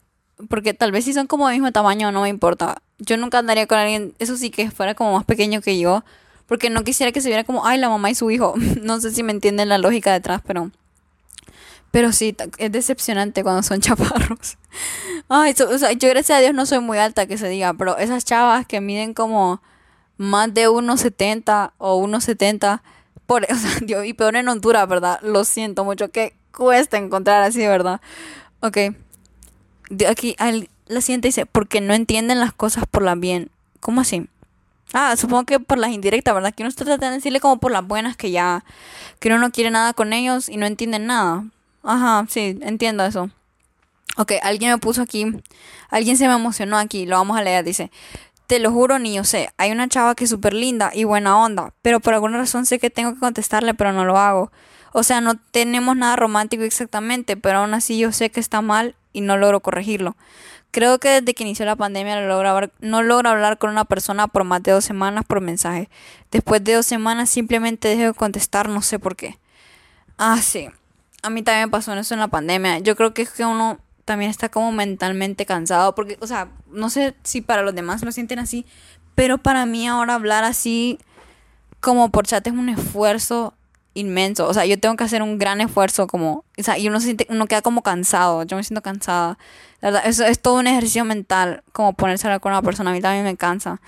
Porque 0.49 0.73
tal 0.73 0.91
vez 0.91 1.05
si 1.05 1.13
son 1.13 1.27
como 1.27 1.49
del 1.49 1.57
mismo 1.57 1.73
tamaño 1.73 2.13
no 2.13 2.23
me 2.23 2.29
importa. 2.29 2.81
Yo 2.99 3.17
nunca 3.17 3.39
andaría 3.39 3.67
con 3.67 3.79
alguien, 3.79 4.15
eso 4.19 4.37
sí 4.37 4.51
que 4.51 4.71
fuera 4.71 4.95
como 4.95 5.13
más 5.13 5.25
pequeño 5.25 5.61
que 5.61 5.79
yo. 5.79 6.05
Porque 6.47 6.71
no 6.71 6.83
quisiera 6.83 7.13
que 7.13 7.21
se 7.21 7.29
viera 7.29 7.45
como, 7.45 7.67
ay, 7.67 7.79
la 7.79 7.89
mamá 7.89 8.11
y 8.11 8.15
su 8.15 8.31
hijo. 8.31 8.55
no 8.83 9.01
sé 9.01 9.13
si 9.13 9.23
me 9.23 9.33
entienden 9.33 9.69
la 9.69 9.79
lógica 9.79 10.13
detrás, 10.13 10.41
pero... 10.47 10.71
Pero 11.93 12.13
sí, 12.13 12.37
es 12.59 12.71
decepcionante 12.71 13.43
cuando 13.43 13.65
son 13.65 13.81
chaparros. 13.83 14.57
Ay, 15.29 15.55
o 15.69 15.79
sea, 15.79 15.93
yo 15.93 16.09
gracias 16.09 16.39
a 16.39 16.41
Dios 16.41 16.55
no 16.55 16.65
soy 16.67 16.79
muy 16.79 16.99
alta 16.99 17.27
que 17.27 17.37
se 17.37 17.49
diga, 17.49 17.75
pero 17.75 17.99
esas 17.99 18.25
chavas 18.25 18.67
que 18.67 18.81
miden 18.81 19.13
como 19.13 19.61
más 20.21 20.53
de 20.53 20.69
1,70 20.69 21.73
o 21.79 22.07
1,70, 22.07 22.83
por, 23.25 23.45
o 23.51 23.55
sea, 23.55 24.05
y 24.05 24.13
peor 24.13 24.37
en 24.37 24.49
Honduras, 24.51 24.87
¿verdad? 24.87 25.19
Lo 25.23 25.45
siento 25.45 25.83
mucho, 25.83 26.11
que 26.11 26.35
cuesta 26.53 26.99
encontrar 26.99 27.43
así, 27.43 27.61
¿verdad? 27.61 28.03
Ok. 28.61 28.77
De 29.89 30.07
aquí, 30.07 30.37
la 30.89 31.01
siguiente 31.01 31.29
dice, 31.29 31.47
porque 31.47 31.81
no 31.81 31.95
entienden 31.95 32.39
las 32.39 32.53
cosas 32.53 32.85
por 32.91 33.03
la 33.03 33.15
bien. 33.15 33.51
¿Cómo 33.81 34.03
así? 34.03 34.29
Ah, 34.93 35.17
supongo 35.17 35.45
que 35.45 35.59
por 35.59 35.79
las 35.79 35.91
indirectas, 35.91 36.35
¿verdad? 36.35 36.55
Que 36.55 36.65
uno 36.65 36.69
está 36.69 36.85
tratando 36.85 37.13
de 37.13 37.17
decirle 37.17 37.41
como 37.41 37.59
por 37.59 37.73
las 37.73 37.87
buenas 37.87 38.15
que 38.19 38.31
ya, 38.31 38.63
que 39.21 39.29
uno 39.29 39.39
no 39.39 39.51
quiere 39.51 39.71
nada 39.71 39.95
con 39.95 40.13
ellos 40.13 40.51
y 40.51 40.59
no 40.59 40.67
entienden 40.67 41.07
nada. 41.07 41.45
Ajá, 41.83 42.27
sí, 42.29 42.59
entiendo 42.61 43.07
eso. 43.07 43.31
Ok, 44.19 44.33
alguien 44.43 44.73
me 44.73 44.79
puso 44.79 45.01
aquí, 45.01 45.25
alguien 45.89 46.19
se 46.19 46.29
me 46.29 46.35
emocionó 46.35 46.77
aquí, 46.77 47.07
lo 47.07 47.17
vamos 47.17 47.39
a 47.39 47.43
leer, 47.43 47.65
dice, 47.65 47.91
te 48.51 48.59
lo 48.59 48.73
juro 48.73 48.99
ni 48.99 49.15
yo 49.15 49.23
sé, 49.23 49.49
hay 49.59 49.71
una 49.71 49.87
chava 49.87 50.17
que 50.17 50.25
es 50.25 50.31
súper 50.31 50.55
linda 50.55 50.91
y 50.93 51.05
buena 51.05 51.39
onda, 51.39 51.73
pero 51.83 52.01
por 52.01 52.15
alguna 52.15 52.37
razón 52.37 52.67
sé 52.67 52.81
que 52.81 52.91
tengo 52.91 53.15
que 53.15 53.21
contestarle, 53.21 53.75
pero 53.75 53.93
no 53.93 54.05
lo 54.05 54.19
hago. 54.19 54.51
O 54.93 55.05
sea, 55.05 55.21
no 55.21 55.37
tenemos 55.37 55.97
nada 55.97 56.17
romántico 56.17 56.65
exactamente, 56.65 57.37
pero 57.37 57.59
aún 57.59 57.75
así 57.75 57.97
yo 57.97 58.11
sé 58.11 58.31
que 58.31 58.41
está 58.41 58.61
mal 58.61 58.97
y 59.13 59.21
no 59.21 59.37
logro 59.37 59.61
corregirlo. 59.61 60.17
Creo 60.73 60.99
que 60.99 61.21
desde 61.21 61.33
que 61.33 61.45
inició 61.45 61.65
la 61.65 61.77
pandemia 61.77 62.21
no 62.21 62.27
logro, 62.27 62.73
logro 62.81 63.31
hablar 63.31 63.59
con 63.59 63.71
una 63.71 63.85
persona 63.85 64.27
por 64.27 64.43
más 64.43 64.65
de 64.65 64.73
dos 64.73 64.85
semanas 64.85 65.25
por 65.25 65.41
mensaje. 65.41 65.89
Después 66.33 66.65
de 66.65 66.75
dos 66.75 66.87
semanas 66.87 67.31
simplemente 67.31 67.87
dejo 67.87 68.03
de 68.03 68.15
contestar, 68.15 68.69
no 68.69 68.83
sé 68.83 68.99
por 68.99 69.15
qué. 69.15 69.39
Ah, 70.19 70.41
sí 70.43 70.69
a 71.23 71.31
mí 71.31 71.43
también 71.43 71.71
pasó 71.71 71.93
eso 71.95 72.15
en 72.15 72.21
la 72.21 72.29
pandemia. 72.29 72.79
Yo 72.79 72.97
creo 72.97 73.15
que 73.15 73.23
es 73.23 73.31
que 73.31 73.45
uno 73.45 73.79
también 74.11 74.29
está 74.33 74.49
como 74.49 74.73
mentalmente 74.73 75.47
cansado, 75.47 75.95
porque, 75.95 76.19
o 76.21 76.27
sea, 76.27 76.49
no 76.67 76.91
sé 76.91 77.15
si 77.23 77.43
para 77.43 77.63
los 77.63 77.77
demás 77.77 78.03
lo 78.03 78.11
sienten 78.11 78.41
así, 78.41 78.67
pero 79.15 79.39
para 79.39 79.67
mí 79.67 79.87
ahora 79.87 80.17
hablar 80.17 80.43
así 80.43 80.99
como 81.79 82.11
por 82.11 82.27
chat 82.27 82.45
es 82.45 82.53
un 82.53 82.71
esfuerzo 82.71 83.55
inmenso. 83.95 84.49
O 84.49 84.53
sea, 84.53 84.67
yo 84.67 84.81
tengo 84.81 84.97
que 84.97 85.05
hacer 85.05 85.23
un 85.23 85.39
gran 85.39 85.61
esfuerzo 85.61 86.09
como, 86.09 86.45
o 86.59 86.63
sea, 86.65 86.77
y 86.77 86.89
uno 86.89 86.99
se 86.99 87.05
siente, 87.05 87.29
uno 87.31 87.47
queda 87.47 87.63
como 87.63 87.85
cansado. 87.85 88.43
Yo 88.43 88.57
me 88.57 88.65
siento 88.65 88.83
cansada. 88.83 89.39
La 89.81 89.93
verdad, 89.93 90.09
eso 90.09 90.25
es 90.25 90.41
todo 90.41 90.55
un 90.55 90.67
ejercicio 90.67 91.05
mental, 91.05 91.63
como 91.71 91.93
ponerse 91.93 92.27
a 92.27 92.31
hablar 92.31 92.41
con 92.41 92.51
una 92.51 92.63
persona. 92.63 92.91
A 92.91 92.93
mí 92.93 93.01
también 93.01 93.23
me 93.23 93.37
cansa. 93.37 93.81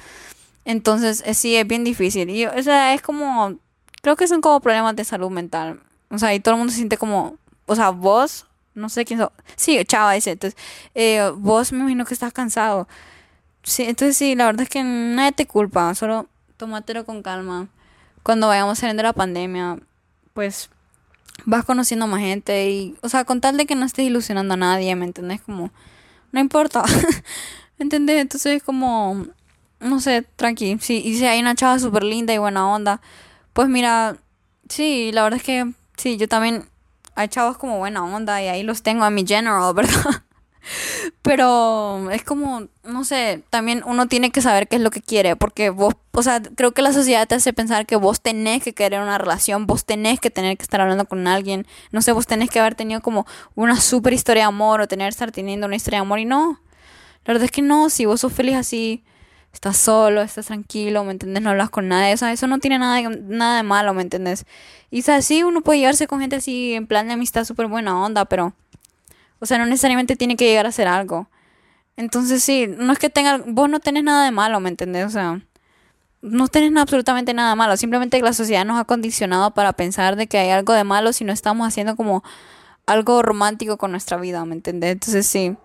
Entonces, 0.64 1.24
sí, 1.36 1.56
es 1.56 1.66
bien 1.66 1.82
difícil. 1.82 2.30
Y, 2.30 2.46
o 2.46 2.62
sea, 2.62 2.94
es 2.94 3.02
como, 3.02 3.56
creo 4.02 4.14
que 4.14 4.28
son 4.28 4.40
como 4.40 4.60
problemas 4.60 4.94
de 4.94 5.02
salud 5.02 5.30
mental. 5.30 5.80
O 6.10 6.18
sea, 6.18 6.32
y 6.32 6.38
todo 6.38 6.54
el 6.54 6.58
mundo 6.58 6.70
se 6.70 6.76
siente 6.76 6.96
como, 6.96 7.38
o 7.66 7.74
sea, 7.74 7.90
vos, 7.90 8.46
no 8.74 8.88
sé 8.88 9.04
quién 9.04 9.18
sos. 9.18 9.30
Sí, 9.56 9.82
chava 9.84 10.12
dice, 10.12 10.32
entonces, 10.32 10.58
eh, 10.94 11.30
vos 11.36 11.72
me 11.72 11.80
imagino 11.80 12.04
que 12.04 12.14
estás 12.14 12.32
cansado. 12.32 12.88
Sí, 13.62 13.84
entonces 13.84 14.16
sí, 14.16 14.34
la 14.34 14.46
verdad 14.46 14.62
es 14.62 14.68
que 14.68 14.82
nadie 14.82 15.32
te 15.32 15.46
culpa, 15.46 15.94
solo 15.94 16.28
tómatelo 16.56 17.04
con 17.04 17.22
calma. 17.22 17.68
Cuando 18.22 18.48
vayamos 18.48 18.78
saliendo 18.78 19.02
de 19.02 19.08
la 19.08 19.12
pandemia, 19.12 19.78
pues 20.34 20.70
vas 21.44 21.64
conociendo 21.64 22.06
más 22.06 22.20
gente 22.20 22.70
y, 22.70 22.96
o 23.02 23.08
sea, 23.08 23.24
con 23.24 23.40
tal 23.40 23.56
de 23.56 23.66
que 23.66 23.74
no 23.74 23.84
estés 23.86 24.06
ilusionando 24.06 24.54
a 24.54 24.56
nadie, 24.56 24.94
¿me 24.96 25.06
entendés? 25.06 25.40
Como, 25.40 25.70
no 26.32 26.40
importa, 26.40 26.84
¿me 27.78 27.84
entendés? 27.84 28.20
Entonces 28.20 28.56
es 28.56 28.62
como, 28.62 29.26
no 29.80 30.00
sé, 30.00 30.22
tranqui. 30.36 30.78
Sí, 30.80 31.02
y 31.04 31.16
si 31.18 31.26
hay 31.26 31.40
una 31.40 31.54
chava 31.54 31.78
súper 31.78 32.04
linda 32.04 32.32
y 32.34 32.38
buena 32.38 32.68
onda, 32.68 33.00
pues 33.52 33.68
mira, 33.68 34.16
sí, 34.68 35.10
la 35.12 35.24
verdad 35.24 35.38
es 35.38 35.44
que 35.44 35.72
Sí, 36.02 36.16
yo 36.16 36.26
también 36.26 36.64
hay 37.14 37.28
chavos 37.28 37.56
como 37.58 37.78
buena 37.78 38.04
onda 38.04 38.42
y 38.42 38.48
ahí 38.48 38.62
los 38.62 38.82
tengo 38.82 39.04
a 39.04 39.10
mi 39.10 39.26
general, 39.26 39.74
¿verdad? 39.74 40.22
Pero 41.22 42.10
es 42.10 42.22
como, 42.22 42.68
no 42.84 43.04
sé, 43.04 43.42
también 43.50 43.82
uno 43.84 44.06
tiene 44.06 44.30
que 44.30 44.40
saber 44.40 44.68
qué 44.68 44.76
es 44.76 44.82
lo 44.82 44.90
que 44.90 45.00
quiere, 45.00 45.34
porque 45.34 45.70
vos, 45.70 45.94
o 46.12 46.22
sea, 46.22 46.40
creo 46.40 46.72
que 46.72 46.82
la 46.82 46.92
sociedad 46.92 47.26
te 47.26 47.34
hace 47.34 47.52
pensar 47.52 47.84
que 47.84 47.96
vos 47.96 48.20
tenés 48.20 48.62
que 48.62 48.72
querer 48.72 49.00
una 49.00 49.18
relación, 49.18 49.66
vos 49.66 49.84
tenés 49.84 50.20
que 50.20 50.30
tener 50.30 50.56
que 50.56 50.62
estar 50.62 50.80
hablando 50.80 51.04
con 51.06 51.26
alguien, 51.26 51.66
no 51.90 52.00
sé, 52.00 52.12
vos 52.12 52.26
tenés 52.26 52.48
que 52.50 52.60
haber 52.60 52.76
tenido 52.76 53.00
como 53.00 53.26
una 53.56 53.80
super 53.80 54.12
historia 54.12 54.44
de 54.44 54.48
amor 54.48 54.80
o 54.80 54.88
tener 54.88 55.08
estar 55.08 55.32
teniendo 55.32 55.66
una 55.66 55.76
historia 55.76 55.98
de 55.98 56.02
amor 56.02 56.20
y 56.20 56.24
no. 56.24 56.60
La 57.24 57.34
verdad 57.34 57.44
es 57.44 57.50
que 57.52 57.62
no, 57.62 57.90
si 57.90 58.06
vos 58.06 58.20
sos 58.20 58.32
feliz 58.32 58.56
así, 58.56 59.04
estás 59.52 59.76
solo, 59.76 60.22
estás 60.22 60.46
tranquilo, 60.46 61.04
¿me 61.04 61.12
entiendes? 61.12 61.42
No 61.42 61.50
hablas 61.50 61.70
con 61.70 61.88
nadie, 61.88 62.14
o 62.14 62.16
sea, 62.16 62.32
eso 62.32 62.46
no 62.46 62.58
tiene 62.58 62.78
nada 62.78 62.96
de, 62.96 63.22
nada 63.28 63.56
de 63.58 63.62
malo, 63.62 63.94
¿me 63.94 64.02
entiendes? 64.02 64.46
Y 64.90 65.00
o 65.00 65.02
sea, 65.02 65.22
sí, 65.22 65.42
uno 65.42 65.60
puede 65.62 65.80
llevarse 65.80 66.06
con 66.06 66.20
gente 66.20 66.36
así 66.36 66.74
en 66.74 66.86
plan 66.86 67.06
de 67.06 67.14
amistad 67.14 67.44
súper 67.44 67.66
buena 67.66 68.02
onda, 68.02 68.24
pero, 68.24 68.54
o 69.40 69.46
sea, 69.46 69.58
no 69.58 69.66
necesariamente 69.66 70.16
tiene 70.16 70.36
que 70.36 70.46
llegar 70.46 70.66
a 70.66 70.72
ser 70.72 70.88
algo. 70.88 71.28
Entonces 71.96 72.42
sí, 72.42 72.66
no 72.68 72.92
es 72.92 72.98
que 72.98 73.10
tenga, 73.10 73.42
vos 73.46 73.68
no 73.68 73.80
tenés 73.80 74.04
nada 74.04 74.24
de 74.24 74.30
malo, 74.30 74.60
¿me 74.60 74.70
entendés? 74.70 75.06
O 75.06 75.10
sea, 75.10 75.40
no 76.22 76.48
tenés 76.48 76.74
absolutamente 76.80 77.34
nada 77.34 77.50
de 77.50 77.56
malo, 77.56 77.76
simplemente 77.76 78.20
la 78.20 78.32
sociedad 78.32 78.64
nos 78.64 78.80
ha 78.80 78.84
condicionado 78.84 79.52
para 79.52 79.72
pensar 79.74 80.16
de 80.16 80.26
que 80.26 80.38
hay 80.38 80.50
algo 80.50 80.72
de 80.72 80.84
malo 80.84 81.12
si 81.12 81.24
no 81.24 81.32
estamos 81.32 81.66
haciendo 81.66 81.96
como 81.96 82.22
algo 82.86 83.22
romántico 83.22 83.76
con 83.76 83.90
nuestra 83.90 84.16
vida, 84.16 84.44
¿me 84.44 84.54
entendés? 84.54 84.92
Entonces 84.92 85.26
sí. 85.26 85.56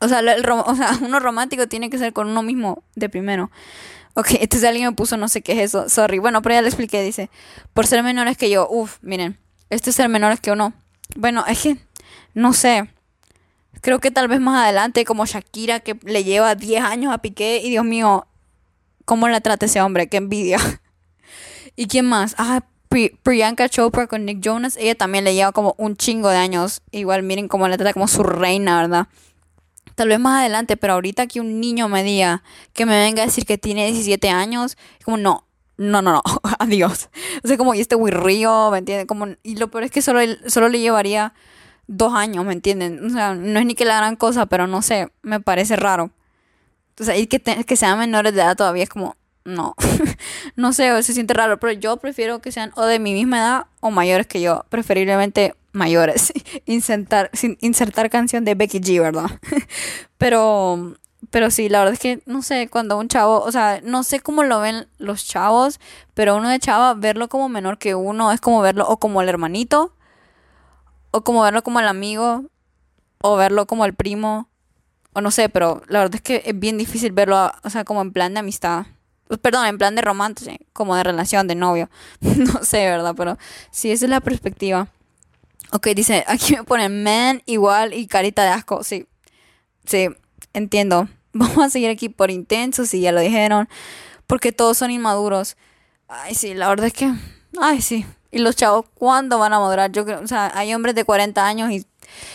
O 0.00 0.08
sea, 0.08 0.20
el 0.20 0.48
o 0.48 0.74
sea, 0.74 0.98
uno 1.02 1.20
romántico 1.20 1.66
tiene 1.66 1.90
que 1.90 1.98
ser 1.98 2.12
con 2.12 2.28
uno 2.28 2.42
mismo 2.42 2.82
de 2.94 3.08
primero. 3.08 3.50
Ok, 4.14 4.28
entonces 4.40 4.68
alguien 4.68 4.86
me 4.86 4.92
puso 4.92 5.16
no 5.16 5.28
sé 5.28 5.42
qué 5.42 5.52
es 5.52 5.58
eso. 5.58 5.88
Sorry. 5.88 6.18
Bueno, 6.18 6.40
pero 6.42 6.54
ya 6.54 6.62
le 6.62 6.68
expliqué. 6.68 7.02
Dice, 7.02 7.30
por 7.72 7.86
ser 7.86 8.02
menores 8.02 8.36
que 8.36 8.48
yo. 8.48 8.68
Uf, 8.70 8.98
miren. 9.02 9.38
Este 9.70 9.90
es 9.90 9.96
ser 9.96 10.08
menores 10.08 10.40
que 10.40 10.52
uno. 10.52 10.72
Bueno, 11.16 11.44
es 11.48 11.62
que, 11.62 11.78
no 12.32 12.52
sé. 12.52 12.88
Creo 13.80 13.98
que 13.98 14.10
tal 14.10 14.28
vez 14.28 14.40
más 14.40 14.62
adelante, 14.62 15.04
como 15.04 15.26
Shakira, 15.26 15.80
que 15.80 15.98
le 16.04 16.22
lleva 16.22 16.54
10 16.54 16.84
años 16.84 17.12
a 17.12 17.18
Piqué. 17.18 17.60
Y 17.62 17.70
Dios 17.70 17.84
mío, 17.84 18.26
¿cómo 19.04 19.28
la 19.28 19.40
trata 19.40 19.66
ese 19.66 19.80
hombre? 19.80 20.08
Qué 20.08 20.18
envidia. 20.18 20.58
¿Y 21.76 21.86
quién 21.86 22.06
más? 22.06 22.36
Ah, 22.38 22.62
Priyanka 23.24 23.68
Chopra 23.68 24.06
con 24.06 24.24
Nick 24.24 24.40
Jonas. 24.40 24.76
Ella 24.76 24.94
también 24.94 25.24
le 25.24 25.34
lleva 25.34 25.50
como 25.50 25.74
un 25.76 25.96
chingo 25.96 26.28
de 26.28 26.36
años. 26.36 26.82
Igual 26.92 27.24
miren 27.24 27.48
cómo 27.48 27.66
la 27.66 27.76
trata 27.76 27.92
como 27.92 28.06
su 28.06 28.22
reina, 28.22 28.80
¿verdad? 28.80 29.08
Tal 29.94 30.08
vez 30.08 30.18
más 30.18 30.40
adelante, 30.40 30.76
pero 30.76 30.94
ahorita 30.94 31.26
que 31.26 31.40
un 31.40 31.60
niño 31.60 31.88
me 31.88 32.02
diga 32.02 32.42
que 32.72 32.86
me 32.86 32.98
venga 32.98 33.22
a 33.22 33.26
decir 33.26 33.46
que 33.46 33.58
tiene 33.58 33.86
17 33.86 34.28
años, 34.30 34.76
como 35.04 35.16
no, 35.16 35.46
no, 35.76 36.02
no, 36.02 36.12
no, 36.12 36.22
adiós. 36.58 37.10
O 37.42 37.48
sea, 37.48 37.56
como, 37.56 37.74
y 37.74 37.80
este 37.80 37.96
río, 37.96 38.70
¿me 38.70 38.78
entienden? 38.78 39.06
Como, 39.06 39.28
y 39.42 39.56
lo 39.56 39.70
peor 39.70 39.84
es 39.84 39.90
que 39.90 40.02
solo, 40.02 40.20
solo 40.46 40.68
le 40.68 40.80
llevaría 40.80 41.34
dos 41.86 42.14
años, 42.14 42.44
¿me 42.44 42.52
entienden? 42.52 43.04
O 43.04 43.10
sea, 43.10 43.34
no 43.34 43.58
es 43.58 43.66
ni 43.66 43.74
que 43.74 43.84
la 43.84 43.96
gran 43.96 44.16
cosa, 44.16 44.46
pero 44.46 44.66
no 44.66 44.82
sé, 44.82 45.08
me 45.22 45.40
parece 45.40 45.76
raro. 45.76 46.10
O 46.98 47.04
sea, 47.04 47.16
y 47.16 47.26
que, 47.26 47.40
que 47.40 47.76
sean 47.76 47.98
menores 47.98 48.34
de 48.34 48.40
edad 48.40 48.56
todavía 48.56 48.84
es 48.84 48.88
como, 48.88 49.16
no, 49.44 49.74
no 50.56 50.72
sé, 50.72 51.02
se 51.02 51.12
siente 51.12 51.34
raro, 51.34 51.58
pero 51.58 51.72
yo 51.72 51.96
prefiero 51.98 52.40
que 52.40 52.52
sean 52.52 52.72
o 52.76 52.84
de 52.84 52.98
mi 52.98 53.12
misma 53.12 53.38
edad 53.38 53.66
o 53.80 53.90
mayores 53.90 54.26
que 54.26 54.40
yo, 54.40 54.64
preferiblemente 54.68 55.54
mayores, 55.74 56.32
insertar, 56.66 57.30
insertar 57.60 58.08
canción 58.08 58.44
de 58.44 58.54
Becky 58.54 58.80
G, 58.80 59.02
¿verdad? 59.02 59.26
pero, 60.18 60.94
pero 61.30 61.50
sí, 61.50 61.68
la 61.68 61.80
verdad 61.80 61.94
es 61.94 62.00
que, 62.00 62.22
no 62.26 62.42
sé, 62.42 62.68
cuando 62.68 62.96
un 62.96 63.08
chavo, 63.08 63.40
o 63.40 63.52
sea, 63.52 63.80
no 63.82 64.04
sé 64.04 64.20
cómo 64.20 64.44
lo 64.44 64.60
ven 64.60 64.86
los 64.98 65.26
chavos, 65.26 65.80
pero 66.14 66.36
uno 66.36 66.48
de 66.48 66.60
chava, 66.60 66.94
verlo 66.94 67.28
como 67.28 67.48
menor 67.48 67.78
que 67.78 67.94
uno 67.94 68.32
es 68.32 68.40
como 68.40 68.62
verlo 68.62 68.86
o 68.88 68.98
como 68.98 69.20
el 69.20 69.28
hermanito, 69.28 69.94
o 71.10 71.22
como 71.22 71.42
verlo 71.42 71.62
como 71.62 71.80
el 71.80 71.88
amigo, 71.88 72.44
o 73.20 73.36
verlo 73.36 73.66
como 73.66 73.84
el 73.84 73.94
primo, 73.94 74.48
o 75.12 75.20
no 75.20 75.30
sé, 75.30 75.48
pero 75.48 75.82
la 75.88 76.00
verdad 76.00 76.16
es 76.16 76.22
que 76.22 76.42
es 76.44 76.58
bien 76.58 76.78
difícil 76.78 77.12
verlo, 77.12 77.52
o 77.62 77.70
sea, 77.70 77.84
como 77.84 78.00
en 78.02 78.12
plan 78.12 78.34
de 78.34 78.40
amistad. 78.40 78.86
Perdón, 79.40 79.66
en 79.66 79.78
plan 79.78 79.94
de 79.94 80.02
romance, 80.02 80.60
como 80.72 80.94
de 80.96 81.02
relación, 81.02 81.48
de 81.48 81.54
novio. 81.54 81.88
no 82.20 82.62
sé, 82.62 82.88
¿verdad? 82.88 83.14
Pero 83.16 83.38
sí, 83.70 83.90
esa 83.90 84.04
es 84.04 84.10
la 84.10 84.20
perspectiva. 84.20 84.88
Ok, 85.70 85.88
dice, 85.88 86.24
aquí 86.26 86.54
me 86.56 86.64
ponen 86.64 87.02
man 87.02 87.42
igual 87.46 87.94
y 87.94 88.06
carita 88.06 88.44
de 88.44 88.50
asco. 88.50 88.84
Sí, 88.84 89.06
sí, 89.84 90.08
entiendo. 90.52 91.08
Vamos 91.32 91.58
a 91.58 91.70
seguir 91.70 91.90
aquí 91.90 92.08
por 92.08 92.30
intenso, 92.30 92.86
si 92.86 93.00
ya 93.00 93.12
lo 93.12 93.20
dijeron. 93.20 93.68
Porque 94.26 94.52
todos 94.52 94.78
son 94.78 94.90
inmaduros. 94.90 95.56
Ay, 96.08 96.34
sí, 96.34 96.54
la 96.54 96.68
verdad 96.68 96.86
es 96.86 96.92
que. 96.92 97.12
Ay, 97.60 97.82
sí. 97.82 98.06
Y 98.30 98.38
los 98.38 98.56
chavos, 98.56 98.86
¿cuándo 98.94 99.38
van 99.38 99.52
a 99.52 99.60
madurar? 99.60 99.92
Yo 99.92 100.04
creo, 100.04 100.20
o 100.20 100.26
sea, 100.26 100.50
hay 100.54 100.74
hombres 100.74 100.94
de 100.94 101.04
40 101.04 101.46
años 101.46 101.70
y 101.70 101.86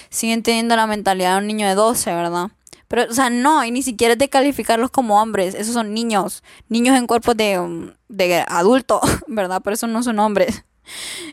siguen 0.10 0.44
teniendo 0.44 0.76
la 0.76 0.88
mentalidad 0.88 1.34
de 1.34 1.38
un 1.40 1.48
niño 1.48 1.68
de 1.68 1.76
12, 1.76 2.14
¿verdad? 2.14 2.52
Pero, 2.88 3.04
o 3.10 3.14
sea, 3.14 3.30
no, 3.30 3.64
y 3.64 3.72
ni 3.72 3.84
siquiera 3.84 4.14
es 4.14 4.20
de 4.20 4.30
calificarlos 4.30 4.92
como 4.92 5.22
hombres. 5.22 5.56
Esos 5.56 5.74
son 5.74 5.94
niños. 5.94 6.44
Niños 6.70 6.98
en 6.98 7.06
cuerpos 7.06 7.38
de, 7.38 7.94
de 8.08 8.46
adulto, 8.48 9.02
¿verdad? 9.28 9.62
Pero 9.64 9.74
eso 9.74 9.88
no 9.88 10.02
son 10.02 10.20
hombres. 10.20 10.64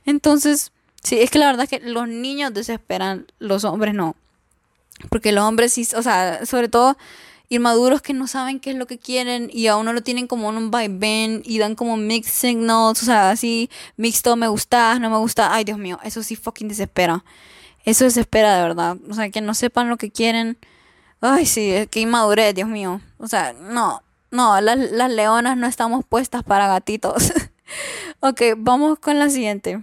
Entonces, 0.05 0.73
sí, 1.07 1.21
es 1.21 1.31
que 1.31 1.39
la 1.39 1.47
verdad 1.47 1.65
es 1.65 1.71
que 1.71 1.87
los 1.87 2.09
niños 2.09 2.53
desesperan, 2.53 3.27
los 3.39 3.65
hombres 3.65 3.95
no. 3.95 4.17
Porque 5.11 5.33
los 5.33 5.45
hombres 5.45 5.73
sí, 5.73 5.87
o 5.95 6.03
sea, 6.03 6.45
sobre 6.47 6.69
todo 6.69 6.97
inmaduros 7.49 8.03
que 8.03 8.13
no 8.13 8.27
saben 8.27 8.59
qué 8.59 8.71
es 8.71 8.77
lo 8.77 8.87
que 8.87 8.99
quieren 8.99 9.49
y 9.53 9.69
a 9.69 9.77
uno 9.77 9.93
lo 9.93 10.03
tienen 10.03 10.27
como 10.27 10.51
en 10.51 10.57
un 10.57 10.71
vaivén 10.71 11.43
y 11.45 11.59
dan 11.59 11.77
como 11.77 11.97
mixed 11.97 12.33
signals, 12.33 13.03
o 13.03 13.07
sea, 13.07 13.31
así 13.31 13.71
mixto, 13.97 14.35
me 14.37 14.49
gusta, 14.49 14.99
no 14.99 15.11
me 15.11 15.19
gusta. 15.19 15.55
Ay, 15.55 15.65
Dios 15.65 15.79
mío, 15.79 15.99
eso 16.03 16.23
sí 16.23 16.37
fucking 16.37 16.69
desespera. 16.69 17.25
Eso 17.85 18.05
desespera 18.05 18.57
de 18.57 18.63
verdad. 18.63 18.97
O 19.09 19.15
sea, 19.15 19.31
que 19.31 19.41
no 19.41 19.55
sepan 19.55 19.89
lo 19.89 19.97
que 19.97 20.11
quieren 20.11 20.59
Ay, 21.21 21.47
sí, 21.47 21.73
qué 21.91 22.01
inmadurez, 22.01 22.55
Dios 22.55 22.69
mío. 22.69 23.01
O 23.19 23.27
sea, 23.27 23.55
no, 23.55 24.03
no, 24.31 24.61
las, 24.61 24.79
las 24.93 25.11
leonas 25.11 25.57
no 25.57 25.67
estamos 25.67 26.05
puestas 26.05 26.43
para 26.43 26.69
gatitos. 26.69 27.33
ok, 28.21 28.43
vamos 28.57 28.99
con 28.99 29.19
la 29.19 29.31
siguiente. 29.31 29.83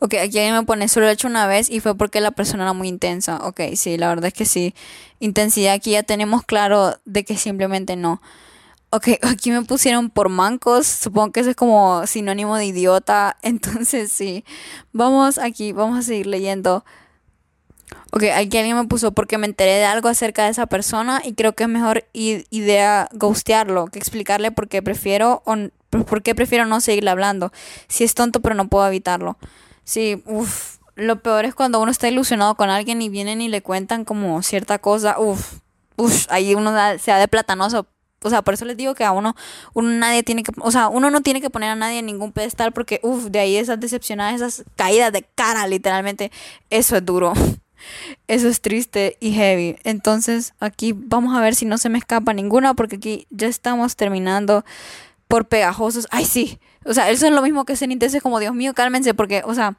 Ok, 0.00 0.14
aquí 0.14 0.38
alguien 0.38 0.54
me 0.54 0.62
pone, 0.64 0.88
solo 0.88 1.06
lo 1.06 1.10
he 1.10 1.14
hecho 1.14 1.28
una 1.28 1.46
vez 1.46 1.70
y 1.70 1.80
fue 1.80 1.96
porque 1.96 2.20
la 2.20 2.32
persona 2.32 2.64
era 2.64 2.72
muy 2.72 2.88
intensa. 2.88 3.38
Ok, 3.44 3.60
sí, 3.76 3.96
la 3.96 4.08
verdad 4.08 4.26
es 4.26 4.34
que 4.34 4.44
sí. 4.44 4.74
Intensidad 5.20 5.74
aquí 5.74 5.92
ya 5.92 6.02
tenemos 6.02 6.42
claro 6.44 6.98
de 7.04 7.24
que 7.24 7.36
simplemente 7.36 7.96
no. 7.96 8.20
Ok, 8.90 9.08
aquí 9.22 9.50
me 9.50 9.62
pusieron 9.62 10.10
por 10.10 10.28
mancos. 10.28 10.86
Supongo 10.86 11.32
que 11.32 11.40
eso 11.40 11.50
es 11.50 11.56
como 11.56 12.06
sinónimo 12.06 12.56
de 12.56 12.66
idiota. 12.66 13.36
Entonces 13.42 14.12
sí. 14.12 14.44
Vamos 14.92 15.38
aquí, 15.38 15.72
vamos 15.72 15.98
a 15.98 16.02
seguir 16.02 16.26
leyendo. 16.26 16.84
Ok, 18.12 18.24
aquí 18.34 18.58
alguien 18.58 18.76
me 18.76 18.84
puso 18.86 19.12
porque 19.12 19.38
me 19.38 19.46
enteré 19.46 19.72
de 19.72 19.84
algo 19.84 20.08
acerca 20.08 20.44
de 20.44 20.50
esa 20.50 20.66
persona 20.66 21.20
y 21.24 21.34
creo 21.34 21.54
que 21.54 21.64
es 21.64 21.68
mejor 21.68 22.06
idea 22.12 23.08
ghostearlo 23.12 23.86
que 23.86 23.98
explicarle 23.98 24.52
por 24.52 24.68
qué 24.68 24.82
prefiero 24.82 25.42
o 25.44 25.56
por 25.90 26.22
qué 26.22 26.34
prefiero 26.34 26.64
no 26.64 26.80
seguirle 26.80 27.10
hablando. 27.10 27.52
Si 27.88 28.04
es 28.04 28.14
tonto 28.14 28.40
pero 28.40 28.54
no 28.54 28.68
puedo 28.68 28.86
evitarlo. 28.86 29.36
Sí, 29.84 30.22
uff, 30.26 30.78
lo 30.96 31.20
peor 31.20 31.44
es 31.44 31.54
cuando 31.54 31.80
uno 31.80 31.90
está 31.90 32.08
ilusionado 32.08 32.54
con 32.54 32.70
alguien 32.70 33.02
y 33.02 33.08
vienen 33.08 33.40
y 33.40 33.48
le 33.48 33.62
cuentan 33.62 34.04
como 34.04 34.42
cierta 34.42 34.78
cosa, 34.78 35.18
uff, 35.18 35.58
uff, 35.96 36.26
ahí 36.30 36.54
uno 36.54 36.72
se 36.98 37.10
da 37.10 37.18
de 37.18 37.28
platanoso. 37.28 37.86
O 38.22 38.30
sea, 38.30 38.40
por 38.40 38.54
eso 38.54 38.64
les 38.64 38.78
digo 38.78 38.94
que 38.94 39.04
a 39.04 39.12
uno, 39.12 39.36
uno 39.74 39.90
nadie 39.90 40.22
tiene 40.22 40.42
que, 40.42 40.52
o 40.58 40.70
sea, 40.70 40.88
uno 40.88 41.10
no 41.10 41.20
tiene 41.20 41.42
que 41.42 41.50
poner 41.50 41.70
a 41.70 41.74
nadie 41.76 41.98
en 41.98 42.06
ningún 42.06 42.32
pedestal 42.32 42.72
porque, 42.72 42.98
uff, 43.02 43.26
de 43.26 43.38
ahí 43.38 43.56
esas 43.56 43.78
decepcionadas, 43.78 44.36
esas 44.36 44.64
caídas 44.76 45.12
de 45.12 45.24
cara, 45.34 45.66
literalmente, 45.66 46.32
eso 46.70 46.96
es 46.96 47.04
duro. 47.04 47.34
Eso 48.28 48.48
es 48.48 48.62
triste 48.62 49.18
y 49.20 49.32
heavy. 49.32 49.76
Entonces 49.84 50.54
aquí 50.58 50.94
vamos 50.96 51.36
a 51.36 51.40
ver 51.42 51.54
si 51.54 51.66
no 51.66 51.76
se 51.76 51.90
me 51.90 51.98
escapa 51.98 52.32
ninguna 52.32 52.72
porque 52.72 52.96
aquí 52.96 53.26
ya 53.28 53.46
estamos 53.46 53.94
terminando 53.96 54.64
por 55.28 55.46
pegajosos. 55.46 56.06
Ay, 56.10 56.24
sí. 56.24 56.58
O 56.84 56.94
sea, 56.94 57.10
eso 57.10 57.26
es 57.26 57.32
lo 57.32 57.42
mismo 57.42 57.64
que 57.64 57.76
ser 57.76 57.90
intenso. 57.90 58.20
como, 58.20 58.38
Dios 58.40 58.54
mío, 58.54 58.74
cálmense 58.74 59.14
porque, 59.14 59.42
o 59.44 59.54
sea, 59.54 59.76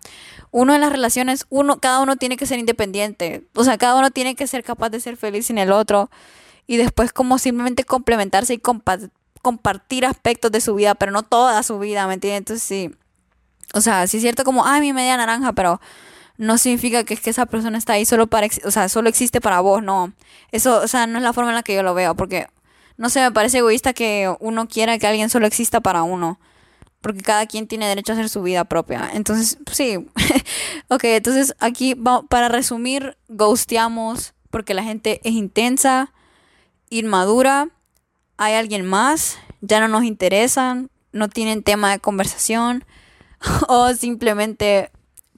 uno 0.51 0.73
en 0.73 0.81
las 0.81 0.91
relaciones, 0.91 1.45
uno, 1.49 1.79
cada 1.79 1.99
uno 2.01 2.15
tiene 2.15 2.37
que 2.37 2.45
ser 2.45 2.59
independiente. 2.59 3.47
O 3.53 3.63
sea, 3.63 3.77
cada 3.77 3.95
uno 3.95 4.11
tiene 4.11 4.35
que 4.35 4.47
ser 4.47 4.63
capaz 4.63 4.89
de 4.89 4.99
ser 4.99 5.17
feliz 5.17 5.47
sin 5.47 5.57
el 5.57 5.71
otro. 5.71 6.09
Y 6.67 6.77
después 6.77 7.13
como 7.13 7.37
simplemente 7.37 7.83
complementarse 7.83 8.53
y 8.55 8.61
compartir 9.41 10.05
aspectos 10.05 10.51
de 10.51 10.61
su 10.61 10.75
vida, 10.75 10.95
pero 10.95 11.11
no 11.11 11.23
toda 11.23 11.61
su 11.63 11.77
vida, 11.79 12.07
¿me 12.07 12.15
entiendes? 12.15 12.39
Entonces 12.39 12.63
sí. 12.63 12.95
O 13.73 13.81
sea, 13.81 14.07
sí 14.07 14.17
es 14.17 14.23
cierto 14.23 14.43
como, 14.43 14.65
ay, 14.65 14.81
mi 14.81 14.93
media 14.93 15.17
naranja, 15.17 15.53
pero 15.53 15.79
no 16.37 16.57
significa 16.57 17.03
que 17.03 17.13
es 17.13 17.21
que 17.21 17.29
esa 17.29 17.45
persona 17.45 17.77
está 17.77 17.93
ahí 17.93 18.05
solo 18.05 18.27
para, 18.27 18.47
o 18.65 18.71
sea, 18.71 18.89
solo 18.89 19.09
existe 19.09 19.41
para 19.41 19.59
vos, 19.61 19.83
no. 19.83 20.13
Eso, 20.51 20.81
o 20.81 20.87
sea, 20.87 21.07
no 21.07 21.17
es 21.17 21.23
la 21.23 21.33
forma 21.33 21.51
en 21.51 21.55
la 21.55 21.63
que 21.63 21.75
yo 21.75 21.83
lo 21.83 21.93
veo, 21.93 22.15
porque, 22.15 22.47
no 22.97 23.09
sé, 23.09 23.21
me 23.21 23.31
parece 23.31 23.59
egoísta 23.59 23.93
que 23.93 24.33
uno 24.39 24.67
quiera 24.67 24.97
que 24.97 25.07
alguien 25.07 25.29
solo 25.29 25.47
exista 25.47 25.81
para 25.81 26.03
uno, 26.03 26.39
porque 27.05 27.21
cada 27.21 27.45
quien 27.45 27.67
tiene 27.67 27.87
derecho 27.87 28.13
a 28.13 28.15
hacer 28.15 28.29
su 28.29 28.41
vida 28.41 28.63
propia. 28.65 29.11
Entonces, 29.13 29.59
sí, 29.71 30.07
ok, 30.87 31.03
entonces 31.03 31.53
aquí, 31.59 31.93
para 32.29 32.47
resumir, 32.49 33.15
ghosteamos 33.27 34.33
porque 34.49 34.73
la 34.73 34.81
gente 34.81 35.21
es 35.23 35.33
intensa, 35.33 36.11
inmadura, 36.89 37.69
hay 38.37 38.55
alguien 38.55 38.87
más, 38.87 39.37
ya 39.61 39.79
no 39.79 39.87
nos 39.87 40.03
interesan, 40.03 40.89
no 41.11 41.29
tienen 41.29 41.61
tema 41.61 41.91
de 41.91 41.99
conversación, 41.99 42.85
o 43.67 43.93
simplemente 43.93 44.89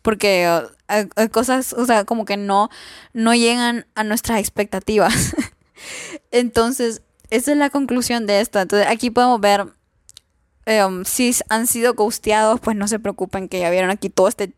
porque 0.03 0.49
hay, 0.87 1.09
cosas, 1.33 1.73
o 1.73 1.85
sea, 1.85 2.05
como 2.05 2.23
que 2.23 2.37
no, 2.37 2.69
no 3.11 3.35
llegan 3.35 3.87
a 3.93 4.05
nuestras 4.05 4.39
expectativas. 4.39 5.35
Entonces, 6.31 7.01
esa 7.29 7.51
es 7.51 7.57
la 7.57 7.69
conclusión 7.69 8.25
de 8.25 8.39
esto. 8.39 8.57
Entonces, 8.57 8.87
aquí 8.87 9.09
podemos 9.09 9.41
ver 9.41 9.67
em, 10.67 11.05
si 11.05 11.33
han 11.49 11.65
sido 11.65 11.93
ghosteados, 11.93 12.59
pues 12.59 12.75
no 12.75 12.87
se 12.87 12.99
preocupen 12.99 13.47
que 13.49 13.59
ya 13.59 13.69
vieron 13.69 13.89
aquí 13.89 14.09
todo 14.09 14.27
este 14.27 14.53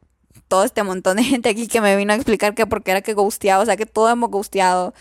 todo 0.47 0.63
este 0.63 0.83
montón 0.83 1.17
de 1.17 1.23
gente 1.31 1.49
aquí 1.49 1.67
que 1.67 1.79
me 1.79 1.95
vino 1.95 2.11
a 2.11 2.15
explicar 2.15 2.55
que 2.55 2.65
por 2.65 2.83
qué 2.83 2.91
era 2.91 3.01
que 3.01 3.13
ghosteado, 3.13 3.63
o 3.63 3.65
sea, 3.65 3.77
que 3.77 3.85
todos 3.85 4.11
hemos 4.11 4.29
ghosteado. 4.29 4.93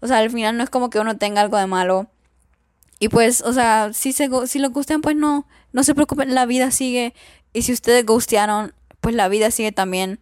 O 0.00 0.06
sea, 0.06 0.18
al 0.18 0.30
final 0.30 0.56
no 0.56 0.64
es 0.64 0.70
como 0.70 0.88
que 0.90 0.98
uno 1.00 1.18
tenga 1.18 1.40
algo 1.42 1.58
de 1.58 1.66
malo. 1.66 2.08
Y 2.98 3.08
pues, 3.08 3.42
o 3.42 3.52
sea, 3.52 3.90
si, 3.92 4.12
se, 4.12 4.30
si 4.46 4.60
lo 4.60 4.70
gustean, 4.70 5.00
pues 5.00 5.16
no, 5.16 5.46
no 5.72 5.82
se 5.82 5.94
preocupen, 5.94 6.34
la 6.34 6.46
vida 6.46 6.70
sigue. 6.70 7.14
Y 7.52 7.62
si 7.62 7.72
ustedes 7.72 8.06
ghostearon, 8.06 8.72
pues 9.00 9.14
la 9.16 9.28
vida 9.28 9.50
sigue 9.50 9.72
también. 9.72 10.20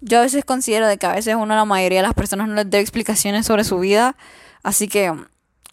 Yo 0.00 0.18
a 0.18 0.22
veces 0.22 0.44
considero 0.44 0.88
de 0.88 0.96
que 0.96 1.06
a 1.06 1.14
veces 1.14 1.34
uno, 1.34 1.54
la 1.54 1.64
mayoría 1.66 1.98
de 1.98 2.08
las 2.08 2.14
personas 2.14 2.48
no 2.48 2.54
les 2.54 2.70
da 2.70 2.78
explicaciones 2.78 3.46
sobre 3.46 3.64
su 3.64 3.78
vida. 3.78 4.16
Así 4.62 4.88
que 4.88 5.12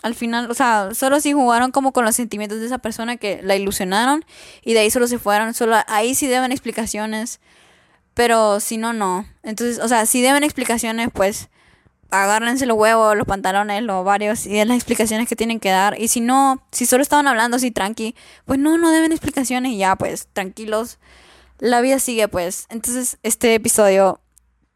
al 0.02 0.16
final, 0.16 0.50
o 0.50 0.54
sea, 0.54 0.90
solo 0.94 1.20
si 1.20 1.34
jugaron 1.34 1.72
como 1.72 1.94
con 1.94 2.06
los 2.06 2.16
sentimientos 2.16 2.60
de 2.60 2.66
esa 2.66 2.80
persona 2.80 3.18
que 3.18 3.42
la 3.44 3.56
ilusionaron 3.56 4.26
y 4.64 4.74
de 4.74 4.80
ahí 4.80 4.92
solo 4.92 5.08
se 5.08 5.20
fueron, 5.20 5.54
solo 5.54 5.78
ahí 5.88 6.16
sí 6.16 6.28
deben 6.28 6.52
explicaciones. 6.52 7.40
Pero 8.14 8.60
si 8.60 8.78
no, 8.78 8.94
no. 8.94 9.26
Entonces, 9.44 9.80
o 9.80 9.88
sea, 9.88 10.06
si 10.06 10.22
deben 10.22 10.44
explicaciones, 10.44 11.10
pues 11.14 11.50
agárrense 12.10 12.66
los 12.66 12.78
huevos, 12.78 13.16
los 13.16 13.26
pantalones, 13.26 13.84
los 13.84 14.04
varios 14.04 14.46
y 14.46 14.54
den 14.54 14.68
las 14.68 14.76
explicaciones 14.76 15.30
que 15.30 15.36
tienen 15.36 15.60
que 15.60 15.70
dar. 15.70 16.00
Y 16.00 16.10
si 16.10 16.20
no, 16.20 16.62
si 16.72 16.86
solo 16.86 17.04
estaban 17.04 17.28
hablando 17.28 17.58
así 17.58 17.72
tranqui, 17.72 18.16
pues 18.46 18.60
no, 18.60 18.78
no 18.78 18.92
deben 18.92 19.12
explicaciones 19.12 19.72
y 19.72 19.78
ya, 19.78 19.96
pues 19.96 20.28
tranquilos 20.34 21.00
la 21.62 21.80
vida 21.80 22.00
sigue 22.00 22.28
pues. 22.28 22.66
Entonces 22.70 23.18
este 23.24 23.56
episodio 23.56 24.20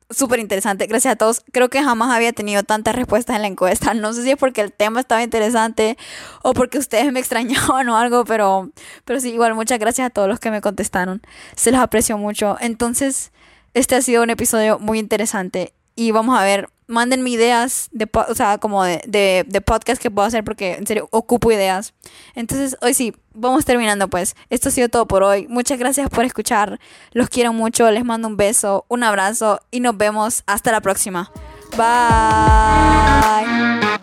súper 0.10 0.40
interesante. 0.40 0.88
Gracias 0.88 1.14
a 1.14 1.16
todos. 1.16 1.42
Creo 1.52 1.70
que 1.70 1.82
jamás 1.84 2.12
había 2.16 2.34
tenido 2.34 2.64
tantas 2.64 2.96
respuestas 2.96 3.36
en 3.36 3.42
la 3.42 3.48
encuesta. 3.48 3.94
No 3.94 4.14
sé 4.14 4.24
si 4.24 4.32
es 4.32 4.38
porque 4.38 4.62
el 4.62 4.72
tema 4.72 5.00
estaba 5.00 5.24
interesante 5.24 5.98
o 6.44 6.54
porque 6.54 6.78
ustedes 6.78 7.12
me 7.12 7.20
extrañaban 7.22 7.90
o 7.90 7.98
algo, 7.98 8.26
pero, 8.26 8.70
pero 9.06 9.20
sí, 9.20 9.30
igual 9.32 9.56
muchas 9.56 9.80
gracias 9.80 10.08
a 10.08 10.10
todos 10.10 10.28
los 10.28 10.40
que 10.40 10.52
me 10.52 10.62
contestaron. 10.62 11.22
Se 11.56 11.72
los 11.72 11.82
aprecio 11.82 12.18
mucho. 12.18 12.58
Entonces, 12.60 13.32
este 13.74 13.96
ha 13.96 14.02
sido 14.02 14.24
un 14.24 14.30
episodio 14.30 14.80
muy 14.80 15.00
interesante 15.00 15.74
y 15.96 16.12
vamos 16.12 16.38
a 16.38 16.44
ver 16.44 16.70
mándenme 16.88 17.32
ideas 17.32 17.90
de, 17.92 18.08
o 18.14 18.36
sea, 18.36 18.60
como 18.60 18.84
de, 18.84 19.02
de, 19.08 19.44
de, 19.48 19.62
podcast 19.62 20.00
que 20.00 20.12
puedo 20.12 20.28
hacer 20.28 20.44
porque 20.44 20.74
en 20.74 20.86
serio 20.86 21.08
ocupo 21.12 21.52
ideas. 21.52 21.94
Entonces, 22.36 22.78
hoy 22.82 22.94
sí, 22.94 23.16
vamos 23.36 23.66
terminando 23.66 24.08
pues. 24.08 24.36
Esto 24.50 24.70
ha 24.70 24.72
sido 24.72 24.90
todo 24.90 25.08
por 25.08 25.24
hoy. 25.24 25.48
Muchas 25.48 25.78
gracias 25.78 26.10
por 26.10 26.26
escuchar. 26.26 26.80
Los 27.12 27.30
quiero 27.30 27.54
mucho. 27.54 27.90
Les 27.92 28.06
mando 28.06 28.28
un 28.28 28.38
beso, 28.38 28.86
un 28.88 29.04
abrazo 29.04 29.60
y 29.72 29.80
nos 29.80 29.98
vemos 29.98 30.44
hasta 30.48 30.72
la 30.72 30.82
próxima. 30.82 31.32
Bye. 31.78 33.95